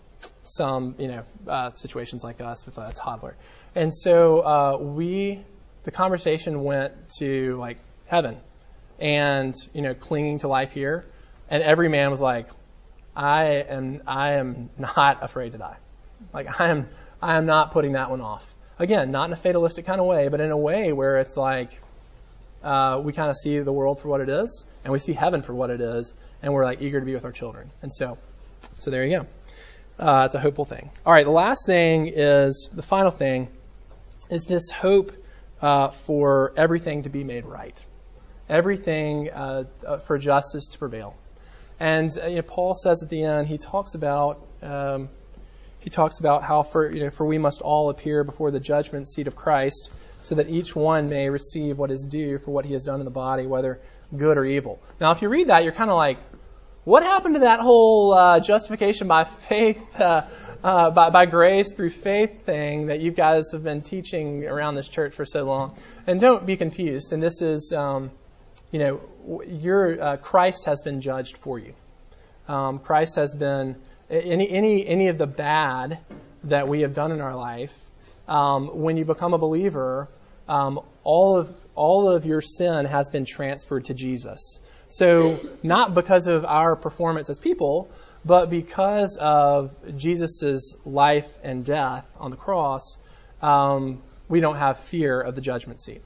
some, 0.43 0.95
you 0.99 1.09
know, 1.09 1.25
uh, 1.47 1.71
situations 1.71 2.25
like 2.25 2.41
us 2.41 2.65
with 2.65 2.79
a 2.79 2.93
toddler. 2.95 3.37
And 3.75 3.95
so 3.95 4.41
uh, 4.41 4.79
we, 4.81 5.45
the 5.83 5.91
conversation 5.91 6.62
went 6.62 6.93
to 7.19 7.57
like 7.57 7.79
heaven, 8.07 8.39
and 8.99 9.55
you 9.75 9.83
know, 9.83 9.93
clinging 9.93 10.39
to 10.39 10.49
life 10.49 10.73
here, 10.73 11.05
and 11.51 11.62
every 11.62 11.89
man 11.89 12.11
was 12.11 12.21
like, 12.21 12.49
I 13.17 13.45
am, 13.45 14.03
I 14.07 14.33
am 14.35 14.71
not 14.79 15.23
afraid 15.23 15.53
to 15.53 15.59
die. 15.59 15.77
Like 16.33 16.61
I 16.61 16.69
am, 16.69 16.89
I 17.23 17.37
am 17.37 17.47
not 17.47 17.73
putting 17.73 17.93
that 17.93 18.11
one 18.11 18.21
off. 18.21 18.55
Again, 18.79 19.11
not 19.12 19.29
in 19.29 19.33
a 19.33 19.37
fatalistic 19.37 19.87
kind 19.87 20.01
of 20.01 20.07
way, 20.07 20.29
but 20.29 20.41
in 20.41 20.51
a 20.51 20.59
way 20.59 20.93
where 20.93 21.19
it's 21.19 21.37
like 21.37 21.81
uh, 22.62 23.01
we 23.05 23.12
kind 23.12 23.31
of 23.31 23.37
see 23.37 23.59
the 23.61 23.73
world 23.73 24.01
for 24.01 24.09
what 24.09 24.21
it 24.21 24.29
is, 24.29 24.65
and 24.83 24.93
we 24.93 24.99
see 24.99 25.12
heaven 25.12 25.43
for 25.43 25.55
what 25.55 25.71
it 25.71 25.81
is, 25.81 26.15
and 26.43 26.53
we're 26.53 26.65
like 26.65 26.81
eager 26.81 26.99
to 26.99 27.07
be 27.07 27.15
with 27.15 27.25
our 27.25 27.33
children. 27.33 27.71
And 27.83 27.93
so, 27.93 28.19
so 28.79 28.91
there 28.91 29.05
you 29.05 29.19
go. 29.19 29.27
Uh, 29.99 30.25
it's 30.27 30.35
a 30.35 30.41
hopeful 30.41 30.65
thing. 30.65 30.91
All 31.07 31.12
right, 31.12 31.25
the 31.25 31.31
last 31.31 31.67
thing 31.67 32.11
is 32.12 32.69
the 32.73 32.83
final 32.83 33.12
thing 33.12 33.49
is 34.29 34.47
this 34.47 34.71
hope 34.71 35.12
uh, 35.62 35.91
for 35.91 36.53
everything 36.57 37.05
to 37.05 37.11
be 37.11 37.23
made 37.23 37.45
right, 37.45 37.85
everything 38.49 39.31
uh, 39.31 39.65
uh, 39.87 39.99
for 39.99 40.19
justice 40.19 40.69
to 40.73 40.79
prevail. 40.79 41.15
And 41.81 42.11
uh, 42.22 42.27
you 42.27 42.37
know, 42.37 42.43
Paul 42.43 42.75
says 42.75 43.03
at 43.03 43.11
the 43.11 43.25
end, 43.25 43.49
he 43.49 43.59
talks 43.59 43.95
about 43.95 44.47
um, 44.62 45.09
he 45.81 45.91
talks 45.91 46.20
about 46.20 46.43
how 46.43 46.62
for 46.62 46.91
you 46.91 47.05
know 47.05 47.11
for 47.11 47.27
we 47.27 47.39
must 47.39 47.61
all 47.61 47.91
appear 47.91 48.25
before 48.25 48.51
the 48.51 48.61
judgment 48.61 49.09
seat 49.09 49.27
of 49.27 49.37
Christ, 49.37 49.95
so 50.22 50.37
that 50.37 50.49
each 50.49 50.75
one 50.75 51.09
may 51.09 51.29
receive 51.29 51.77
what 51.77 51.91
is 51.91 52.05
due 52.05 52.39
for 52.39 52.51
what 52.51 52.64
he 52.64 52.72
has 52.72 52.85
done 52.85 53.01
in 53.01 53.05
the 53.05 53.11
body, 53.11 53.47
whether 53.47 53.81
good 54.16 54.39
or 54.39 54.45
evil. 54.45 54.81
Now, 55.01 55.11
if 55.11 55.20
you 55.22 55.29
read 55.29 55.49
that, 55.49 55.64
you're 55.64 55.72
kind 55.72 55.91
of 55.91 55.97
like, 55.97 56.18
what 56.85 57.03
happened 57.03 57.35
to 57.35 57.41
that 57.41 57.61
whole 57.61 58.12
uh, 58.12 58.41
justification 58.41 59.09
by 59.09 59.25
faith, 59.25 59.83
uh, 60.01 60.22
uh, 60.62 60.91
by, 60.91 61.11
by 61.11 61.27
grace 61.27 61.72
through 61.72 61.91
faith 61.91 62.45
thing 62.45 62.87
that 62.87 63.01
you 63.01 63.11
guys 63.11 63.53
have 63.53 63.64
been 63.64 63.83
teaching 63.83 64.45
around 64.45 64.75
this 64.75 64.89
church 64.89 65.14
for 65.14 65.25
so 65.25 65.45
long? 65.45 65.77
And 66.07 66.20
don't 66.20 66.47
be 66.47 66.57
confused. 66.57 67.12
And 67.12 67.22
this 67.22 67.43
is, 67.43 67.72
um, 67.72 68.11
you 68.71 68.79
know, 68.79 69.43
your 69.47 70.03
uh, 70.03 70.17
Christ 70.17 70.67
has 70.67 70.83
been 70.83 71.01
judged 71.01 71.39
for 71.39 71.59
you. 71.59 71.75
Um, 72.49 72.79
Christ 72.79 73.17
has 73.17 73.35
been 73.35 73.77
any 74.11 74.49
any 74.51 74.87
any 74.87 75.09
of 75.09 75.19
the 75.19 75.27
bad 75.27 75.99
that 76.45 76.69
we 76.69 76.81
have 76.81 76.95
done 76.95 77.12
in 77.12 77.21
our 77.21 77.35
life. 77.35 77.79
Um, 78.29 78.69
when 78.69 78.97
you 78.97 79.05
become 79.05 79.35
a 79.35 79.39
believer, 79.39 80.09
um, 80.49 80.81
all 81.03 81.37
of 81.37 81.55
all 81.75 82.11
of 82.11 82.27
your 82.27 82.41
sin 82.41 82.85
has 82.87 83.09
been 83.09 83.25
transferred 83.25 83.87
to 83.87 83.95
Jesus. 83.95 84.59
So 84.89 85.39
not 85.62 85.95
because 85.95 86.27
of 86.27 86.45
our 86.45 86.77
performance 86.77 87.31
as 87.31 87.39
people, 87.39 87.91
but 88.25 88.51
because 88.51 89.17
of 89.21 89.77
Jesus' 89.97 90.77
life 90.85 91.37
and 91.43 91.65
death 91.65 92.07
on 92.19 92.31
the 92.31 92.37
cross, 92.37 92.99
um, 93.43 94.03
we 94.29 94.41
don't 94.41 94.57
have 94.57 94.79
fear 94.79 95.21
of 95.21 95.35
the 95.35 95.41
judgment 95.41 95.81
seat. 95.81 96.03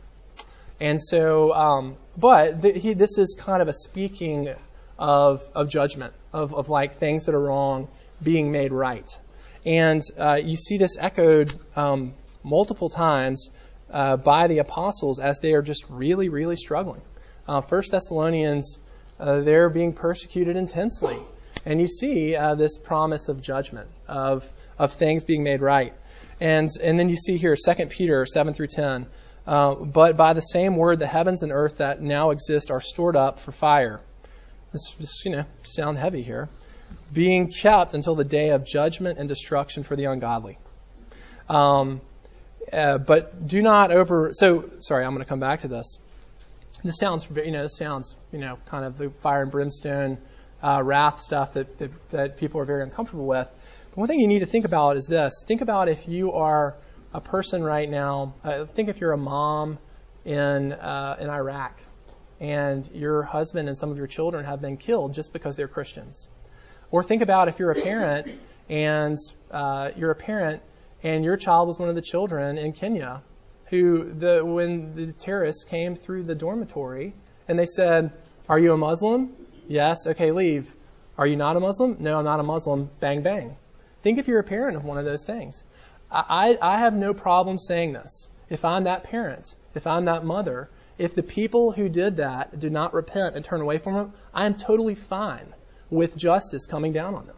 And 0.81 1.03
so, 1.03 1.53
um, 1.55 1.97
but 2.17 2.63
the, 2.63 2.73
he, 2.73 2.95
this 2.95 3.19
is 3.19 3.37
kind 3.39 3.63
of 3.63 3.69
a 3.69 3.73
speaking 3.73 4.55
of, 4.99 5.43
of 5.55 5.69
judgment, 5.69 6.15
of, 6.33 6.55
of 6.55 6.69
like 6.69 6.95
things 6.95 7.27
that 7.27 7.35
are 7.35 7.41
wrong 7.41 7.89
being 8.23 8.53
made 8.53 8.73
right. 8.73 9.11
And 9.65 10.01
uh, 10.19 10.35
you 10.43 10.57
see 10.57 10.79
this 10.79 10.97
echoed 10.99 11.53
um, 11.77 12.15
multiple 12.43 12.89
times 12.89 13.51
uh, 13.91 14.17
by 14.17 14.47
the 14.47 14.59
apostles 14.59 15.19
as 15.19 15.41
they 15.41 15.55
are 15.55 15.63
just 15.63 15.85
really, 15.89 16.29
really 16.29 16.57
struggling. 16.57 17.03
Uh, 17.47 17.61
First 17.61 17.91
Thessalonians, 17.91 18.79
uh, 19.19 19.41
they're 19.41 19.71
being 19.71 19.93
persecuted 19.93 20.57
intensely. 20.57 21.17
And 21.65 21.81
you 21.81 21.89
see 21.89 22.37
uh, 22.37 22.55
this 22.55 22.79
promise 22.79 23.29
of 23.29 23.43
judgment, 23.43 23.89
of, 24.07 24.51
of 24.79 24.93
things 24.93 25.25
being 25.25 25.43
made 25.43 25.61
right. 25.61 25.93
And, 26.41 26.71
and 26.83 26.99
then 26.99 27.09
you 27.09 27.17
see 27.17 27.37
here 27.37 27.57
2 27.57 27.87
Peter 27.87 28.25
7 28.25 28.55
through 28.55 28.69
10. 28.69 29.07
Uh, 29.49 29.75
but 29.75 30.15
by 30.19 30.35
the 30.35 30.43
same 30.43 30.77
word, 30.77 30.99
the 30.99 31.07
heavens 31.07 31.43
and 31.43 31.51
earth 31.53 31.79
that 31.79 32.03
now 32.03 32.31
exist 32.31 32.71
are 32.71 32.83
stored 32.83 33.17
up 33.17 33.41
for 33.41 33.51
fire. 33.51 33.99
This, 34.73 34.93
this 35.01 35.25
you 35.25 35.33
know, 35.33 35.47
sound 35.63 35.97
heavy 35.97 36.23
here. 36.23 36.51
Being 37.15 37.51
kept 37.51 37.95
until 37.95 38.15
the 38.15 38.25
day 38.25 38.51
of 38.51 38.67
judgment 38.67 39.19
and 39.19 39.27
destruction 39.27 39.85
for 39.85 39.97
the 39.97 40.05
ungodly. 40.05 40.59
Um, 41.49 42.03
uh, 42.71 42.99
but 42.99 43.49
do 43.49 43.63
not 43.63 43.91
over. 43.91 44.35
So 44.35 44.69
sorry, 44.81 45.07
I'm 45.07 45.13
going 45.13 45.25
to 45.25 45.29
come 45.29 45.41
back 45.41 45.63
to 45.63 45.69
this. 45.69 45.99
This 46.85 46.99
sounds, 46.99 47.27
you 47.35 47.51
know, 47.51 47.63
this 47.63 47.79
sounds, 47.79 48.17
you 48.31 48.41
know, 48.41 48.59
kind 48.67 48.85
of 48.85 48.99
the 48.99 49.09
fire 49.09 49.41
and 49.45 49.51
brimstone, 49.51 50.19
uh, 50.63 50.83
wrath 50.85 51.21
stuff 51.21 51.55
that, 51.55 51.79
that, 51.79 52.09
that 52.11 52.37
people 52.37 52.61
are 52.61 52.67
very 52.67 52.83
uncomfortable 52.83 53.27
with. 53.27 53.51
But 53.89 53.97
one 53.97 54.09
thing 54.09 54.21
you 54.21 54.29
need 54.29 54.41
to 54.41 54.47
think 54.47 54.67
about 54.67 54.99
is 54.99 55.07
this: 55.07 55.43
think 55.47 55.63
about 55.63 55.89
if 55.89 56.07
you 56.07 56.33
are 56.35 56.77
a 57.13 57.21
person 57.21 57.63
right 57.63 57.89
now. 57.89 58.35
Uh, 58.45 58.65
think 58.65 58.89
if 58.89 59.01
you're 59.01 59.13
a 59.13 59.19
mom 59.19 59.79
in 60.25 60.73
uh, 60.73 61.17
in 61.21 61.31
Iraq, 61.31 61.79
and 62.41 62.89
your 62.93 63.23
husband 63.23 63.69
and 63.69 63.77
some 63.77 63.91
of 63.91 63.99
your 63.99 64.07
children 64.07 64.45
have 64.45 64.61
been 64.61 64.77
killed 64.77 65.15
just 65.15 65.33
because 65.33 65.57
they're 65.57 65.69
Christians. 65.69 66.29
Or 66.91 67.03
think 67.03 67.23
about 67.23 67.49
if 67.49 67.59
you're 67.59 67.71
a 67.71 67.81
parent 67.81 68.29
and 68.69 69.17
uh, 69.51 69.91
you're 69.97 70.11
a 70.11 70.17
parent 70.17 70.63
and 71.03 71.25
your 71.25 71.37
child 71.37 71.69
was 71.69 71.79
one 71.79 71.89
of 71.89 71.95
the 71.95 72.03
children 72.03 72.59
in 72.59 72.73
Kenya 72.73 73.23
who, 73.67 74.13
the, 74.13 74.45
when 74.45 74.95
the 74.95 75.13
terrorists 75.13 75.65
came 75.65 75.95
through 75.95 76.25
the 76.25 76.35
dormitory 76.35 77.15
and 77.47 77.59
they 77.59 77.67
said, 77.67 78.13
Are 78.49 78.59
you 78.59 78.73
a 78.73 78.77
Muslim? 78.77 79.35
Yes. 79.69 80.07
Okay, 80.07 80.33
leave. 80.33 80.75
Are 81.19 81.27
you 81.27 81.37
not 81.37 81.57
a 81.57 81.61
Muslim? 81.61 81.97
No, 81.99 82.19
I'm 82.19 82.25
not 82.25 82.41
a 82.41 82.45
Muslim. 82.45 82.89
Bang, 83.01 83.23
bang. 83.23 83.57
Think 84.03 84.19
if 84.19 84.29
you're 84.29 84.39
a 84.39 84.45
parent 84.45 84.77
of 84.77 84.85
one 84.85 84.97
of 84.97 85.05
those 85.05 85.25
things. 85.25 85.65
I, 86.11 86.59
I 86.61 86.79
have 86.79 86.95
no 86.95 87.13
problem 87.13 87.59
saying 87.59 87.93
this. 87.93 88.29
If 88.49 88.65
I'm 88.65 88.85
that 88.85 89.05
parent, 89.05 89.55
if 89.75 89.87
I'm 89.87 90.07
that 90.07 90.25
mother, 90.25 90.71
if 90.97 91.15
the 91.15 91.23
people 91.23 91.73
who 91.73 91.89
did 91.89 92.17
that 92.17 92.59
do 92.59 92.71
not 92.71 92.95
repent 92.95 93.37
and 93.37 93.45
turn 93.45 93.61
away 93.61 93.79
from 93.79 93.95
them, 93.95 94.13
I 94.33 94.47
am 94.47 94.55
totally 94.55 94.95
fine 94.95 95.55
with 95.91 96.17
justice 96.17 96.67
coming 96.67 96.93
down 96.93 97.15
on 97.15 97.27
them. 97.27 97.37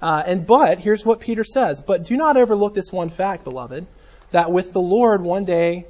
Uh, 0.00 0.22
and 0.26 0.46
but 0.46 0.78
here's 0.78 1.06
what 1.06 1.20
Peter 1.20 1.42
says: 1.42 1.80
But 1.80 2.04
do 2.04 2.16
not 2.16 2.36
overlook 2.36 2.74
this 2.74 2.92
one 2.92 3.08
fact, 3.08 3.44
beloved, 3.44 3.86
that 4.30 4.52
with 4.52 4.72
the 4.72 4.80
Lord 4.80 5.22
one 5.22 5.44
day 5.44 5.86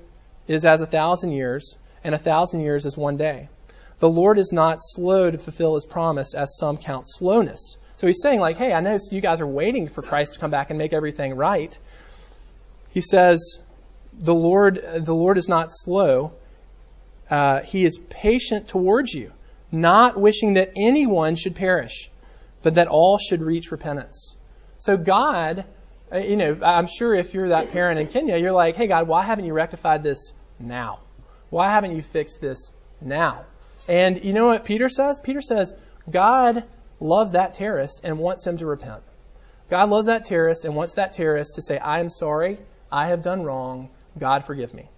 is 0.46 0.64
as 0.64 0.80
a 0.80 0.86
thousand 0.86 1.32
years, 1.32 1.76
and 2.04 2.14
a 2.14 2.18
thousand 2.18 2.60
years 2.60 2.86
is 2.86 2.96
one 2.96 3.16
day. 3.16 3.48
The 3.98 4.08
Lord 4.08 4.38
is 4.38 4.52
not 4.52 4.78
slow 4.80 5.30
to 5.30 5.38
fulfill 5.38 5.74
His 5.74 5.86
promise, 5.86 6.34
as 6.34 6.56
some 6.56 6.76
count 6.76 7.08
slowness. 7.08 7.78
So 7.96 8.06
he's 8.06 8.20
saying, 8.20 8.40
like, 8.40 8.58
hey, 8.58 8.74
I 8.74 8.80
know 8.80 8.98
you 9.10 9.22
guys 9.22 9.40
are 9.40 9.46
waiting 9.46 9.88
for 9.88 10.02
Christ 10.02 10.34
to 10.34 10.40
come 10.40 10.50
back 10.50 10.68
and 10.68 10.78
make 10.78 10.92
everything 10.92 11.34
right. 11.34 11.76
He 12.96 13.02
says, 13.02 13.60
the 14.14 14.34
Lord, 14.34 14.80
the 14.82 15.14
Lord 15.14 15.36
is 15.36 15.50
not 15.50 15.68
slow. 15.70 16.32
Uh, 17.28 17.60
he 17.60 17.84
is 17.84 17.98
patient 17.98 18.68
towards 18.68 19.12
you, 19.12 19.32
not 19.70 20.18
wishing 20.18 20.54
that 20.54 20.72
anyone 20.76 21.36
should 21.36 21.54
perish 21.54 22.08
but 22.62 22.74
that 22.74 22.88
all 22.88 23.16
should 23.16 23.42
reach 23.42 23.70
repentance. 23.70 24.34
So 24.76 24.96
God, 24.96 25.64
uh, 26.12 26.18
you 26.18 26.34
know, 26.36 26.58
I'm 26.64 26.88
sure 26.88 27.14
if 27.14 27.32
you're 27.32 27.50
that 27.50 27.70
parent 27.70 28.00
in 28.00 28.08
Kenya, 28.08 28.38
you're 28.38 28.50
like, 28.50 28.74
hey, 28.74 28.88
God, 28.88 29.06
why 29.06 29.22
haven't 29.22 29.44
you 29.44 29.52
rectified 29.52 30.02
this 30.02 30.32
now? 30.58 30.98
Why 31.50 31.70
haven't 31.70 31.94
you 31.94 32.02
fixed 32.02 32.40
this 32.40 32.72
now? 33.00 33.44
And 33.86 34.24
you 34.24 34.32
know 34.32 34.46
what 34.46 34.64
Peter 34.64 34.88
says? 34.88 35.20
Peter 35.20 35.40
says, 35.40 35.74
God 36.10 36.64
loves 36.98 37.32
that 37.32 37.54
terrorist 37.54 38.00
and 38.02 38.18
wants 38.18 38.44
him 38.44 38.58
to 38.58 38.66
repent. 38.66 39.02
God 39.70 39.88
loves 39.90 40.06
that 40.08 40.24
terrorist 40.24 40.64
and 40.64 40.74
wants 40.74 40.94
that 40.94 41.12
terrorist 41.12 41.54
to 41.56 41.62
say, 41.62 41.78
I 41.78 42.00
am 42.00 42.10
sorry, 42.10 42.58
I 42.90 43.08
have 43.08 43.22
done 43.22 43.42
wrong, 43.42 43.90
God 44.18 44.44
forgive 44.44 44.74
me. 44.74 44.88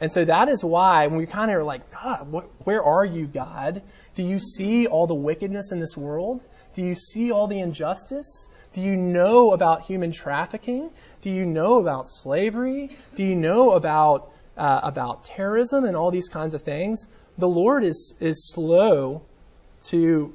And 0.00 0.10
so 0.10 0.24
that 0.24 0.48
is 0.48 0.64
why 0.64 1.06
when 1.06 1.18
we 1.18 1.26
kind 1.26 1.50
of 1.50 1.58
are 1.58 1.62
like, 1.62 1.92
God, 1.92 2.30
what, 2.30 2.50
where 2.64 2.82
are 2.82 3.04
you, 3.04 3.26
God? 3.26 3.82
Do 4.16 4.24
you 4.24 4.40
see 4.40 4.88
all 4.88 5.06
the 5.06 5.14
wickedness 5.14 5.70
in 5.70 5.78
this 5.78 5.96
world? 5.96 6.42
Do 6.74 6.82
you 6.82 6.96
see 6.96 7.30
all 7.30 7.46
the 7.46 7.60
injustice? 7.60 8.48
Do 8.72 8.80
you 8.80 8.96
know 8.96 9.52
about 9.52 9.82
human 9.82 10.10
trafficking? 10.10 10.90
Do 11.20 11.30
you 11.30 11.46
know 11.46 11.78
about 11.78 12.08
slavery? 12.08 12.96
Do 13.14 13.24
you 13.24 13.36
know 13.36 13.72
about 13.72 14.32
uh, 14.56 14.80
about 14.82 15.24
terrorism 15.24 15.84
and 15.84 15.96
all 15.96 16.10
these 16.10 16.28
kinds 16.28 16.54
of 16.54 16.62
things? 16.62 17.06
The 17.38 17.48
Lord 17.48 17.84
is 17.84 18.14
is 18.18 18.50
slow 18.52 19.22
to 19.84 20.34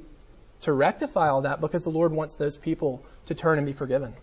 to 0.62 0.72
rectify 0.72 1.28
all 1.28 1.42
that 1.42 1.60
because 1.60 1.84
the 1.84 1.90
Lord 1.90 2.12
wants 2.12 2.36
those 2.36 2.56
people 2.56 3.04
to 3.26 3.34
turn 3.34 3.58
and 3.58 3.66
be 3.66 3.72
forgiven. 3.72 4.14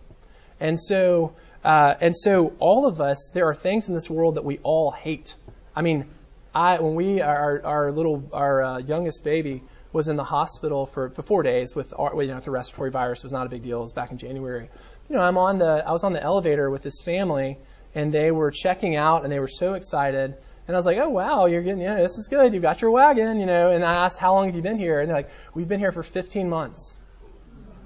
And 0.60 0.80
so 0.80 1.34
uh, 1.66 1.96
and 2.00 2.16
so 2.16 2.54
all 2.60 2.86
of 2.86 3.02
us, 3.02 3.32
there 3.34 3.48
are 3.48 3.56
things 3.56 3.90
in 3.90 3.96
this 3.96 4.08
world 4.08 4.36
that 4.36 4.46
we 4.46 4.60
all 4.62 4.92
hate. 4.92 5.34
I 5.76 5.82
mean, 5.82 6.06
I 6.54 6.80
when 6.80 6.94
we 6.94 7.22
our 7.22 7.66
our 7.66 7.92
little 7.92 8.30
our 8.34 8.64
uh, 8.64 8.78
youngest 8.78 9.24
baby 9.24 9.64
was 9.92 10.08
in 10.08 10.16
the 10.16 10.24
hospital 10.24 10.86
for, 10.86 11.10
for 11.10 11.24
four 11.24 11.42
days 11.42 11.76
with 11.76 11.92
you 11.98 12.28
know, 12.28 12.40
the 12.40 12.52
respiratory 12.52 12.92
virus. 12.92 13.20
It 13.20 13.26
was 13.26 13.32
not 13.32 13.48
a 13.48 13.50
big 13.50 13.64
deal. 13.64 13.80
It 13.80 13.82
was 13.82 13.94
back 13.94 14.12
in 14.12 14.20
January. 14.20 14.70
You 15.10 15.16
know, 15.16 15.24
I'm 15.24 15.40
on 15.40 15.58
the 15.58 15.84
I 15.88 15.92
was 15.92 16.04
on 16.04 16.14
the 16.14 16.22
elevator 16.22 16.70
with 16.70 16.84
this 16.84 17.02
family, 17.02 17.58
and 17.96 18.14
they 18.14 18.32
were 18.32 18.52
checking 18.52 18.96
out, 18.96 19.24
and 19.24 19.32
they 19.32 19.40
were 19.40 19.48
so 19.48 19.74
excited. 19.74 20.38
And 20.68 20.76
I 20.76 20.78
was 20.78 20.86
like, 20.86 20.98
oh 21.00 21.10
wow, 21.10 21.48
you're 21.48 21.64
getting, 21.64 21.82
yeah, 21.82 21.96
this 21.96 22.20
is 22.20 22.28
good. 22.28 22.54
You've 22.54 22.62
got 22.62 22.82
your 22.82 22.92
wagon, 22.92 23.40
you 23.40 23.48
know. 23.48 23.72
And 23.72 23.84
I 23.84 24.06
asked, 24.06 24.20
how 24.20 24.34
long 24.34 24.46
have 24.46 24.56
you 24.56 24.62
been 24.62 24.78
here? 24.78 25.00
And 25.02 25.10
they're 25.10 25.18
like, 25.18 25.30
we've 25.56 25.68
been 25.68 25.80
here 25.80 25.92
for 25.92 26.04
15 26.04 26.48
months. 26.48 27.00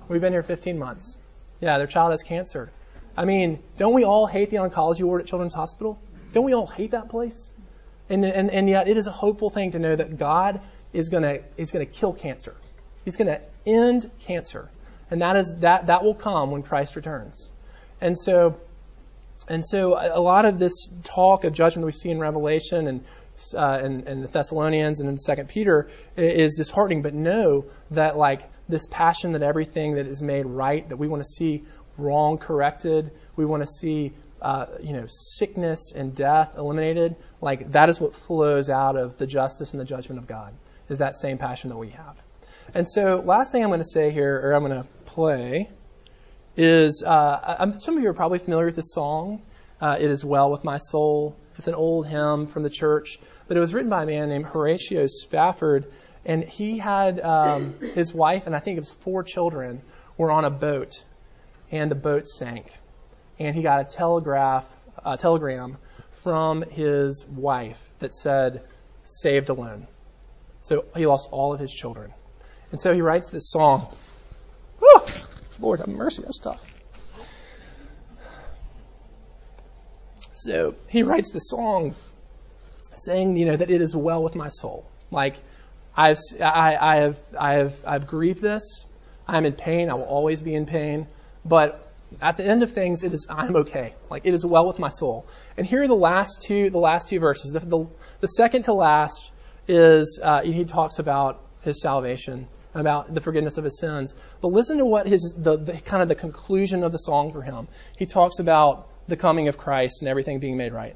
We've 0.09 0.21
been 0.21 0.33
here 0.33 0.43
15 0.43 0.77
months. 0.77 1.17
Yeah, 1.59 1.77
their 1.77 1.87
child 1.87 2.11
has 2.11 2.23
cancer. 2.23 2.71
I 3.17 3.25
mean, 3.25 3.59
don't 3.77 3.93
we 3.93 4.05
all 4.05 4.27
hate 4.27 4.49
the 4.49 4.57
oncology 4.57 5.03
ward 5.03 5.21
at 5.21 5.27
Children's 5.27 5.53
Hospital? 5.53 5.99
Don't 6.31 6.45
we 6.45 6.53
all 6.53 6.67
hate 6.67 6.91
that 6.91 7.09
place? 7.09 7.51
And, 8.09 8.23
and, 8.25 8.49
and 8.49 8.69
yet 8.69 8.87
it 8.87 8.97
is 8.97 9.07
a 9.07 9.11
hopeful 9.11 9.49
thing 9.49 9.71
to 9.71 9.79
know 9.79 9.95
that 9.95 10.17
God 10.17 10.61
is 10.93 11.09
going 11.09 11.23
to 11.23 11.43
is 11.57 11.71
going 11.71 11.85
to 11.85 11.91
kill 11.91 12.13
cancer. 12.13 12.55
He's 13.05 13.15
going 13.15 13.27
to 13.27 13.41
end 13.65 14.09
cancer. 14.19 14.69
And 15.11 15.21
that 15.21 15.35
is 15.35 15.57
that 15.59 15.87
that 15.87 16.03
will 16.03 16.15
come 16.15 16.51
when 16.51 16.63
Christ 16.63 16.95
returns. 16.95 17.49
And 18.01 18.17
so 18.17 18.59
and 19.47 19.65
so 19.65 19.97
a 19.97 20.19
lot 20.19 20.45
of 20.45 20.59
this 20.59 20.89
talk 21.03 21.43
of 21.43 21.53
judgment 21.53 21.83
that 21.83 21.87
we 21.87 21.91
see 21.91 22.09
in 22.09 22.19
Revelation 22.19 22.87
and 22.87 23.03
uh, 23.53 23.79
and, 23.81 24.07
and 24.07 24.23
the 24.23 24.27
Thessalonians 24.27 24.99
and 24.99 25.09
in 25.09 25.17
Second 25.17 25.49
Peter 25.49 25.89
is 26.17 26.55
disheartening. 26.55 27.01
But 27.01 27.13
know 27.13 27.65
that 27.91 28.17
like 28.17 28.41
this 28.69 28.85
passion 28.85 29.33
that 29.33 29.41
everything 29.41 29.95
that 29.95 30.05
is 30.05 30.21
made 30.21 30.45
right, 30.45 30.87
that 30.87 30.97
we 30.97 31.07
want 31.07 31.21
to 31.21 31.27
see 31.27 31.65
wrong 31.97 32.37
corrected, 32.37 33.11
we 33.35 33.45
want 33.45 33.63
to 33.63 33.67
see 33.67 34.13
uh, 34.41 34.67
you 34.81 34.93
know 34.93 35.05
sickness 35.07 35.91
and 35.93 36.15
death 36.15 36.53
eliminated. 36.57 37.15
Like 37.41 37.71
that 37.73 37.89
is 37.89 37.99
what 37.99 38.13
flows 38.13 38.69
out 38.69 38.95
of 38.95 39.17
the 39.17 39.27
justice 39.27 39.73
and 39.73 39.79
the 39.79 39.85
judgment 39.85 40.19
of 40.19 40.27
God. 40.27 40.53
Is 40.87 40.99
that 40.99 41.17
same 41.17 41.37
passion 41.37 41.69
that 41.69 41.77
we 41.77 41.89
have. 41.89 42.19
And 42.73 42.87
so, 42.87 43.21
last 43.25 43.51
thing 43.51 43.63
I'm 43.63 43.69
going 43.69 43.79
to 43.79 43.85
say 43.85 44.11
here, 44.11 44.39
or 44.43 44.53
I'm 44.53 44.63
going 44.63 44.81
to 44.81 44.87
play, 45.05 45.69
is 46.55 47.03
uh, 47.03 47.71
some 47.79 47.97
of 47.97 48.03
you 48.03 48.09
are 48.09 48.13
probably 48.13 48.39
familiar 48.39 48.65
with 48.65 48.75
this 48.75 48.91
song. 48.91 49.41
Uh, 49.81 49.97
it 49.99 50.11
is 50.11 50.25
well 50.25 50.51
with 50.51 50.63
my 50.63 50.77
soul. 50.77 51.37
It's 51.57 51.67
an 51.67 51.75
old 51.75 52.07
hymn 52.07 52.47
from 52.47 52.63
the 52.63 52.69
church, 52.69 53.19
but 53.47 53.57
it 53.57 53.59
was 53.59 53.73
written 53.73 53.89
by 53.89 54.03
a 54.03 54.05
man 54.05 54.29
named 54.29 54.45
Horatio 54.45 55.05
Spafford, 55.07 55.91
and 56.25 56.43
he 56.43 56.77
had 56.77 57.19
um, 57.19 57.75
his 57.95 58.13
wife 58.13 58.45
and 58.47 58.55
I 58.55 58.59
think 58.59 58.77
it 58.77 58.81
was 58.81 58.91
four 58.91 59.23
children 59.23 59.81
were 60.17 60.31
on 60.31 60.45
a 60.45 60.49
boat, 60.49 61.03
and 61.71 61.89
the 61.89 61.95
boat 61.95 62.27
sank, 62.27 62.65
and 63.37 63.55
he 63.55 63.61
got 63.61 63.81
a 63.81 63.83
telegraph, 63.85 64.65
a 65.05 65.17
telegram 65.17 65.77
from 66.11 66.61
his 66.61 67.25
wife 67.25 67.91
that 67.99 68.13
said, 68.13 68.63
"Saved 69.03 69.49
alone." 69.49 69.87
So 70.61 70.85
he 70.95 71.05
lost 71.05 71.29
all 71.31 71.53
of 71.53 71.59
his 71.59 71.71
children, 71.71 72.13
and 72.71 72.79
so 72.79 72.93
he 72.93 73.01
writes 73.01 73.29
this 73.29 73.49
song. 73.49 73.87
Oh, 74.81 75.11
Lord 75.59 75.79
have 75.79 75.89
mercy, 75.89 76.21
that's 76.21 76.39
tough. 76.39 76.65
So 80.33 80.75
he 80.87 81.03
writes 81.03 81.31
the 81.31 81.39
song 81.39 81.95
saying, 82.95 83.35
you 83.35 83.45
know, 83.45 83.57
that 83.57 83.69
it 83.69 83.81
is 83.81 83.93
well 83.95 84.23
with 84.23 84.35
my 84.35 84.47
soul. 84.47 84.89
Like, 85.11 85.35
I've, 85.95 86.17
I, 86.41 86.77
I 86.79 86.95
have, 86.97 87.19
I 87.37 87.53
have, 87.55 87.75
I've 87.85 88.07
grieved 88.07 88.41
this. 88.41 88.85
I'm 89.27 89.45
in 89.45 89.53
pain. 89.53 89.89
I 89.89 89.93
will 89.93 90.03
always 90.03 90.41
be 90.41 90.55
in 90.55 90.65
pain. 90.65 91.07
But 91.45 91.85
at 92.21 92.37
the 92.37 92.45
end 92.45 92.63
of 92.63 92.71
things, 92.71 93.03
it 93.03 93.13
is, 93.13 93.27
I'm 93.29 93.55
okay. 93.57 93.93
Like, 94.09 94.25
it 94.25 94.33
is 94.33 94.45
well 94.45 94.67
with 94.67 94.79
my 94.79 94.89
soul. 94.89 95.27
And 95.57 95.65
here 95.65 95.83
are 95.83 95.87
the 95.87 95.95
last 95.95 96.41
two, 96.41 96.69
the 96.69 96.79
last 96.79 97.09
two 97.09 97.19
verses. 97.19 97.51
The, 97.51 97.59
the, 97.59 97.87
the 98.21 98.27
second 98.27 98.63
to 98.63 98.73
last 98.73 99.31
is, 99.67 100.19
uh, 100.21 100.41
he 100.41 100.65
talks 100.65 100.99
about 100.99 101.41
his 101.61 101.81
salvation, 101.81 102.47
about 102.73 103.13
the 103.13 103.21
forgiveness 103.21 103.57
of 103.57 103.63
his 103.63 103.79
sins. 103.79 104.15
But 104.41 104.49
listen 104.49 104.77
to 104.79 104.85
what 104.85 105.07
his, 105.07 105.33
the, 105.37 105.57
the 105.57 105.73
kind 105.73 106.01
of 106.01 106.07
the 106.07 106.15
conclusion 106.15 106.83
of 106.83 106.91
the 106.91 106.97
song 106.97 107.31
for 107.31 107.41
him. 107.41 107.67
He 107.97 108.05
talks 108.05 108.39
about 108.39 108.87
the 109.07 109.17
coming 109.17 109.47
of 109.47 109.57
Christ 109.57 110.01
and 110.01 110.09
everything 110.09 110.39
being 110.39 110.57
made 110.57 110.73
right. 110.73 110.95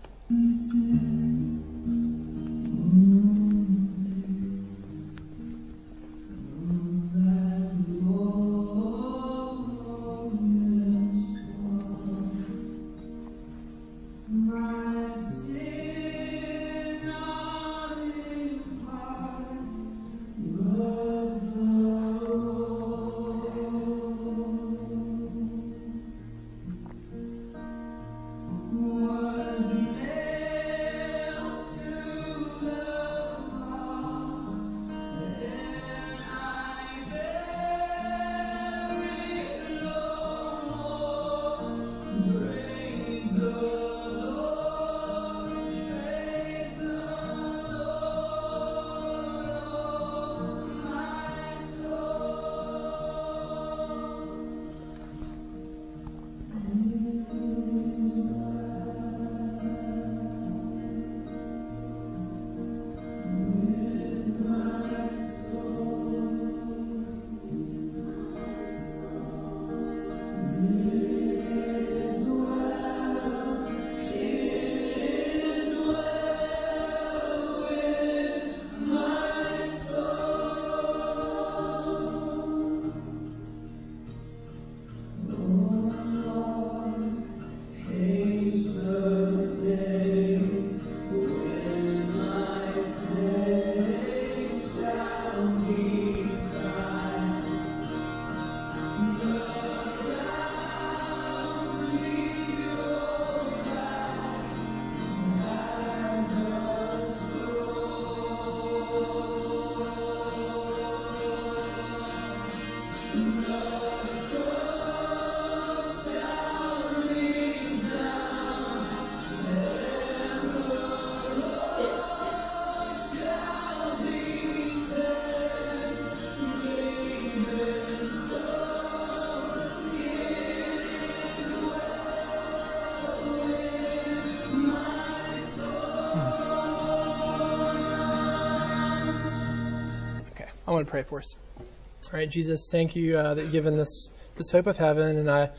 Pray 140.94 141.02
for 141.02 141.18
us. 141.18 141.36
All 141.58 142.20
right, 142.20 142.30
Jesus, 142.30 142.70
thank 142.72 142.96
you 142.96 143.18
uh, 143.18 143.34
that 143.34 143.41
you've 143.41 143.52
given 143.52 143.78
this 143.78 144.12
this 144.36 144.52
hope 144.52 144.68
of 144.68 144.78
heaven, 144.78 145.18
and 145.18 145.28
I 145.28 145.50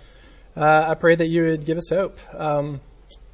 uh, 0.57 0.85
I 0.91 0.95
pray 0.95 1.17
that 1.17 1.27
you 1.27 1.43
would 1.43 1.67
give 1.67 1.77
us 1.77 1.89
hope. 1.89 2.21
Um, 2.33 2.81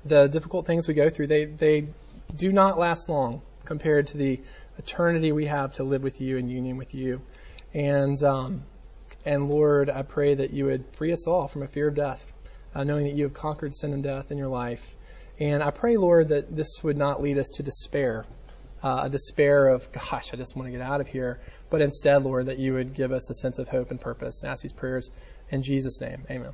the 0.07 0.27
difficult 0.27 0.67
things 0.67 0.89
we 0.89 0.95
go 0.95 1.11
through, 1.11 1.27
they 1.27 1.45
they 1.45 1.89
do 2.35 2.53
not 2.53 2.79
last 2.79 3.11
long 3.11 3.43
compared 3.67 4.07
to 4.07 4.17
the 4.17 4.41
eternity 4.79 5.33
we 5.33 5.45
have 5.45 5.75
to 5.75 5.85
live 5.85 6.03
with 6.03 6.23
you 6.23 6.39
in 6.39 6.49
union 6.49 6.79
with 6.79 6.95
you. 6.95 7.21
And 7.75 8.17
um, 8.23 8.63
and 9.27 9.51
Lord, 9.51 9.91
I 9.91 10.01
pray 10.01 10.33
that 10.33 10.55
you 10.55 10.65
would 10.65 10.87
free 10.97 11.13
us 11.13 11.27
all 11.27 11.49
from 11.49 11.65
a 11.65 11.67
fear 11.67 11.89
of 11.89 11.97
death, 11.97 12.33
uh, 12.75 12.83
knowing 12.83 13.05
that 13.05 13.15
you 13.15 13.25
have 13.25 13.35
conquered 13.35 13.75
sin 13.75 13.93
and 13.93 14.03
death 14.03 14.33
in 14.33 14.39
your 14.39 14.49
life. 14.49 14.95
And 15.39 15.63
I 15.63 15.71
pray, 15.71 15.99
Lord, 15.99 16.29
that 16.29 16.57
this 16.57 16.83
would 16.83 16.97
not 16.97 17.21
lead 17.21 17.37
us 17.37 17.51
to 17.57 17.63
despair, 17.63 18.25
uh, 18.83 19.03
a 19.05 19.11
despair 19.11 19.69
of, 19.69 19.91
gosh, 19.93 20.33
I 20.33 20.37
just 20.37 20.57
want 20.57 20.67
to 20.67 20.73
get 20.73 20.81
out 20.81 21.01
of 21.01 21.09
here. 21.09 21.41
But 21.69 21.83
instead, 21.83 22.23
Lord, 22.23 22.47
that 22.47 22.59
you 22.59 22.75
would 22.75 22.95
give 22.95 23.13
us 23.13 23.31
a 23.31 23.35
sense 23.35 23.59
of 23.59 23.69
hope 23.69 23.91
and 23.91 24.01
purpose. 24.01 24.43
And 24.43 24.51
ask 24.51 24.63
these 24.63 24.73
prayers 24.73 25.11
in 25.51 25.63
Jesus' 25.63 26.01
name. 26.01 26.25
Amen. 26.31 26.53